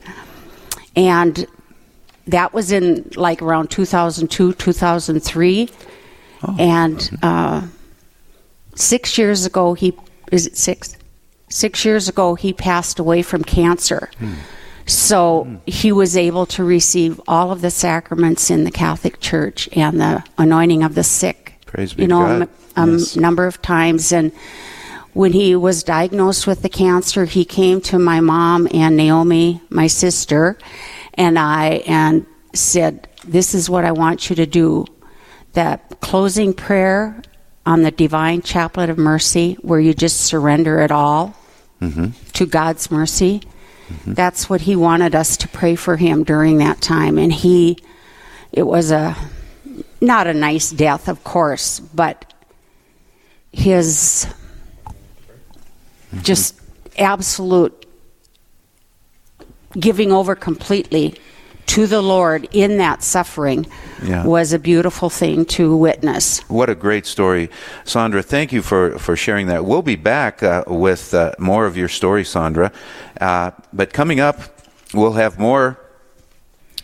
And 0.95 1.47
that 2.27 2.53
was 2.53 2.73
in 2.73 3.11
like 3.17 3.43
around 3.43 3.71
2002, 3.71 4.53
2003. 4.55 5.69
And 6.59 7.19
uh, 7.23 7.67
six 8.75 9.19
years 9.19 9.45
ago, 9.47 9.75
he 9.75 9.97
is 10.31 10.47
it 10.47 10.57
six? 10.57 10.97
Six 11.49 11.85
years 11.85 12.09
ago, 12.09 12.35
he 12.35 12.53
passed 12.53 12.99
away 12.99 13.23
from 13.23 13.43
cancer. 13.43 14.11
So 14.85 15.61
he 15.67 15.93
was 15.93 16.17
able 16.17 16.47
to 16.47 16.65
receive 16.65 17.21
all 17.27 17.51
of 17.51 17.61
the 17.61 17.71
sacraments 17.71 18.51
in 18.51 18.65
the 18.65 18.71
Catholic 18.71 19.21
Church 19.21 19.69
and 19.73 20.01
the 20.01 20.25
anointing 20.37 20.83
of 20.83 20.95
the 20.95 21.05
sick. 21.05 21.48
Praise 21.69 21.95
be 21.95 22.03
you 22.03 22.09
to 22.09 22.15
know, 22.15 22.49
a, 22.77 22.83
a 22.83 22.87
Yes. 22.91 23.15
number 23.17 23.47
of 23.47 23.63
times. 23.63 24.11
And 24.13 24.33
when 25.13 25.33
he 25.33 25.55
was 25.55 25.85
diagnosed 25.85 26.47
with 26.47 26.63
the 26.63 26.69
cancer, 26.69 27.25
he 27.25 27.45
came 27.45 27.81
to 27.83 27.99
my 27.99 28.21
mom 28.21 28.67
and 28.73 28.97
Naomi, 28.97 29.61
my 29.71 29.87
sister, 29.87 30.59
and 31.15 31.39
I, 31.39 31.83
and 31.87 32.27
said, 32.55 33.07
"This 33.25 33.55
is 33.55 33.69
what 33.71 33.85
I 33.85 33.93
want 33.93 34.29
you 34.29 34.37
to 34.37 34.47
do." 34.47 34.87
That 35.53 36.01
closing 36.01 36.53
prayer 36.55 37.23
on 37.67 37.83
the 37.83 37.91
Divine 37.91 38.43
Chaplet 38.43 38.91
of 38.91 38.99
Mercy, 38.99 39.57
where 39.63 39.81
you 39.81 39.95
just 39.95 40.21
surrender 40.23 40.81
it 40.81 40.91
all 40.91 41.35
Mm-hmm. 41.81 42.07
to 42.33 42.45
God's 42.47 42.91
mercy. 42.91 43.41
That's 44.05 44.51
what 44.51 44.63
he 44.63 44.75
wanted 44.75 45.15
us 45.15 45.37
to 45.39 45.49
pray 45.49 45.77
for 45.77 45.97
him 45.97 46.25
during 46.25 46.59
that 46.59 46.81
time. 46.81 47.19
And 47.19 47.33
he, 47.33 47.79
it 48.53 48.65
was 48.67 48.91
a, 48.91 49.17
not 50.01 50.27
a 50.27 50.35
nice 50.35 50.71
death, 50.71 51.09
of 51.09 51.25
course, 51.25 51.81
but 51.81 52.33
his 53.53 54.27
just 56.23 56.55
absolute 56.99 57.87
giving 59.79 60.13
over 60.13 60.35
completely 60.35 61.15
to 61.67 61.87
the 61.87 62.01
Lord 62.01 62.49
in 62.53 62.79
that 62.79 63.03
suffering 63.03 63.67
Yeah. 64.03 64.25
was 64.25 64.55
a 64.55 64.59
beautiful 64.59 65.11
thing 65.11 65.45
to 65.47 65.77
witness. 65.77 66.41
What 66.49 66.71
a 66.71 66.75
great 66.75 67.05
story. 67.05 67.51
Sandra, 67.85 68.23
thank 68.23 68.53
you 68.53 68.63
for, 68.63 68.99
for 68.99 69.17
sharing 69.17 69.49
that. 69.49 69.67
We'll 69.67 69.83
be 69.83 69.97
back 69.97 70.43
uh, 70.43 70.65
with 70.67 71.13
uh, 71.13 71.33
more 71.39 71.67
of 71.67 71.77
your 71.77 71.89
story, 71.89 72.25
Sandra. 72.25 72.73
Uh, 73.21 73.51
but 73.75 73.93
coming 73.93 74.19
up, 74.19 74.41
we'll 74.95 75.13
have 75.13 75.39
more. 75.39 75.79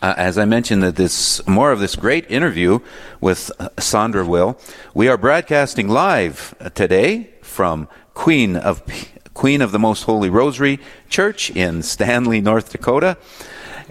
Uh, 0.04 0.12
as 0.18 0.36
I 0.36 0.44
mentioned, 0.44 0.82
that 0.82 0.96
this 0.96 1.40
more 1.46 1.72
of 1.72 1.80
this 1.80 1.96
great 1.96 2.30
interview 2.30 2.80
with 3.22 3.50
uh, 3.58 3.70
Sandra 3.78 4.22
Will. 4.22 4.58
We 4.92 5.08
are 5.08 5.16
broadcasting 5.16 5.88
live 5.88 6.54
uh, 6.60 6.68
today 6.68 7.30
from 7.40 7.88
Queen 8.12 8.54
of 8.54 8.84
P- 8.84 9.08
Queen 9.32 9.62
of 9.62 9.72
the 9.72 9.78
Most 9.78 10.02
Holy 10.02 10.28
Rosary 10.28 10.78
Church 11.08 11.48
in 11.48 11.82
Stanley, 11.82 12.42
North 12.42 12.70
Dakota, 12.70 13.16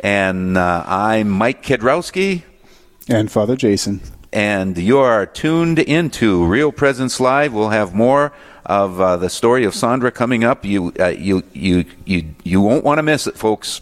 and 0.04 0.56
uh, 0.56 0.84
I'm 0.86 1.32
Mike 1.32 1.64
Kidrowski. 1.64 2.44
And 3.10 3.32
Father 3.32 3.56
Jason. 3.56 4.00
And 4.32 4.78
you 4.78 5.00
are 5.00 5.26
tuned 5.26 5.80
into 5.80 6.46
Real 6.46 6.72
Presence 6.72 7.20
Live. 7.20 7.54
We'll 7.54 7.70
have 7.70 7.96
more 7.96 8.34
of 8.68 9.02
uh, 9.02 9.18
the 9.18 9.32
story 9.32 9.66
of 9.66 9.74
Sandra 9.74 10.12
coming 10.12 10.44
up. 10.44 10.64
You, 10.64 10.94
uh, 11.00 11.08
you, 11.08 11.42
you, 11.54 11.86
you, 12.06 12.36
you 12.44 12.62
won't 12.62 12.84
want 12.84 13.00
to 13.00 13.04
miss 13.04 13.26
it, 13.26 13.36
folks. 13.36 13.82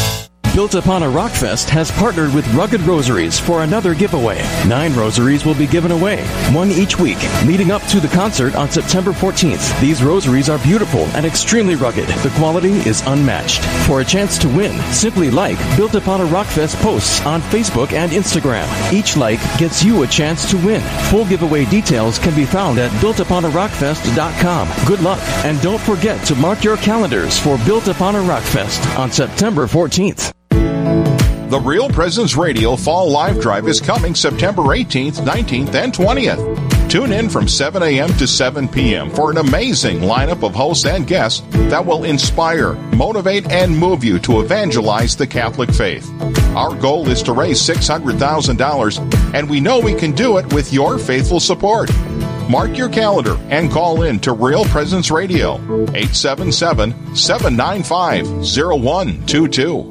Built 0.53 0.75
Upon 0.75 1.01
a 1.01 1.05
Rockfest 1.05 1.69
has 1.69 1.91
partnered 1.91 2.33
with 2.33 2.45
Rugged 2.53 2.81
Rosaries 2.81 3.39
for 3.39 3.63
another 3.63 3.95
giveaway. 3.95 4.41
Nine 4.67 4.93
rosaries 4.93 5.45
will 5.45 5.55
be 5.55 5.65
given 5.65 5.91
away, 5.91 6.25
one 6.51 6.71
each 6.71 6.99
week, 6.99 7.19
leading 7.45 7.71
up 7.71 7.81
to 7.83 8.01
the 8.01 8.09
concert 8.09 8.53
on 8.55 8.69
September 8.69 9.11
14th. 9.11 9.79
These 9.79 10.03
rosaries 10.03 10.49
are 10.49 10.59
beautiful 10.59 11.05
and 11.15 11.25
extremely 11.25 11.75
rugged. 11.75 12.09
The 12.09 12.33
quality 12.35 12.73
is 12.87 13.01
unmatched. 13.05 13.63
For 13.87 14.01
a 14.01 14.05
chance 14.05 14.37
to 14.39 14.49
win, 14.49 14.77
simply 14.91 15.31
like 15.31 15.57
Built 15.77 15.95
Upon 15.95 16.19
a 16.19 16.25
Rockfest 16.25 16.75
posts 16.81 17.25
on 17.25 17.39
Facebook 17.43 17.93
and 17.93 18.11
Instagram. 18.11 18.67
Each 18.91 19.15
like 19.15 19.39
gets 19.57 19.85
you 19.85 20.03
a 20.03 20.07
chance 20.07 20.51
to 20.51 20.57
win. 20.57 20.81
Full 21.11 21.23
giveaway 21.23 21.63
details 21.63 22.19
can 22.19 22.35
be 22.35 22.45
found 22.45 22.77
at 22.77 22.91
builtuponarockfest.com. 23.01 24.85
Good 24.85 24.99
luck, 24.99 25.21
and 25.45 25.61
don't 25.61 25.81
forget 25.81 26.25
to 26.27 26.35
mark 26.35 26.65
your 26.65 26.75
calendars 26.75 27.39
for 27.39 27.57
Built 27.59 27.87
Upon 27.87 28.15
a 28.15 28.19
Rockfest 28.19 28.99
on 28.99 29.13
September 29.13 29.65
14th. 29.65 30.33
The 31.51 31.59
Real 31.59 31.89
Presence 31.89 32.37
Radio 32.37 32.77
Fall 32.77 33.11
Live 33.11 33.41
Drive 33.41 33.67
is 33.67 33.81
coming 33.81 34.15
September 34.15 34.61
18th, 34.61 35.19
19th, 35.19 35.75
and 35.75 35.91
20th. 35.91 36.89
Tune 36.89 37.11
in 37.11 37.27
from 37.29 37.45
7 37.45 37.83
a.m. 37.83 38.07
to 38.13 38.25
7 38.25 38.69
p.m. 38.69 39.09
for 39.09 39.31
an 39.31 39.37
amazing 39.37 39.99
lineup 39.99 40.47
of 40.47 40.55
hosts 40.55 40.85
and 40.85 41.05
guests 41.05 41.45
that 41.51 41.85
will 41.85 42.05
inspire, 42.05 42.75
motivate, 42.95 43.51
and 43.51 43.77
move 43.77 44.01
you 44.01 44.17
to 44.19 44.39
evangelize 44.39 45.17
the 45.17 45.27
Catholic 45.27 45.69
faith. 45.73 46.09
Our 46.55 46.73
goal 46.73 47.09
is 47.09 47.21
to 47.23 47.33
raise 47.33 47.61
$600,000, 47.61 49.33
and 49.33 49.49
we 49.49 49.59
know 49.59 49.77
we 49.77 49.93
can 49.93 50.13
do 50.13 50.37
it 50.37 50.53
with 50.53 50.71
your 50.71 50.97
faithful 50.97 51.41
support. 51.41 51.91
Mark 52.49 52.77
your 52.77 52.87
calendar 52.87 53.35
and 53.49 53.69
call 53.69 54.03
in 54.03 54.21
to 54.21 54.31
Real 54.31 54.63
Presence 54.63 55.11
Radio, 55.11 55.55
877 55.55 57.13
795 57.13 58.25
0122. 58.25 59.90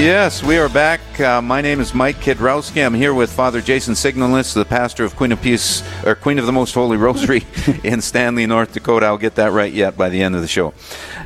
Yes, 0.00 0.42
we 0.42 0.56
are 0.56 0.70
back. 0.70 1.20
Uh, 1.20 1.42
my 1.42 1.60
name 1.60 1.78
is 1.78 1.92
Mike 1.92 2.16
Kidrowski. 2.16 2.82
I'm 2.82 2.94
here 2.94 3.12
with 3.12 3.30
Father 3.30 3.60
Jason 3.60 3.92
Signalness, 3.92 4.54
the 4.54 4.64
pastor 4.64 5.04
of 5.04 5.14
Queen 5.14 5.30
of 5.30 5.42
Peace 5.42 5.82
or 6.06 6.14
Queen 6.14 6.38
of 6.38 6.46
the 6.46 6.52
Most 6.52 6.72
Holy 6.72 6.96
Rosary 6.96 7.44
in 7.84 8.00
Stanley, 8.00 8.46
North 8.46 8.72
Dakota. 8.72 9.04
I'll 9.04 9.18
get 9.18 9.34
that 9.34 9.52
right 9.52 9.70
yet 9.70 9.98
by 9.98 10.08
the 10.08 10.22
end 10.22 10.34
of 10.34 10.40
the 10.40 10.48
show. 10.48 10.72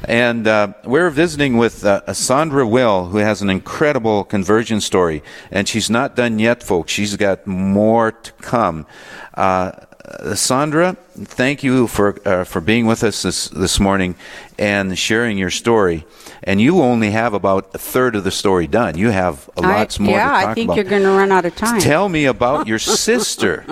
And 0.08 0.48
uh, 0.48 0.72
we're 0.82 1.10
visiting 1.10 1.56
with 1.56 1.84
uh, 1.84 2.12
Sandra 2.12 2.66
Will, 2.66 3.06
who 3.06 3.18
has 3.18 3.42
an 3.42 3.48
incredible 3.48 4.24
conversion 4.24 4.80
story, 4.80 5.22
and 5.52 5.68
she's 5.68 5.88
not 5.88 6.16
done 6.16 6.40
yet, 6.40 6.60
folks. 6.60 6.90
She's 6.90 7.14
got 7.14 7.46
more 7.46 8.10
to 8.10 8.32
come. 8.32 8.88
Uh, 9.34 9.70
Sandra, 10.34 10.96
thank 11.14 11.62
you 11.62 11.86
for 11.86 12.18
uh, 12.28 12.44
for 12.44 12.60
being 12.60 12.86
with 12.86 13.02
us 13.02 13.22
this 13.22 13.48
this 13.48 13.80
morning 13.80 14.16
and 14.58 14.98
sharing 14.98 15.38
your 15.38 15.50
story. 15.50 16.04
And 16.42 16.60
you 16.60 16.82
only 16.82 17.10
have 17.10 17.32
about 17.32 17.74
a 17.74 17.78
third 17.78 18.14
of 18.14 18.24
the 18.24 18.30
story 18.30 18.66
done. 18.66 18.98
You 18.98 19.10
have 19.10 19.48
a 19.56 19.62
lots 19.62 19.98
more 19.98 20.16
yeah, 20.16 20.24
to 20.26 20.40
talk 20.40 20.48
I 20.50 20.54
think 20.54 20.66
about. 20.66 20.76
you're 20.76 20.84
going 20.84 21.02
to 21.02 21.08
run 21.08 21.32
out 21.32 21.46
of 21.46 21.56
time. 21.56 21.80
Tell 21.80 22.08
me 22.10 22.26
about 22.26 22.66
your 22.66 22.78
sister. 23.06 23.64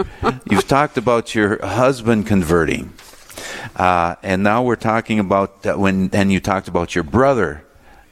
You've 0.51 0.66
talked 0.66 0.97
about 0.97 1.35
your 1.35 1.64
husband 1.64 2.26
converting, 2.26 2.95
uh, 3.76 4.14
and 4.22 4.43
now 4.43 4.62
we're 4.62 4.76
talking 4.76 5.18
about 5.18 5.66
uh, 5.66 5.74
when. 5.74 6.09
And 6.14 6.33
you 6.33 6.41
talked 6.41 6.66
about 6.66 6.95
your 6.95 7.05
brother 7.05 7.62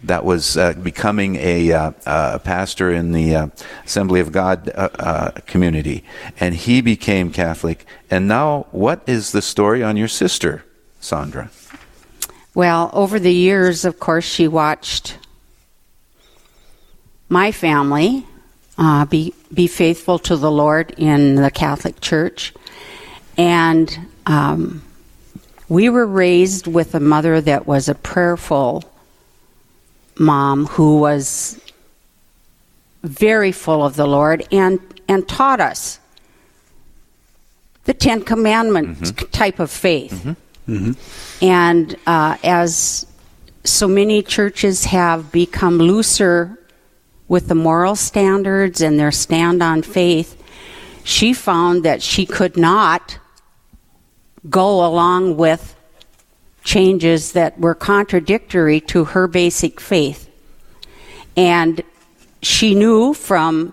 that 0.02 0.24
was 0.24 0.56
uh, 0.56 0.72
becoming 0.74 1.36
a 1.36 1.72
uh, 1.72 2.38
pastor 2.38 2.90
in 2.90 3.12
the 3.12 3.34
uh, 3.34 3.46
Assembly 3.84 4.20
of 4.20 4.32
God 4.32 4.70
uh, 4.74 4.88
uh, 4.98 5.30
community, 5.46 6.04
and 6.38 6.54
he 6.54 6.80
became 6.80 7.32
Catholic. 7.32 7.84
And 8.10 8.26
now, 8.26 8.66
what 8.70 9.02
is 9.06 9.32
the 9.32 9.42
story 9.42 9.82
on 9.82 9.96
your 9.96 10.08
sister, 10.08 10.64
Sandra? 11.00 11.50
Well, 12.54 12.90
over 12.92 13.18
the 13.18 13.32
years, 13.32 13.84
of 13.84 14.00
course, 14.00 14.24
she 14.24 14.48
watched 14.48 15.18
my 17.28 17.52
family 17.52 18.26
uh, 18.76 19.04
be 19.04 19.34
be 19.52 19.66
faithful 19.66 20.18
to 20.18 20.36
the 20.36 20.50
Lord 20.50 20.94
in 20.96 21.36
the 21.36 21.50
Catholic 21.50 22.00
Church, 22.00 22.54
and 23.36 24.06
um, 24.26 24.82
we 25.68 25.88
were 25.88 26.06
raised 26.06 26.66
with 26.66 26.94
a 26.94 27.00
mother 27.00 27.40
that 27.40 27.66
was 27.66 27.88
a 27.88 27.94
prayerful 27.94 28.89
mom 30.20 30.66
who 30.66 30.98
was 30.98 31.58
very 33.02 33.50
full 33.50 33.82
of 33.82 33.96
the 33.96 34.06
Lord 34.06 34.46
and 34.52 34.78
and 35.08 35.26
taught 35.26 35.60
us 35.60 35.98
the 37.84 37.94
Ten 37.94 38.22
Commandments 38.22 39.10
mm-hmm. 39.10 39.30
type 39.30 39.58
of 39.58 39.70
faith. 39.70 40.12
Mm-hmm. 40.12 40.72
Mm-hmm. 40.72 41.44
And 41.44 41.96
uh, 42.06 42.36
as 42.44 43.06
so 43.64 43.88
many 43.88 44.22
churches 44.22 44.84
have 44.84 45.32
become 45.32 45.78
looser 45.78 46.58
with 47.26 47.48
the 47.48 47.54
moral 47.54 47.96
standards 47.96 48.80
and 48.80 49.00
their 49.00 49.10
stand 49.10 49.62
on 49.62 49.82
faith, 49.82 50.40
she 51.02 51.32
found 51.32 51.84
that 51.84 52.02
she 52.02 52.26
could 52.26 52.56
not 52.56 53.18
go 54.48 54.86
along 54.86 55.36
with 55.36 55.74
changes 56.70 57.32
that 57.32 57.58
were 57.58 57.74
contradictory 57.74 58.80
to 58.80 59.02
her 59.02 59.26
basic 59.26 59.80
faith. 59.80 60.30
And 61.36 61.82
she 62.42 62.76
knew 62.76 63.12
from 63.12 63.72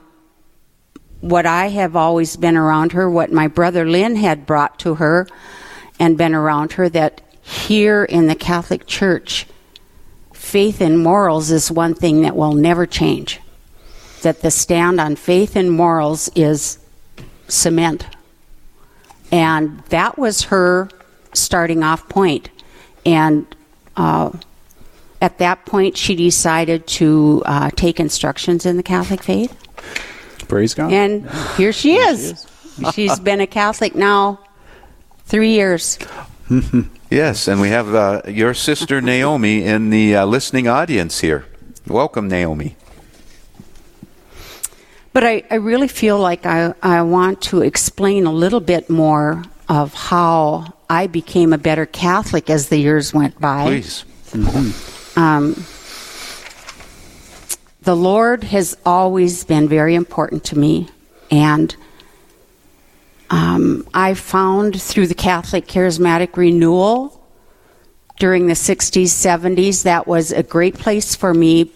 what 1.22 1.46
I 1.46 1.68
have 1.68 1.96
always 1.96 2.36
been 2.38 2.58
around 2.58 2.94
her, 2.94 3.08
what 3.08 3.32
my 3.32 3.48
brother 3.48 3.88
Lynn 3.88 4.16
had 4.16 4.48
brought 4.48 4.80
to 4.80 4.96
her 4.96 5.28
and 6.00 6.18
been 6.18 6.34
around 6.34 6.72
her, 6.74 6.90
that 6.90 7.22
here 7.44 8.04
in 8.04 8.26
the 8.26 8.34
Catholic 8.34 8.88
Church, 8.88 9.46
faith 10.34 10.82
and 10.82 10.98
morals 10.98 11.52
is 11.52 11.72
one 11.72 11.94
thing 11.94 12.24
that 12.24 12.36
will 12.36 12.54
never 12.54 12.88
change. 12.88 13.40
That 14.24 14.42
the 14.42 14.50
stand 14.50 15.00
on 15.00 15.18
faith 15.18 15.56
and 15.56 15.70
morals 15.70 16.32
is 16.34 16.80
cement. 17.48 18.08
And 19.32 19.82
that 19.90 20.18
was 20.18 20.46
her 20.46 20.90
starting 21.36 21.84
off 21.84 22.10
point. 22.10 22.50
And 23.08 23.48
uh, 23.96 24.32
at 25.22 25.38
that 25.38 25.66
point, 25.66 25.96
she 25.96 26.14
decided 26.14 26.86
to 26.88 27.42
uh, 27.46 27.70
take 27.72 28.02
instructions 28.02 28.66
in 28.66 28.76
the 28.76 28.84
Catholic 28.84 29.24
faith. 29.24 29.56
Praise 30.50 30.74
God. 30.74 30.92
And 30.92 31.30
here 31.56 31.72
she 31.72 31.96
is. 31.96 32.46
She's 32.94 33.18
been 33.20 33.40
a 33.40 33.48
Catholic 33.48 33.96
now 33.96 34.42
three 35.24 35.52
years. 35.52 35.98
yes, 37.10 37.48
and 37.48 37.62
we 37.62 37.70
have 37.70 37.96
uh, 37.96 38.22
your 38.28 38.54
sister 38.54 39.02
Naomi 39.02 39.64
in 39.64 39.90
the 39.90 40.18
uh, 40.18 40.26
listening 40.26 40.68
audience 40.68 41.22
here. 41.22 41.46
Welcome, 41.88 42.28
Naomi. 42.28 42.76
But 45.14 45.24
I, 45.24 45.44
I 45.50 45.56
really 45.56 45.88
feel 45.88 46.20
like 46.20 46.46
I, 46.46 46.74
I 46.84 47.02
want 47.04 47.42
to 47.44 47.62
explain 47.62 48.26
a 48.26 48.34
little 48.34 48.60
bit 48.60 48.90
more 48.90 49.46
of 49.70 49.94
how 49.94 50.77
I 50.90 51.08
became 51.08 51.54
a 51.54 51.58
better 51.58 51.86
Catholic 51.86 52.50
as 52.50 52.70
the 52.70 52.78
years 52.78 53.14
went 53.14 53.40
by. 53.40 53.66
Please. 53.66 54.06
Um, 55.16 55.56
the 57.82 57.96
Lord 57.96 58.44
has 58.46 58.78
always 58.86 59.44
been 59.44 59.68
very 59.68 59.96
important 59.96 60.44
to 60.46 60.58
me, 60.58 60.90
and 61.32 61.76
um, 63.30 63.88
I 63.94 64.14
found 64.14 64.82
through 64.82 65.08
the 65.08 65.16
Catholic 65.16 65.68
Charismatic 65.68 66.38
Renewal 66.38 67.18
during 68.20 68.48
the 68.48 68.54
60s, 68.54 69.06
70s, 69.06 69.84
that 69.84 70.08
was 70.08 70.32
a 70.32 70.44
great 70.44 70.76
place 70.76 71.16
for 71.16 71.34
me 71.34 71.72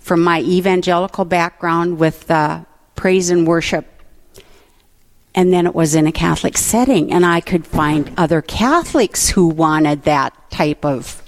from 0.00 0.22
my 0.22 0.40
evangelical 0.40 1.24
background 1.24 1.98
with 1.98 2.30
uh, 2.30 2.60
praise 2.94 3.30
and 3.30 3.46
worship. 3.46 3.86
And 5.38 5.52
then 5.52 5.66
it 5.66 5.74
was 5.76 5.94
in 5.94 6.08
a 6.08 6.10
Catholic 6.10 6.58
setting, 6.58 7.12
and 7.12 7.24
I 7.24 7.40
could 7.40 7.64
find 7.64 8.10
other 8.16 8.42
Catholics 8.42 9.28
who 9.28 9.46
wanted 9.46 10.02
that 10.02 10.34
type 10.50 10.84
of 10.84 11.22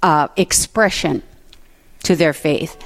uh, 0.00 0.28
expression 0.36 1.24
to 2.04 2.14
their 2.14 2.32
faith. 2.32 2.80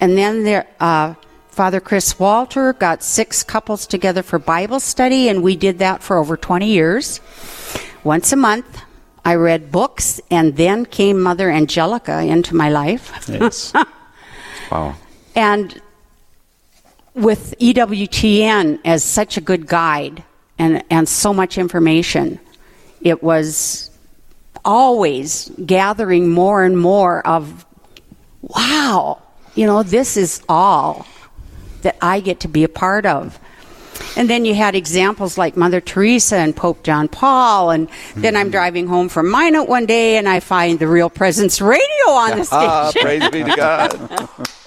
And 0.00 0.16
then 0.16 0.44
there, 0.44 0.66
uh, 0.80 1.12
Father 1.48 1.78
Chris 1.78 2.18
Walter 2.18 2.72
got 2.72 3.02
six 3.02 3.42
couples 3.42 3.86
together 3.86 4.22
for 4.22 4.38
Bible 4.38 4.80
study, 4.80 5.28
and 5.28 5.42
we 5.42 5.54
did 5.54 5.80
that 5.80 6.02
for 6.02 6.16
over 6.16 6.34
20 6.34 6.66
years. 6.68 7.20
Once 8.02 8.32
a 8.32 8.36
month, 8.36 8.80
I 9.26 9.34
read 9.34 9.70
books, 9.70 10.22
and 10.30 10.56
then 10.56 10.86
came 10.86 11.20
Mother 11.20 11.50
Angelica 11.50 12.22
into 12.22 12.56
my 12.56 12.70
life. 12.70 13.28
Yes. 13.28 13.74
wow. 14.72 14.94
And 15.34 15.82
with 17.18 17.54
EWTN 17.58 18.80
as 18.84 19.02
such 19.02 19.36
a 19.36 19.40
good 19.40 19.66
guide 19.66 20.22
and, 20.58 20.82
and 20.90 21.08
so 21.08 21.34
much 21.34 21.58
information, 21.58 22.38
it 23.00 23.22
was 23.22 23.90
always 24.64 25.50
gathering 25.64 26.28
more 26.28 26.64
and 26.64 26.78
more 26.78 27.26
of, 27.26 27.66
wow, 28.42 29.20
you 29.54 29.66
know, 29.66 29.82
this 29.82 30.16
is 30.16 30.42
all 30.48 31.06
that 31.82 31.96
I 32.02 32.20
get 32.20 32.40
to 32.40 32.48
be 32.48 32.64
a 32.64 32.68
part 32.68 33.06
of. 33.06 33.38
And 34.16 34.28
then 34.28 34.44
you 34.44 34.54
had 34.54 34.74
examples 34.74 35.38
like 35.38 35.56
Mother 35.56 35.80
Teresa 35.80 36.36
and 36.36 36.54
Pope 36.54 36.82
John 36.82 37.08
Paul. 37.08 37.70
And 37.70 37.88
then 38.16 38.36
I'm 38.36 38.50
driving 38.50 38.86
home 38.86 39.08
from 39.08 39.30
Minot 39.30 39.68
one 39.68 39.86
day 39.86 40.16
and 40.16 40.28
I 40.28 40.40
find 40.40 40.78
the 40.78 40.88
Real 40.88 41.10
Presence 41.10 41.60
radio 41.60 41.82
on 42.08 42.38
the 42.38 42.44
station. 42.44 42.48
Ah, 42.68 42.92
praise 42.94 43.28
be 43.30 43.44
to 43.44 43.56
God. 43.56 44.48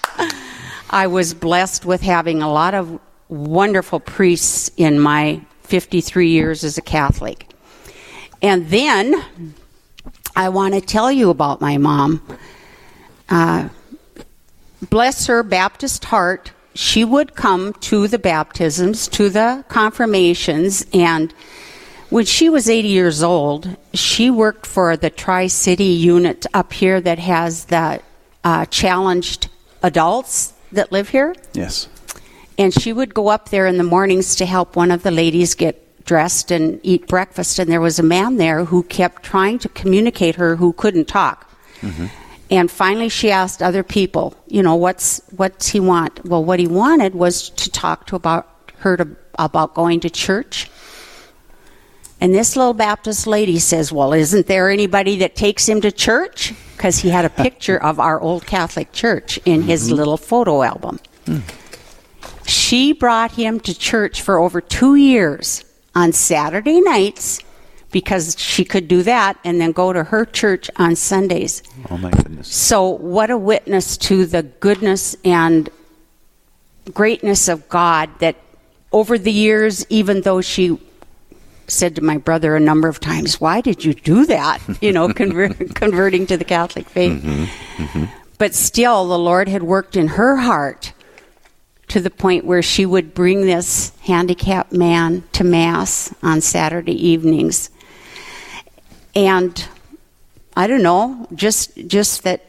I 0.94 1.08
was 1.08 1.34
blessed 1.34 1.86
with 1.86 2.02
having 2.02 2.42
a 2.42 2.52
lot 2.52 2.74
of 2.74 3.00
wonderful 3.30 4.02
priests 4.02 4.70
in 4.76 5.00
my 5.00 5.40
53 5.64 6.30
years 6.30 6.66
as 6.66 6.78
a 6.78 6.82
Catholic. 6.82 7.48
And 8.42 8.68
then 8.68 9.24
I 10.36 10.50
want 10.50 10.74
to 10.74 10.82
tell 10.82 11.10
you 11.10 11.30
about 11.30 11.62
my 11.62 11.78
mom. 11.78 12.22
Uh, 13.30 13.70
bless 14.90 15.28
her 15.28 15.44
Baptist 15.44 16.04
heart, 16.04 16.52
she 16.74 17.06
would 17.06 17.36
come 17.36 17.72
to 17.74 18.10
the 18.10 18.20
baptisms, 18.20 19.08
to 19.10 19.30
the 19.30 19.64
confirmations, 19.70 20.86
and 20.94 21.34
when 22.10 22.26
she 22.26 22.50
was 22.50 22.70
80 22.70 22.90
years 22.90 23.24
old, 23.24 23.78
she 23.94 24.30
worked 24.30 24.66
for 24.66 24.98
the 24.98 25.10
Tri 25.10 25.48
City 25.48 25.86
unit 25.86 26.46
up 26.54 26.74
here 26.74 27.00
that 27.00 27.20
has 27.20 27.66
the 27.66 28.02
uh, 28.44 28.66
challenged 28.66 29.48
adults 29.82 30.54
that 30.72 30.92
live 30.92 31.10
here. 31.10 31.36
Yes. 31.54 31.88
And 32.58 32.74
she 32.74 32.94
would 32.94 33.14
go 33.14 33.30
up 33.30 33.50
there 33.50 33.66
in 33.66 33.78
the 33.78 33.84
mornings 33.84 34.36
to 34.36 34.46
help 34.46 34.76
one 34.76 34.92
of 34.92 35.04
the 35.04 35.12
ladies 35.12 35.56
get 35.56 36.04
dressed 36.06 36.52
and 36.52 36.80
eat 36.84 37.08
breakfast. 37.08 37.60
And 37.60 37.72
there 37.72 37.82
was 37.82 38.00
a 38.00 38.04
man 38.04 38.38
there 38.38 38.66
who 38.66 38.84
kept 38.84 39.24
trying 39.24 39.60
to 39.60 39.70
communicate 39.70 40.36
her 40.36 40.56
who 40.56 40.74
couldn't 40.74 41.08
talk. 41.08 41.50
Mm-hmm. 41.82 42.08
And 42.50 42.70
finally, 42.70 43.08
she 43.08 43.32
asked 43.32 43.64
other 43.64 43.82
people, 43.82 44.36
you 44.48 44.62
know, 44.62 44.76
what's 44.76 45.22
what's 45.38 45.70
he 45.70 45.80
want? 45.80 46.26
Well, 46.26 46.44
what 46.44 46.60
he 46.60 46.68
wanted 46.68 47.16
was 47.16 47.50
to 47.52 47.72
talk 47.72 48.08
to 48.08 48.16
about 48.18 48.50
her 48.80 48.98
to, 48.98 49.08
about 49.40 49.74
going 49.74 50.02
to 50.02 50.10
church. 50.10 50.70
And 52.22 52.34
this 52.36 52.56
little 52.56 52.74
Baptist 52.76 53.26
lady 53.26 53.58
says, 53.60 53.92
Well, 53.92 54.14
isn't 54.14 54.46
there 54.48 54.70
anybody 54.70 55.18
that 55.18 55.36
takes 55.36 55.68
him 55.68 55.82
to 55.82 55.92
church? 55.92 56.54
Because 56.78 57.00
he 57.00 57.10
had 57.10 57.26
a 57.26 57.30
picture 57.46 57.78
of 57.82 58.00
our 58.00 58.22
old 58.22 58.46
Catholic 58.46 58.92
church 58.94 59.40
in 59.46 59.64
his 59.64 59.88
Mm-hmm. 59.88 59.96
little 59.96 60.18
photo 60.18 60.62
album. 60.62 61.00
She 62.46 62.94
brought 62.94 63.32
him 63.32 63.60
to 63.62 63.78
church 63.78 64.22
for 64.22 64.38
over 64.40 64.62
two 64.62 64.96
years 64.96 65.64
on 65.96 66.12
Saturday 66.14 66.80
nights 66.82 67.40
because 67.92 68.36
she 68.40 68.64
could 68.66 68.88
do 68.88 69.04
that 69.04 69.38
and 69.44 69.60
then 69.60 69.72
go 69.72 69.92
to 69.94 70.04
her 70.06 70.26
church 70.26 70.70
on 70.78 70.96
Sundays. 70.96 71.62
Oh 71.90 71.98
my 71.98 72.10
goodness. 72.12 72.48
So, 72.54 72.88
what 72.90 73.30
a 73.30 73.38
witness 73.38 73.98
to 73.98 74.26
the 74.26 74.44
goodness 74.44 75.16
and 75.26 75.70
greatness 76.94 77.48
of 77.48 77.68
God 77.70 78.10
that 78.20 78.36
over 78.92 79.18
the 79.18 79.32
years, 79.32 79.86
even 79.90 80.22
though 80.22 80.42
she 80.42 80.80
said 81.68 81.96
to 81.96 82.02
my 82.02 82.18
brother 82.18 82.56
a 82.56 82.60
number 82.60 82.88
of 82.88 83.00
times, 83.00 83.40
Why 83.40 83.62
did 83.62 83.84
you 83.84 83.94
do 83.94 84.26
that? 84.26 84.62
You 84.82 84.92
know, 84.92 85.10
conver- 85.10 85.74
converting 85.76 86.26
to 86.28 86.38
the 86.38 86.44
Catholic 86.44 86.90
faith. 86.90 87.22
Mm-hmm. 87.22 88.06
But 88.38 88.56
still, 88.56 89.08
the 89.08 89.20
Lord 89.20 89.48
had 89.48 89.62
worked 89.62 89.96
in 89.96 90.08
her 90.10 90.38
heart 90.38 90.94
to 91.90 92.00
the 92.00 92.10
point 92.10 92.46
where 92.46 92.64
she 92.64 92.86
would 92.86 93.14
bring 93.14 93.42
this 93.42 93.92
handicapped 94.02 94.72
man 94.72 95.24
to 95.34 95.44
Mass 95.44 96.16
on 96.24 96.42
Saturday 96.42 96.96
evenings. 97.08 97.70
And 99.14 99.68
I 100.56 100.68
don't 100.68 100.84
know, 100.84 101.28
just 101.36 101.76
just 101.88 102.24
that 102.24 102.46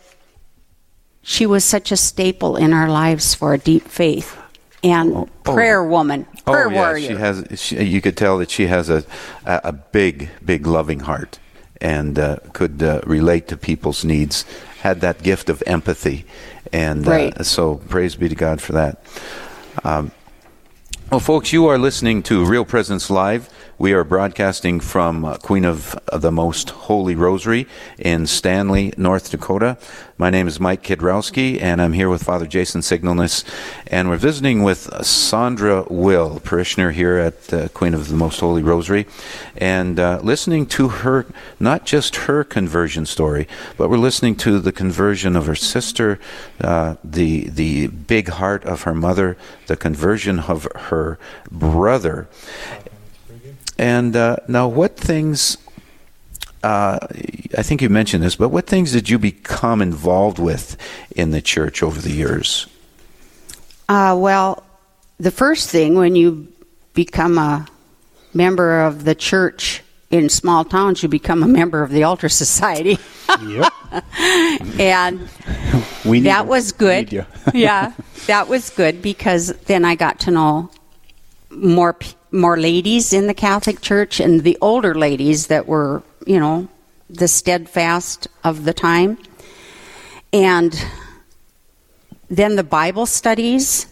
she 1.23 1.45
was 1.45 1.65
such 1.65 1.93
a 1.93 1.97
staple 1.97 2.57
in 2.57 2.73
our 2.73 2.89
lives 2.89 3.35
for 3.35 3.53
a 3.53 3.59
deep 3.59 3.87
faith 3.89 4.42
and 4.85 5.29
prayer 5.45 5.85
woman, 5.85 6.25
prayer 6.45 6.67
oh 6.69 6.71
yeah, 6.71 6.81
warrior. 6.81 7.09
she 7.09 7.15
has. 7.15 7.47
She, 7.61 7.83
you 7.85 8.01
could 8.01 8.17
tell 8.17 8.39
that 8.39 8.51
she 8.51 8.67
has 8.67 8.91
a 8.91 9.05
a, 9.47 9.61
a 9.65 9.73
big, 9.73 10.29
big 10.45 10.67
loving 10.67 11.01
heart, 11.01 11.39
and 11.81 12.19
uh, 12.19 12.39
could 12.53 12.83
uh, 12.83 13.01
relate 13.07 13.49
to 13.49 13.57
people's 13.57 14.05
needs. 14.05 14.45
Had 14.81 15.01
that 15.03 15.23
gift 15.23 15.49
of 15.49 15.63
empathy, 15.67 16.25
and 16.73 17.07
Right. 17.07 17.37
uh, 17.39 17.45
so 17.45 17.77
praise 17.89 18.17
be 18.17 18.29
to 18.29 18.35
God 18.35 18.61
for 18.61 18.73
that. 18.73 19.01
Um, 19.85 20.11
well, 21.11 21.21
folks, 21.21 21.53
you 21.53 21.67
are 21.67 21.79
listening 21.79 22.23
to 22.25 22.45
Real 22.45 22.65
Presence 22.65 23.09
Live. 23.11 23.49
We 23.83 23.95
are 23.95 24.05
broadcasting 24.05 24.79
from 24.79 25.25
uh, 25.25 25.39
Queen 25.39 25.65
of 25.65 25.99
the 26.13 26.31
Most 26.31 26.71
Holy 26.71 27.17
Rosary 27.17 27.67
in 27.99 28.29
Stanley, 28.29 28.95
North 28.97 29.33
Dakota. 29.33 29.77
My 30.17 30.31
name 30.31 30.47
is 30.47 30.61
Mike 30.61 30.85
Kidrowski, 30.85 31.61
and 31.61 31.83
I'm 31.83 31.93
here 31.93 32.09
with 32.09 32.23
Father 32.23 32.47
Jason 32.47 32.83
Signalness, 32.83 33.43
and 33.89 34.09
we're 34.09 34.19
visiting 34.19 34.63
with 34.63 34.89
Sandra 35.05 35.85
Will, 35.91 36.39
parishioner 36.39 36.93
here 36.93 37.17
at 37.17 37.53
uh, 37.53 37.69
Queen 37.71 37.93
of 37.93 38.07
the 38.07 38.15
Most 38.15 38.39
Holy 38.39 38.63
Rosary, 38.63 39.05
and 39.57 39.99
uh, 39.99 40.21
listening 40.23 40.67
to 40.67 40.87
her, 40.87 41.27
not 41.59 41.85
just 41.85 42.15
her 42.15 42.45
conversion 42.45 43.05
story, 43.05 43.49
but 43.77 43.91
we're 43.91 43.97
listening 43.97 44.37
to 44.37 44.61
the 44.61 44.71
conversion 44.71 45.35
of 45.35 45.47
her 45.47 45.57
sister, 45.57 46.21
uh, 46.61 46.95
the 47.03 47.49
the 47.49 47.89
big 47.89 48.29
heart 48.29 48.65
of 48.65 48.83
her 48.83 48.95
mother, 48.95 49.37
the 49.67 49.77
conversion 49.77 50.39
of 50.39 50.69
her 50.73 51.19
brother. 51.51 52.29
And 53.79 54.15
uh, 54.17 54.37
now, 54.49 54.69
what 54.69 54.97
things? 54.97 55.57
Uh, 56.63 56.99
I 57.59 57.63
think 57.63 57.83
you 57.83 57.89
mentioned 57.89 58.23
this, 58.23 58.37
but 58.37 58.51
what 58.51 58.67
things 58.67 58.93
did 58.93 59.09
you 59.11 59.19
become 59.19 59.83
involved 59.83 60.39
with 60.39 60.77
in 61.17 61.33
the 61.33 61.43
church 61.43 61.83
over 61.83 62.01
the 62.01 62.13
years? 62.13 62.69
Uh, 63.89 64.15
well, 64.19 64.63
the 65.19 65.33
first 65.33 65.71
thing 65.71 65.97
when 65.97 66.15
you 66.15 66.47
become 66.95 67.37
a 67.37 67.67
member 68.33 68.81
of 68.83 69.05
the 69.05 69.15
church 69.17 69.83
in 70.11 70.29
small 70.29 70.65
towns, 70.65 71.03
you 71.03 71.09
become 71.09 71.43
a 71.43 71.49
member 71.49 71.83
of 71.83 71.91
the 71.91 72.05
Altar 72.05 72.29
Society. 72.29 72.97
Yep. 73.45 73.73
and 74.79 75.29
We 76.05 76.21
need 76.21 76.27
that 76.29 76.45
you. 76.45 76.49
was 76.51 76.73
We 76.75 76.79
good. 76.79 77.05
need 77.07 77.13
you. 77.13 77.27
yeah, 77.55 77.93
that 78.27 78.47
was 78.47 78.71
good 78.71 79.03
because 79.03 79.49
then 79.65 79.85
I 79.85 79.95
got 79.97 80.21
to 80.21 80.31
know 80.31 80.71
more 81.51 81.95
p- 81.95 82.15
more 82.33 82.59
ladies 82.59 83.13
in 83.13 83.27
the 83.27 83.35
Catholic 83.35 83.81
Church 83.81 84.21
and 84.21 84.43
the 84.43 84.57
older 84.61 84.95
ladies 84.95 85.49
that 85.49 85.67
were, 85.67 86.03
you 86.27 86.41
know, 86.41 86.69
the 87.11 87.29
steadfast 87.29 88.27
of 88.43 88.65
the 88.65 88.73
time. 88.73 89.19
And 90.33 90.75
then 92.29 92.57
the 92.57 92.65
Bible 92.65 93.07
studies. 93.07 93.87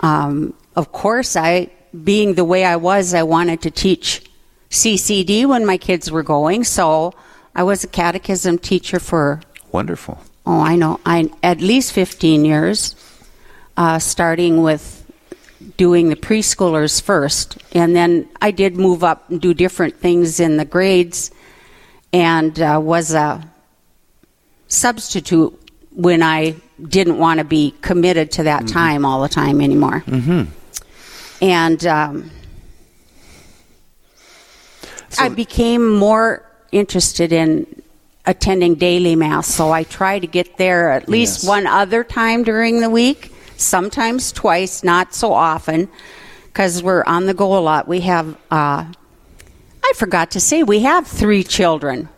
Um, 0.00 0.54
of 0.76 0.92
course, 0.92 1.36
I, 1.36 1.70
being 2.04 2.34
the 2.34 2.44
way 2.44 2.64
I 2.64 2.76
was, 2.76 3.12
I 3.12 3.24
wanted 3.24 3.62
to 3.62 3.70
teach 3.70 4.22
CCD 4.70 5.46
when 5.46 5.66
my 5.66 5.76
kids 5.76 6.10
were 6.10 6.22
going. 6.22 6.62
So 6.62 7.12
I 7.54 7.64
was 7.64 7.82
a 7.82 7.88
catechism 7.88 8.58
teacher 8.58 9.00
for 9.00 9.40
Wonderful. 9.72 10.18
oh, 10.46 10.60
I 10.60 10.76
know, 10.76 11.00
I 11.04 11.30
at 11.42 11.60
least 11.60 11.92
15 11.92 12.44
years, 12.44 12.94
uh, 13.76 13.98
starting 13.98 14.62
with 14.62 14.99
doing 15.76 16.08
the 16.08 16.16
preschoolers 16.16 17.00
first. 17.02 17.58
And 17.72 17.94
then 17.94 18.28
I 18.40 18.50
did 18.50 18.76
move 18.76 19.04
up 19.04 19.28
and 19.30 19.40
do 19.40 19.54
different 19.54 19.96
things 19.98 20.40
in 20.40 20.56
the 20.56 20.64
grades 20.64 21.30
and 22.12 22.58
uh, 22.60 22.80
was 22.82 23.12
a 23.14 23.46
substitute 24.68 25.56
when 25.92 26.22
I 26.22 26.56
didn't 26.88 27.18
want 27.18 27.38
to 27.38 27.44
be 27.44 27.74
committed 27.82 28.32
to 28.32 28.44
that 28.44 28.66
time 28.66 29.04
all 29.04 29.20
the 29.22 29.28
time 29.28 29.60
anymore. 29.60 30.02
Mm-hmm. 30.06 30.50
And 31.42 31.86
um, 31.86 32.30
I 35.18 35.28
became 35.28 35.94
more 35.96 36.44
interested 36.72 37.32
in 37.32 37.66
attending 38.26 38.74
daily 38.76 39.16
mass, 39.16 39.46
so 39.48 39.72
I 39.72 39.82
try 39.84 40.18
to 40.18 40.26
get 40.26 40.56
there 40.56 40.90
at 40.90 41.08
least 41.08 41.42
Yes. 41.42 41.48
one 41.48 41.66
other 41.66 42.04
time 42.04 42.44
during 42.44 42.80
the 42.80 42.90
week, 42.90 43.32
sometimes 43.60 44.32
twice, 44.32 44.82
not 44.82 45.14
so 45.14 45.32
often, 45.32 45.88
because 46.46 46.82
we're 46.82 47.04
on 47.04 47.26
the 47.26 47.34
go 47.34 47.58
a 47.58 47.60
lot. 47.60 47.86
We 47.86 48.00
have, 48.00 48.34
uh, 48.50 48.84
I 49.84 49.92
forgot 49.96 50.32
to 50.32 50.40
say, 50.40 50.62
we 50.62 50.80
have 50.80 51.06
three 51.06 51.44
children. 51.44 52.08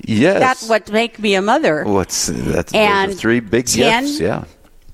Yes. 0.00 0.38
That's 0.38 0.68
what 0.68 0.90
make 0.90 1.18
me 1.18 1.34
a 1.34 1.42
mother. 1.42 1.84
What's 1.84 2.26
that's 2.26 2.72
And 2.72 3.16
three 3.16 3.40
big 3.40 3.66
10 3.66 4.04
gifts? 4.04 4.20
Yeah. 4.20 4.44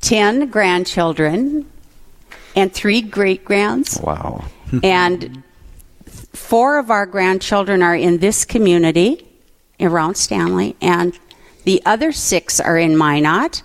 10 0.00 0.48
grandchildren 0.48 1.70
and 2.57 2.72
three 2.72 3.00
great 3.00 3.44
grands. 3.44 4.00
Wow. 4.00 4.44
and 4.82 5.42
four 6.32 6.78
of 6.78 6.90
our 6.90 7.07
grandchildren 7.07 7.82
are 7.82 7.94
in 7.94 8.18
this 8.18 8.44
community 8.44 9.26
around 9.80 10.16
Stanley, 10.16 10.76
and 10.80 11.18
the 11.64 11.82
other 11.84 12.12
six 12.12 12.61
are 12.61 12.78
in 12.78 12.96
Minot. 12.96 13.62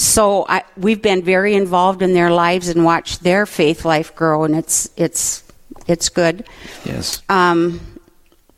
So 0.00 0.46
I, 0.48 0.64
we've 0.78 1.02
been 1.02 1.22
very 1.22 1.54
involved 1.54 2.00
in 2.00 2.14
their 2.14 2.30
lives 2.30 2.68
and 2.68 2.86
watched 2.86 3.22
their 3.22 3.44
faith 3.44 3.84
life 3.84 4.14
grow, 4.14 4.44
and 4.44 4.56
it's 4.56 4.88
it's 4.96 5.44
it's 5.86 6.08
good. 6.08 6.46
Yes. 6.86 7.22
Um, 7.28 7.98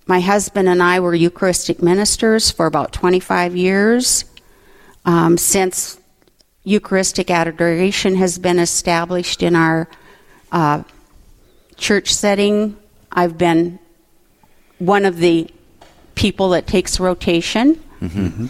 my 0.07 0.20
husband 0.20 0.68
and 0.68 0.80
I 0.80 1.01
were 1.01 1.16
Eucharistic 1.16 1.82
ministers 1.82 2.53
for 2.53 2.66
about 2.66 2.93
25 2.93 3.57
years. 3.57 4.24
Um, 5.05 5.36
since 5.36 5.99
Eucharistic 6.62 7.28
adoration 7.28 8.14
has 8.14 8.38
been 8.38 8.61
established 8.61 9.43
in 9.43 9.57
our 9.57 9.88
uh, 10.53 10.84
church 11.76 12.14
setting, 12.14 12.76
I've 13.11 13.36
been 13.36 13.80
one 14.78 15.05
of 15.05 15.16
the 15.16 15.51
people 16.14 16.51
that 16.51 16.68
takes 16.68 17.01
rotation. 17.01 17.82
Hmm 18.09 18.46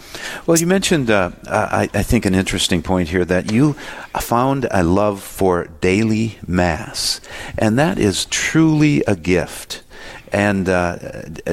Well, 0.47 0.57
you 0.57 0.65
mentioned, 0.65 1.11
uh, 1.11 1.31
I, 1.47 1.89
I 1.93 2.03
think, 2.03 2.25
an 2.25 2.33
interesting 2.33 2.81
point 2.81 3.09
here 3.09 3.25
that 3.25 3.51
you 3.51 3.73
found 4.19 4.67
a 4.71 4.83
love 4.83 5.21
for 5.21 5.65
daily 5.79 6.39
Mass, 6.47 7.21
and 7.57 7.77
that 7.77 7.99
is 7.99 8.25
truly 8.25 9.03
a 9.05 9.15
gift. 9.15 9.83
And, 10.31 10.67
uh, 10.67 10.97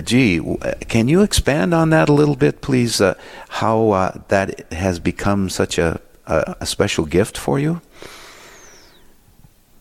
gee, 0.03 0.41
can 0.89 1.09
you 1.09 1.21
expand 1.21 1.75
on 1.75 1.91
that 1.91 2.09
a 2.09 2.15
little 2.15 2.37
bit, 2.37 2.63
please? 2.63 3.01
Uh, 3.01 3.15
how 3.49 3.91
uh, 3.91 4.21
that 4.29 4.73
has 4.73 4.99
become 4.99 5.51
such 5.51 5.77
a, 5.77 6.01
a, 6.27 6.57
a 6.61 6.67
special 6.67 7.05
gift 7.05 7.37
for 7.37 7.59
you? 7.59 7.83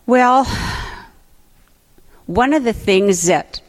Well, 0.04 0.44
one 2.26 2.52
of 2.52 2.64
the 2.64 2.74
things 2.74 3.26
that 3.26 3.62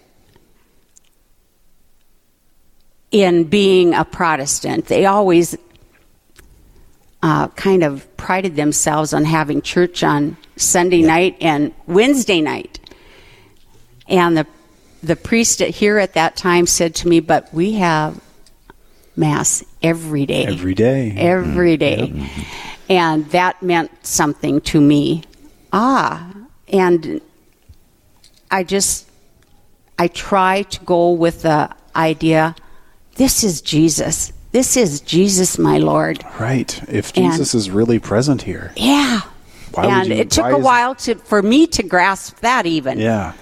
in 3.12 3.44
being 3.44 3.94
a 3.94 4.06
Protestant, 4.06 4.86
they 4.86 5.06
always 5.06 5.58
uh, 7.22 7.48
kind 7.50 7.84
of 7.84 8.06
prided 8.18 8.56
themselves 8.56 9.14
on 9.14 9.26
having 9.26 9.62
church 9.62 10.04
on 10.04 10.38
Sunday 10.56 11.02
night 11.02 11.36
and 11.42 11.74
Wednesday 11.88 12.42
night. 12.42 12.80
And 14.08 14.38
the 14.38 14.48
the 15.04 15.16
priest 15.16 15.60
here 15.60 15.98
at 15.98 16.14
that 16.14 16.36
time 16.36 16.68
said 16.68 16.94
to 16.96 17.08
me, 17.08 17.20
"But 17.20 17.54
we 17.54 17.74
have 17.74 18.20
mass 19.16 19.64
every 19.82 20.26
day, 20.26 20.46
Every 20.46 20.74
day. 20.76 21.14
every 21.18 21.76
day," 21.78 22.30
and 22.90 23.30
that 23.32 23.62
meant 23.64 23.92
something 24.06 24.62
to 24.62 24.80
me. 24.80 25.24
Ah, 25.74 26.32
and 26.68 27.22
I 28.50 28.64
just 28.64 29.08
I 29.98 30.08
try 30.08 30.64
to 30.64 30.80
go 30.86 31.12
with 31.12 31.44
the 31.44 31.70
idea 31.96 32.56
this 33.16 33.44
is 33.44 33.62
Jesus. 33.62 34.32
This 34.52 34.76
is 34.76 35.00
Jesus, 35.02 35.58
my 35.58 35.78
Lord. 35.78 36.24
Right. 36.40 36.82
If 36.90 37.16
And- 37.16 37.32
Jesus 37.32 37.54
is 37.56 37.70
really 37.70 38.00
present 38.00 38.42
here. 38.42 38.72
Yeah. 38.76 39.22
Why 39.74 39.86
would 39.86 39.94
and 39.94 40.08
you- 40.10 40.16
it 40.16 40.32
took 40.32 40.52
a 40.52 40.58
while 40.58 40.96
to 40.96 41.16
for 41.16 41.42
me 41.42 41.66
to 41.68 41.84
grasp 41.84 42.40
that 42.42 42.66
even. 42.66 43.00
Yeah. 43.00 43.34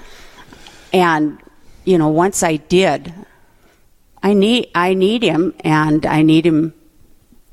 And 0.93 1.37
you 1.85 1.97
know, 1.97 2.09
once 2.09 2.43
I 2.43 2.57
did, 2.57 3.13
I 4.21 4.33
need 4.33 4.69
I 4.75 4.93
need 4.93 5.23
him 5.23 5.53
and 5.61 6.05
I 6.05 6.21
need 6.21 6.45
him 6.45 6.73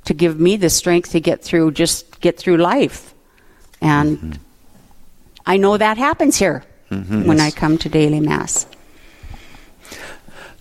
to 0.05 0.13
give 0.15 0.39
me 0.39 0.57
the 0.57 0.69
strength 0.69 1.11
to 1.13 1.21
get 1.21 1.43
through 1.43 1.71
just 1.73 2.21
get 2.21 2.37
through 2.39 2.59
life. 2.59 3.15
And 3.81 4.39
I 5.47 5.57
know 5.57 5.77
that 5.79 5.97
happens 5.97 6.37
here 6.37 6.65
Mhm. 6.91 7.25
when 7.27 7.39
Yes. 7.39 7.47
I 7.55 7.59
come 7.59 7.79
to 7.79 7.89
daily 7.89 8.21
mass. 8.21 8.67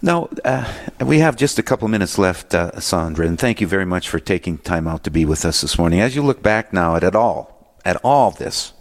Now, 0.05 0.29
uh, 0.45 0.71
we 1.03 1.17
have 1.17 1.35
just 1.35 1.57
a 1.57 1.63
couple 1.63 1.87
minutes 1.87 2.19
left, 2.19 2.53
uh, 2.53 2.79
Sandra, 2.79 3.25
and 3.25 3.39
thank 3.39 3.59
you 3.59 3.65
very 3.65 3.87
much 3.87 4.07
for 4.07 4.19
taking 4.19 4.59
time 4.59 4.87
out 4.87 5.03
to 5.05 5.09
be 5.09 5.25
with 5.25 5.43
us 5.45 5.61
this 5.61 5.79
morning. 5.79 5.99
As 5.99 6.15
you 6.15 6.21
look 6.21 6.43
back 6.43 6.71
now 6.71 6.95
at 6.95 7.03
it 7.03 7.15
all, 7.15 7.75
at 7.83 7.97
all 8.03 8.29
this, 8.29 8.71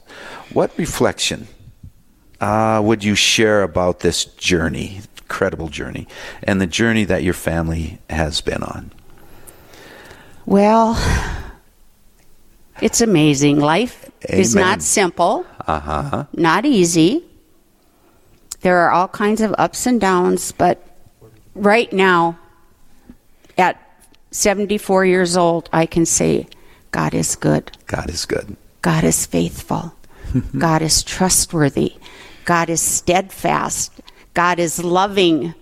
what 0.52 0.70
reflection 0.76 1.48
uh, 2.42 2.82
would 2.84 3.02
you 3.02 3.14
share 3.14 3.62
about 3.62 4.00
this 4.00 4.26
journey, 4.26 5.00
incredible 5.16 5.68
journey, 5.68 6.06
and 6.42 6.60
the 6.60 6.66
journey 6.66 7.04
that 7.04 7.22
your 7.22 7.32
family 7.32 8.00
has 8.10 8.42
been 8.42 8.62
on? 8.62 8.92
Well, 10.44 10.92
it's 12.82 13.00
amazing. 13.00 13.60
Life 13.60 14.10
is 14.28 14.54
not 14.54 14.82
simple, 14.82 15.46
Uh 15.66 15.80
huh. 15.80 16.24
not 16.34 16.66
easy. 16.66 17.24
There 18.60 18.76
are 18.80 18.90
all 18.90 19.08
kinds 19.08 19.40
of 19.40 19.54
ups 19.56 19.86
and 19.86 19.98
downs, 19.98 20.52
but 20.52 20.90
right 21.54 21.92
now, 21.92 22.38
at 23.56 23.80
74 24.30 25.04
years 25.06 25.36
old, 25.36 25.68
I 25.72 25.86
can 25.86 26.06
say 26.06 26.46
God 26.90 27.14
is 27.14 27.36
good. 27.36 27.76
God 27.86 28.10
is 28.10 28.24
good. 28.26 28.56
God 28.82 29.04
is 29.04 29.26
faithful. 29.26 29.94
God 30.58 30.82
is 30.82 31.02
trustworthy. 31.02 31.94
God 32.44 32.68
is 32.68 32.80
steadfast. 32.82 33.92
God 34.34 34.58
is 34.58 34.82
loving. 34.82 35.54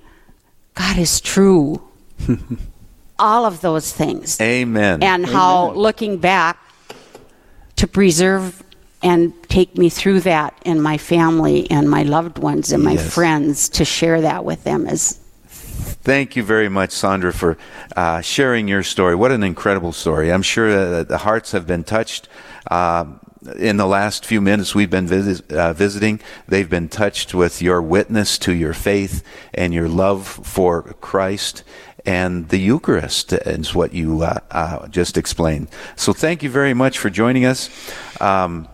God 0.74 0.98
is 0.98 1.20
true. 1.20 1.82
All 3.18 3.44
of 3.44 3.60
those 3.60 3.92
things. 3.92 4.40
Amen. 4.40 5.02
And 5.02 5.26
how 5.26 5.72
looking 5.72 6.16
back 6.18 6.58
to 7.76 7.86
preserve 7.86 8.62
and 9.02 9.32
take 9.48 9.76
me 9.76 9.88
through 9.88 10.20
that 10.20 10.56
and 10.64 10.82
my 10.82 10.96
family 10.96 11.70
and 11.70 11.90
my 11.90 12.02
loved 12.04 12.38
ones 12.38 12.72
and 12.72 12.82
my 12.82 12.92
Yes. 12.92 13.14
friends 13.14 13.68
to 13.70 13.84
share 13.84 14.20
that 14.22 14.44
with 14.44 14.64
them 14.64 14.86
is 14.86 15.18
Thank 16.04 16.36
you 16.36 16.42
very 16.42 16.68
much, 16.68 16.90
Sandra, 16.90 17.32
for 17.32 17.56
uh, 17.96 18.20
sharing 18.20 18.68
your 18.68 18.82
story. 18.82 19.14
What 19.14 19.32
an 19.32 19.42
incredible 19.42 19.92
story. 19.92 20.32
I'm 20.32 20.42
sure 20.42 20.68
uh, 20.70 21.02
the 21.04 21.18
hearts 21.18 21.52
have 21.52 21.66
been 21.66 21.84
touched. 21.84 22.28
Um 22.70 23.20
in 23.56 23.76
the 23.76 23.86
last 23.86 24.24
few 24.24 24.40
minutes 24.40 24.74
we've 24.74 24.90
been 24.90 25.10
uh, 25.50 25.72
visiting, 25.72 26.20
they've 26.46 26.70
been 26.70 26.88
touched 26.88 27.34
with 27.34 27.60
your 27.60 27.82
witness 27.82 28.38
to 28.38 28.52
your 28.52 28.72
faith 28.72 29.24
and 29.52 29.74
your 29.74 29.88
love 29.88 30.26
for 30.26 30.82
Christ. 31.00 31.64
And 32.04 32.48
the 32.48 32.58
Eucharist 32.58 33.32
is 33.32 33.74
what 33.74 33.92
you 33.94 34.22
uh, 34.22 34.38
uh, 34.50 34.88
just 34.88 35.16
explained. 35.16 35.68
So 35.96 36.12
thank 36.12 36.42
you 36.42 36.50
very 36.50 36.74
much 36.74 36.98
for 36.98 37.10
joining 37.10 37.44
us. 37.44 37.70
Um, 38.20 38.68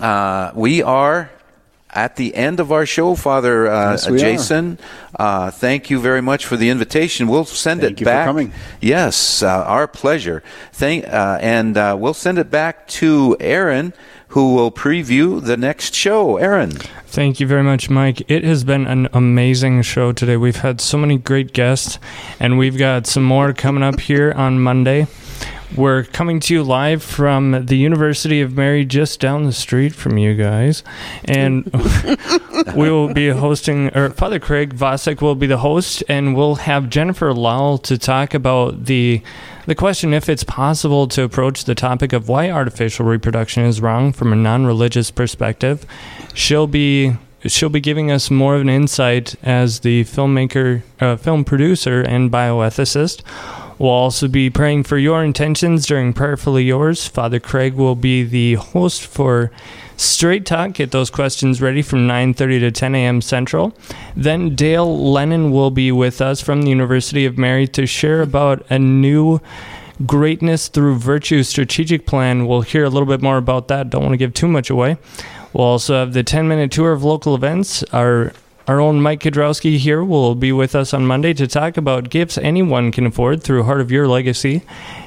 uh, 0.00 0.52
we 0.54 0.82
are 0.82 1.30
at 1.90 2.16
the 2.16 2.34
end 2.34 2.60
of 2.60 2.70
our 2.70 2.84
show, 2.86 3.14
Father 3.14 3.66
uh, 3.68 3.92
Yes. 3.92 4.06
Jason. 4.06 4.78
Uh, 5.18 5.50
thank 5.50 5.90
you 5.90 6.00
very 6.00 6.20
much 6.20 6.44
for 6.46 6.56
the 6.56 6.68
invitation. 6.70 7.28
We'll 7.28 7.44
send 7.44 7.80
Thank 7.80 7.92
it 7.92 8.00
you 8.00 8.04
for 8.04 8.10
back. 8.10 8.26
coming. 8.26 8.52
Yes, 8.80 9.42
uh, 9.42 9.48
our 9.64 9.86
pleasure. 9.88 10.42
Thank, 10.72 11.06
uh, 11.08 11.38
and 11.40 11.76
uh, 11.76 11.96
we'll 11.98 12.14
send 12.14 12.38
it 12.38 12.50
back 12.50 12.86
to 12.88 13.36
Aaron, 13.40 13.94
who 14.28 14.54
will 14.54 14.70
preview 14.70 15.42
the 15.42 15.56
next 15.56 15.94
show. 15.94 16.36
Aaron. 16.36 16.72
Thank 17.06 17.40
you 17.40 17.46
very 17.46 17.62
much, 17.62 17.88
Mike. 17.88 18.22
It 18.30 18.44
has 18.44 18.64
been 18.64 18.86
an 18.86 19.08
amazing 19.14 19.80
show 19.82 20.12
today. 20.12 20.36
We've 20.36 20.56
had 20.56 20.80
so 20.82 20.98
many 20.98 21.16
great 21.16 21.54
guests, 21.54 21.98
and 22.38 22.58
we've 22.58 22.76
got 22.76 23.06
some 23.06 23.24
more 23.24 23.54
coming 23.54 23.82
up 23.82 23.98
here 24.00 24.32
on 24.36 24.60
Monday. 24.60 25.06
We're 25.76 26.04
coming 26.04 26.40
to 26.40 26.54
you 26.54 26.62
live 26.62 27.02
from 27.02 27.66
the 27.66 27.76
University 27.76 28.40
of 28.40 28.56
Mary, 28.56 28.84
just 28.86 29.20
down 29.20 29.44
the 29.44 29.52
street 29.52 29.94
from 29.94 30.16
you 30.16 30.34
guys, 30.34 30.82
and 31.24 31.64
we 32.74 32.90
will 32.90 33.12
be 33.12 33.28
hosting. 33.28 33.94
Or 33.96 34.08
Father 34.10 34.38
Craig 34.38 34.74
Vasek 34.74 35.20
will 35.20 35.34
be 35.34 35.46
the 35.46 35.58
host, 35.58 36.02
and 36.08 36.34
we'll 36.34 36.56
have 36.56 36.88
Jennifer 36.88 37.32
Lahl 37.32 37.82
to 37.82 37.98
talk 37.98 38.32
about 38.32 38.86
the 38.86 39.22
the 39.66 39.74
question 39.74 40.14
if 40.14 40.30
it's 40.30 40.44
possible 40.44 41.06
to 41.08 41.22
approach 41.22 41.64
the 41.64 41.74
topic 41.74 42.14
of 42.14 42.28
why 42.28 42.50
artificial 42.50 43.04
reproduction 43.04 43.64
is 43.64 43.82
wrong 43.82 44.14
from 44.14 44.32
a 44.32 44.36
non-religious 44.36 45.10
perspective. 45.10 45.84
She'll 46.32 46.66
be 46.66 47.16
she'll 47.44 47.68
be 47.68 47.80
giving 47.80 48.10
us 48.10 48.30
more 48.30 48.56
of 48.56 48.62
an 48.62 48.70
insight 48.70 49.34
as 49.42 49.80
the 49.80 50.04
filmmaker, 50.04 50.82
uh, 51.00 51.16
film 51.16 51.44
producer, 51.44 52.00
and 52.00 52.30
bioethicist. 52.30 53.22
We'll 53.78 53.90
also 53.90 54.26
be 54.26 54.50
praying 54.50 54.84
for 54.84 54.98
your 54.98 55.22
intentions 55.22 55.86
during 55.86 56.12
Prayerfully 56.12 56.64
Yours. 56.64 57.06
Father 57.06 57.38
Craig 57.38 57.74
will 57.74 57.94
be 57.94 58.24
the 58.24 58.54
host 58.54 59.06
for 59.06 59.52
Straight 59.96 60.44
Talk. 60.44 60.72
Get 60.72 60.90
those 60.90 61.10
questions 61.10 61.62
ready 61.62 61.82
from 61.82 62.08
9:30 62.08 62.58
to 62.60 62.70
10 62.72 62.94
a.m. 62.96 63.20
Central. 63.20 63.72
Then 64.16 64.56
Dale 64.56 65.10
Lennon 65.12 65.52
will 65.52 65.70
be 65.70 65.92
with 65.92 66.20
us 66.20 66.40
from 66.40 66.62
the 66.62 66.70
University 66.70 67.24
of 67.24 67.38
Mary 67.38 67.68
to 67.68 67.86
share 67.86 68.20
about 68.20 68.66
a 68.68 68.78
new 68.78 69.40
Greatness 70.06 70.68
Through 70.68 70.96
Virtue 70.96 71.42
strategic 71.42 72.04
plan. 72.04 72.46
We'll 72.46 72.62
hear 72.62 72.84
a 72.84 72.90
little 72.90 73.06
bit 73.06 73.22
more 73.22 73.36
about 73.36 73.68
that. 73.68 73.90
Don't 73.90 74.02
want 74.02 74.12
to 74.12 74.16
give 74.16 74.34
too 74.34 74.48
much 74.48 74.70
away. 74.70 74.96
We'll 75.52 75.66
also 75.66 75.94
have 75.94 76.12
the 76.12 76.22
10 76.22 76.48
minute 76.48 76.70
tour 76.70 76.92
of 76.92 77.04
local 77.04 77.34
events. 77.34 77.82
Our 77.92 78.32
our 78.68 78.80
own 78.80 79.00
Mike 79.00 79.20
Kidrowski 79.20 79.78
here 79.78 80.04
will 80.04 80.34
be 80.34 80.52
with 80.52 80.74
us 80.74 80.92
on 80.92 81.06
Monday 81.06 81.32
to 81.32 81.46
talk 81.46 81.78
about 81.78 82.10
gifts 82.10 82.36
anyone 82.36 82.92
can 82.92 83.06
afford 83.06 83.42
through 83.42 83.62
Heart 83.62 83.80
of 83.80 83.90
Your 83.90 84.06
Legacy. 84.06 84.60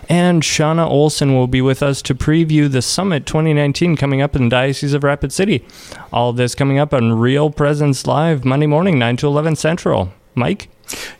And 0.09 0.41
Shauna 0.41 0.89
Olson 0.89 1.35
will 1.35 1.45
be 1.45 1.61
with 1.61 1.83
us 1.83 2.01
to 2.01 2.15
preview 2.15 2.69
the 2.69 2.81
Summit 2.81 3.27
2019 3.27 3.95
coming 3.95 4.19
up 4.19 4.35
in 4.35 4.45
the 4.45 4.49
Diocese 4.49 4.93
of 4.93 5.03
Rapid 5.03 5.31
City. 5.31 5.63
All 6.11 6.31
of 6.31 6.37
this 6.37 6.55
coming 6.55 6.79
up 6.79 6.91
on 6.91 7.13
Real 7.13 7.51
Presence 7.51 8.07
Live 8.07 8.43
Monday 8.43 8.65
morning, 8.65 8.97
9 8.97 9.17
to 9.17 9.27
11 9.27 9.55
Central. 9.55 10.11
Mike? 10.33 10.69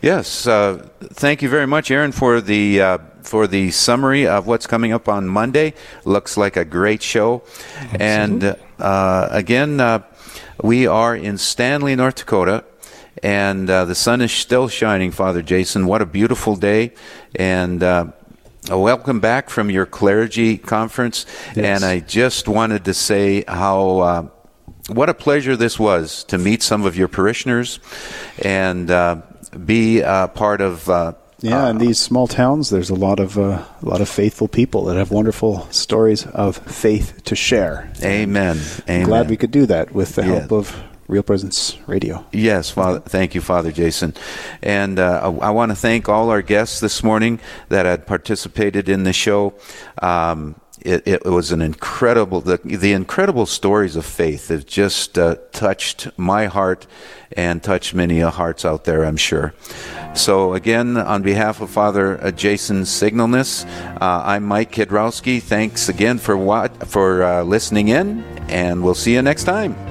Yes, 0.01 0.47
uh, 0.47 0.89
thank 1.13 1.41
you 1.41 1.49
very 1.49 1.67
much, 1.67 1.91
Aaron, 1.91 2.11
for 2.11 2.41
the 2.41 2.81
uh, 2.81 2.97
for 3.21 3.47
the 3.47 3.71
summary 3.71 4.27
of 4.27 4.47
what's 4.47 4.67
coming 4.67 4.91
up 4.91 5.07
on 5.07 5.27
Monday. 5.27 5.73
Looks 6.05 6.37
like 6.37 6.57
a 6.57 6.65
great 6.65 7.01
show, 7.01 7.43
and 7.99 8.55
uh, 8.79 9.27
again, 9.31 9.79
uh, 9.79 9.99
we 10.61 10.87
are 10.87 11.15
in 11.15 11.37
Stanley, 11.37 11.95
North 11.95 12.15
Dakota, 12.15 12.63
and 13.23 13.69
uh, 13.69 13.85
the 13.85 13.95
sun 13.95 14.21
is 14.21 14.31
still 14.31 14.67
shining. 14.67 15.11
Father 15.11 15.41
Jason, 15.41 15.85
what 15.85 16.01
a 16.01 16.05
beautiful 16.05 16.55
day, 16.55 16.93
and. 17.35 17.81
Uh, 17.83 18.11
uh, 18.69 18.77
Welcome 18.77 19.19
back 19.19 19.49
from 19.49 19.71
your 19.71 19.87
clergy 19.87 20.55
conference, 20.55 21.25
and 21.55 21.83
I 21.83 21.99
just 21.99 22.47
wanted 22.47 22.85
to 22.85 22.93
say 22.93 23.43
how 23.47 23.99
uh, 23.99 24.27
what 24.87 25.09
a 25.09 25.15
pleasure 25.15 25.55
this 25.55 25.79
was 25.79 26.23
to 26.25 26.37
meet 26.37 26.61
some 26.61 26.85
of 26.85 26.95
your 26.95 27.07
parishioners 27.07 27.79
and 28.45 28.91
uh, 28.91 29.23
be 29.65 30.03
uh, 30.03 30.27
part 30.27 30.61
of. 30.61 31.17
Uh, 31.43 31.47
Yeah, 31.49 31.69
in 31.69 31.77
these 31.79 31.97
small 31.99 32.27
towns, 32.27 32.69
there's 32.69 32.89
a 32.91 32.95
lot 32.95 33.19
of 33.19 33.37
uh, 33.37 33.63
a 33.81 33.85
lot 33.85 34.01
of 34.01 34.09
faithful 34.09 34.47
people 34.47 34.85
that 34.85 34.97
have 34.97 35.11
wonderful 35.11 35.67
stories 35.71 36.25
of 36.27 36.57
faith 36.57 37.23
to 37.25 37.35
share. 37.35 37.89
Amen. 38.03 38.59
Amen. 38.87 39.05
glad 39.07 39.29
we 39.29 39.37
could 39.37 39.51
do 39.51 39.65
that 39.65 39.91
with 39.93 40.15
the 40.15 40.21
Yeah. 40.21 40.39
help 40.39 40.51
of 40.51 40.75
Real 41.07 41.23
Presence 41.23 41.77
Radio. 41.87 42.23
Yes, 42.31 42.69
Father. 42.69 42.99
Thank 42.99 43.35
you, 43.35 43.41
Father 43.41 43.71
Jason. 43.71 44.13
And 44.63 44.97
uh, 44.99 45.19
I, 45.41 45.47
I 45.47 45.49
want 45.49 45.71
to 45.71 45.75
thank 45.75 46.07
all 46.07 46.29
our 46.29 46.41
guests 46.41 46.79
this 46.79 47.03
morning 47.03 47.39
that 47.69 47.85
had 47.85 48.05
participated 48.05 48.87
in 48.87 49.03
the 49.03 49.13
show. 49.13 49.53
Um, 50.01 50.55
it, 50.81 51.03
it 51.05 51.25
was 51.25 51.51
an 51.51 51.61
incredible, 51.61 52.41
the, 52.41 52.57
the 52.63 52.93
incredible 52.93 53.45
stories 53.45 53.95
of 53.95 54.05
faith 54.05 54.49
have 54.49 54.65
just 54.65 55.17
uh, 55.17 55.35
touched 55.51 56.09
my 56.17 56.45
heart 56.45 56.87
and 57.33 57.63
touched 57.63 57.93
many 57.93 58.21
uh, 58.21 58.29
hearts 58.29 58.65
out 58.65 58.83
there, 58.83 59.03
I'm 59.03 59.17
sure. 59.17 59.53
So, 60.13 60.53
again, 60.53 60.97
on 60.97 61.21
behalf 61.21 61.61
of 61.61 61.69
Father 61.69 62.21
uh, 62.21 62.31
Jason 62.31 62.81
Signalness, 62.81 63.65
uh, 64.01 64.23
I'm 64.25 64.43
Mike 64.45 64.71
Kidrowski. 64.71 65.41
Thanks 65.41 65.87
again 65.87 66.17
for, 66.17 66.35
what, 66.35 66.87
for 66.87 67.23
uh, 67.23 67.43
listening 67.43 67.87
in, 67.87 68.23
and 68.49 68.83
we'll 68.83 68.95
see 68.95 69.13
you 69.13 69.21
next 69.21 69.45
time. 69.45 69.90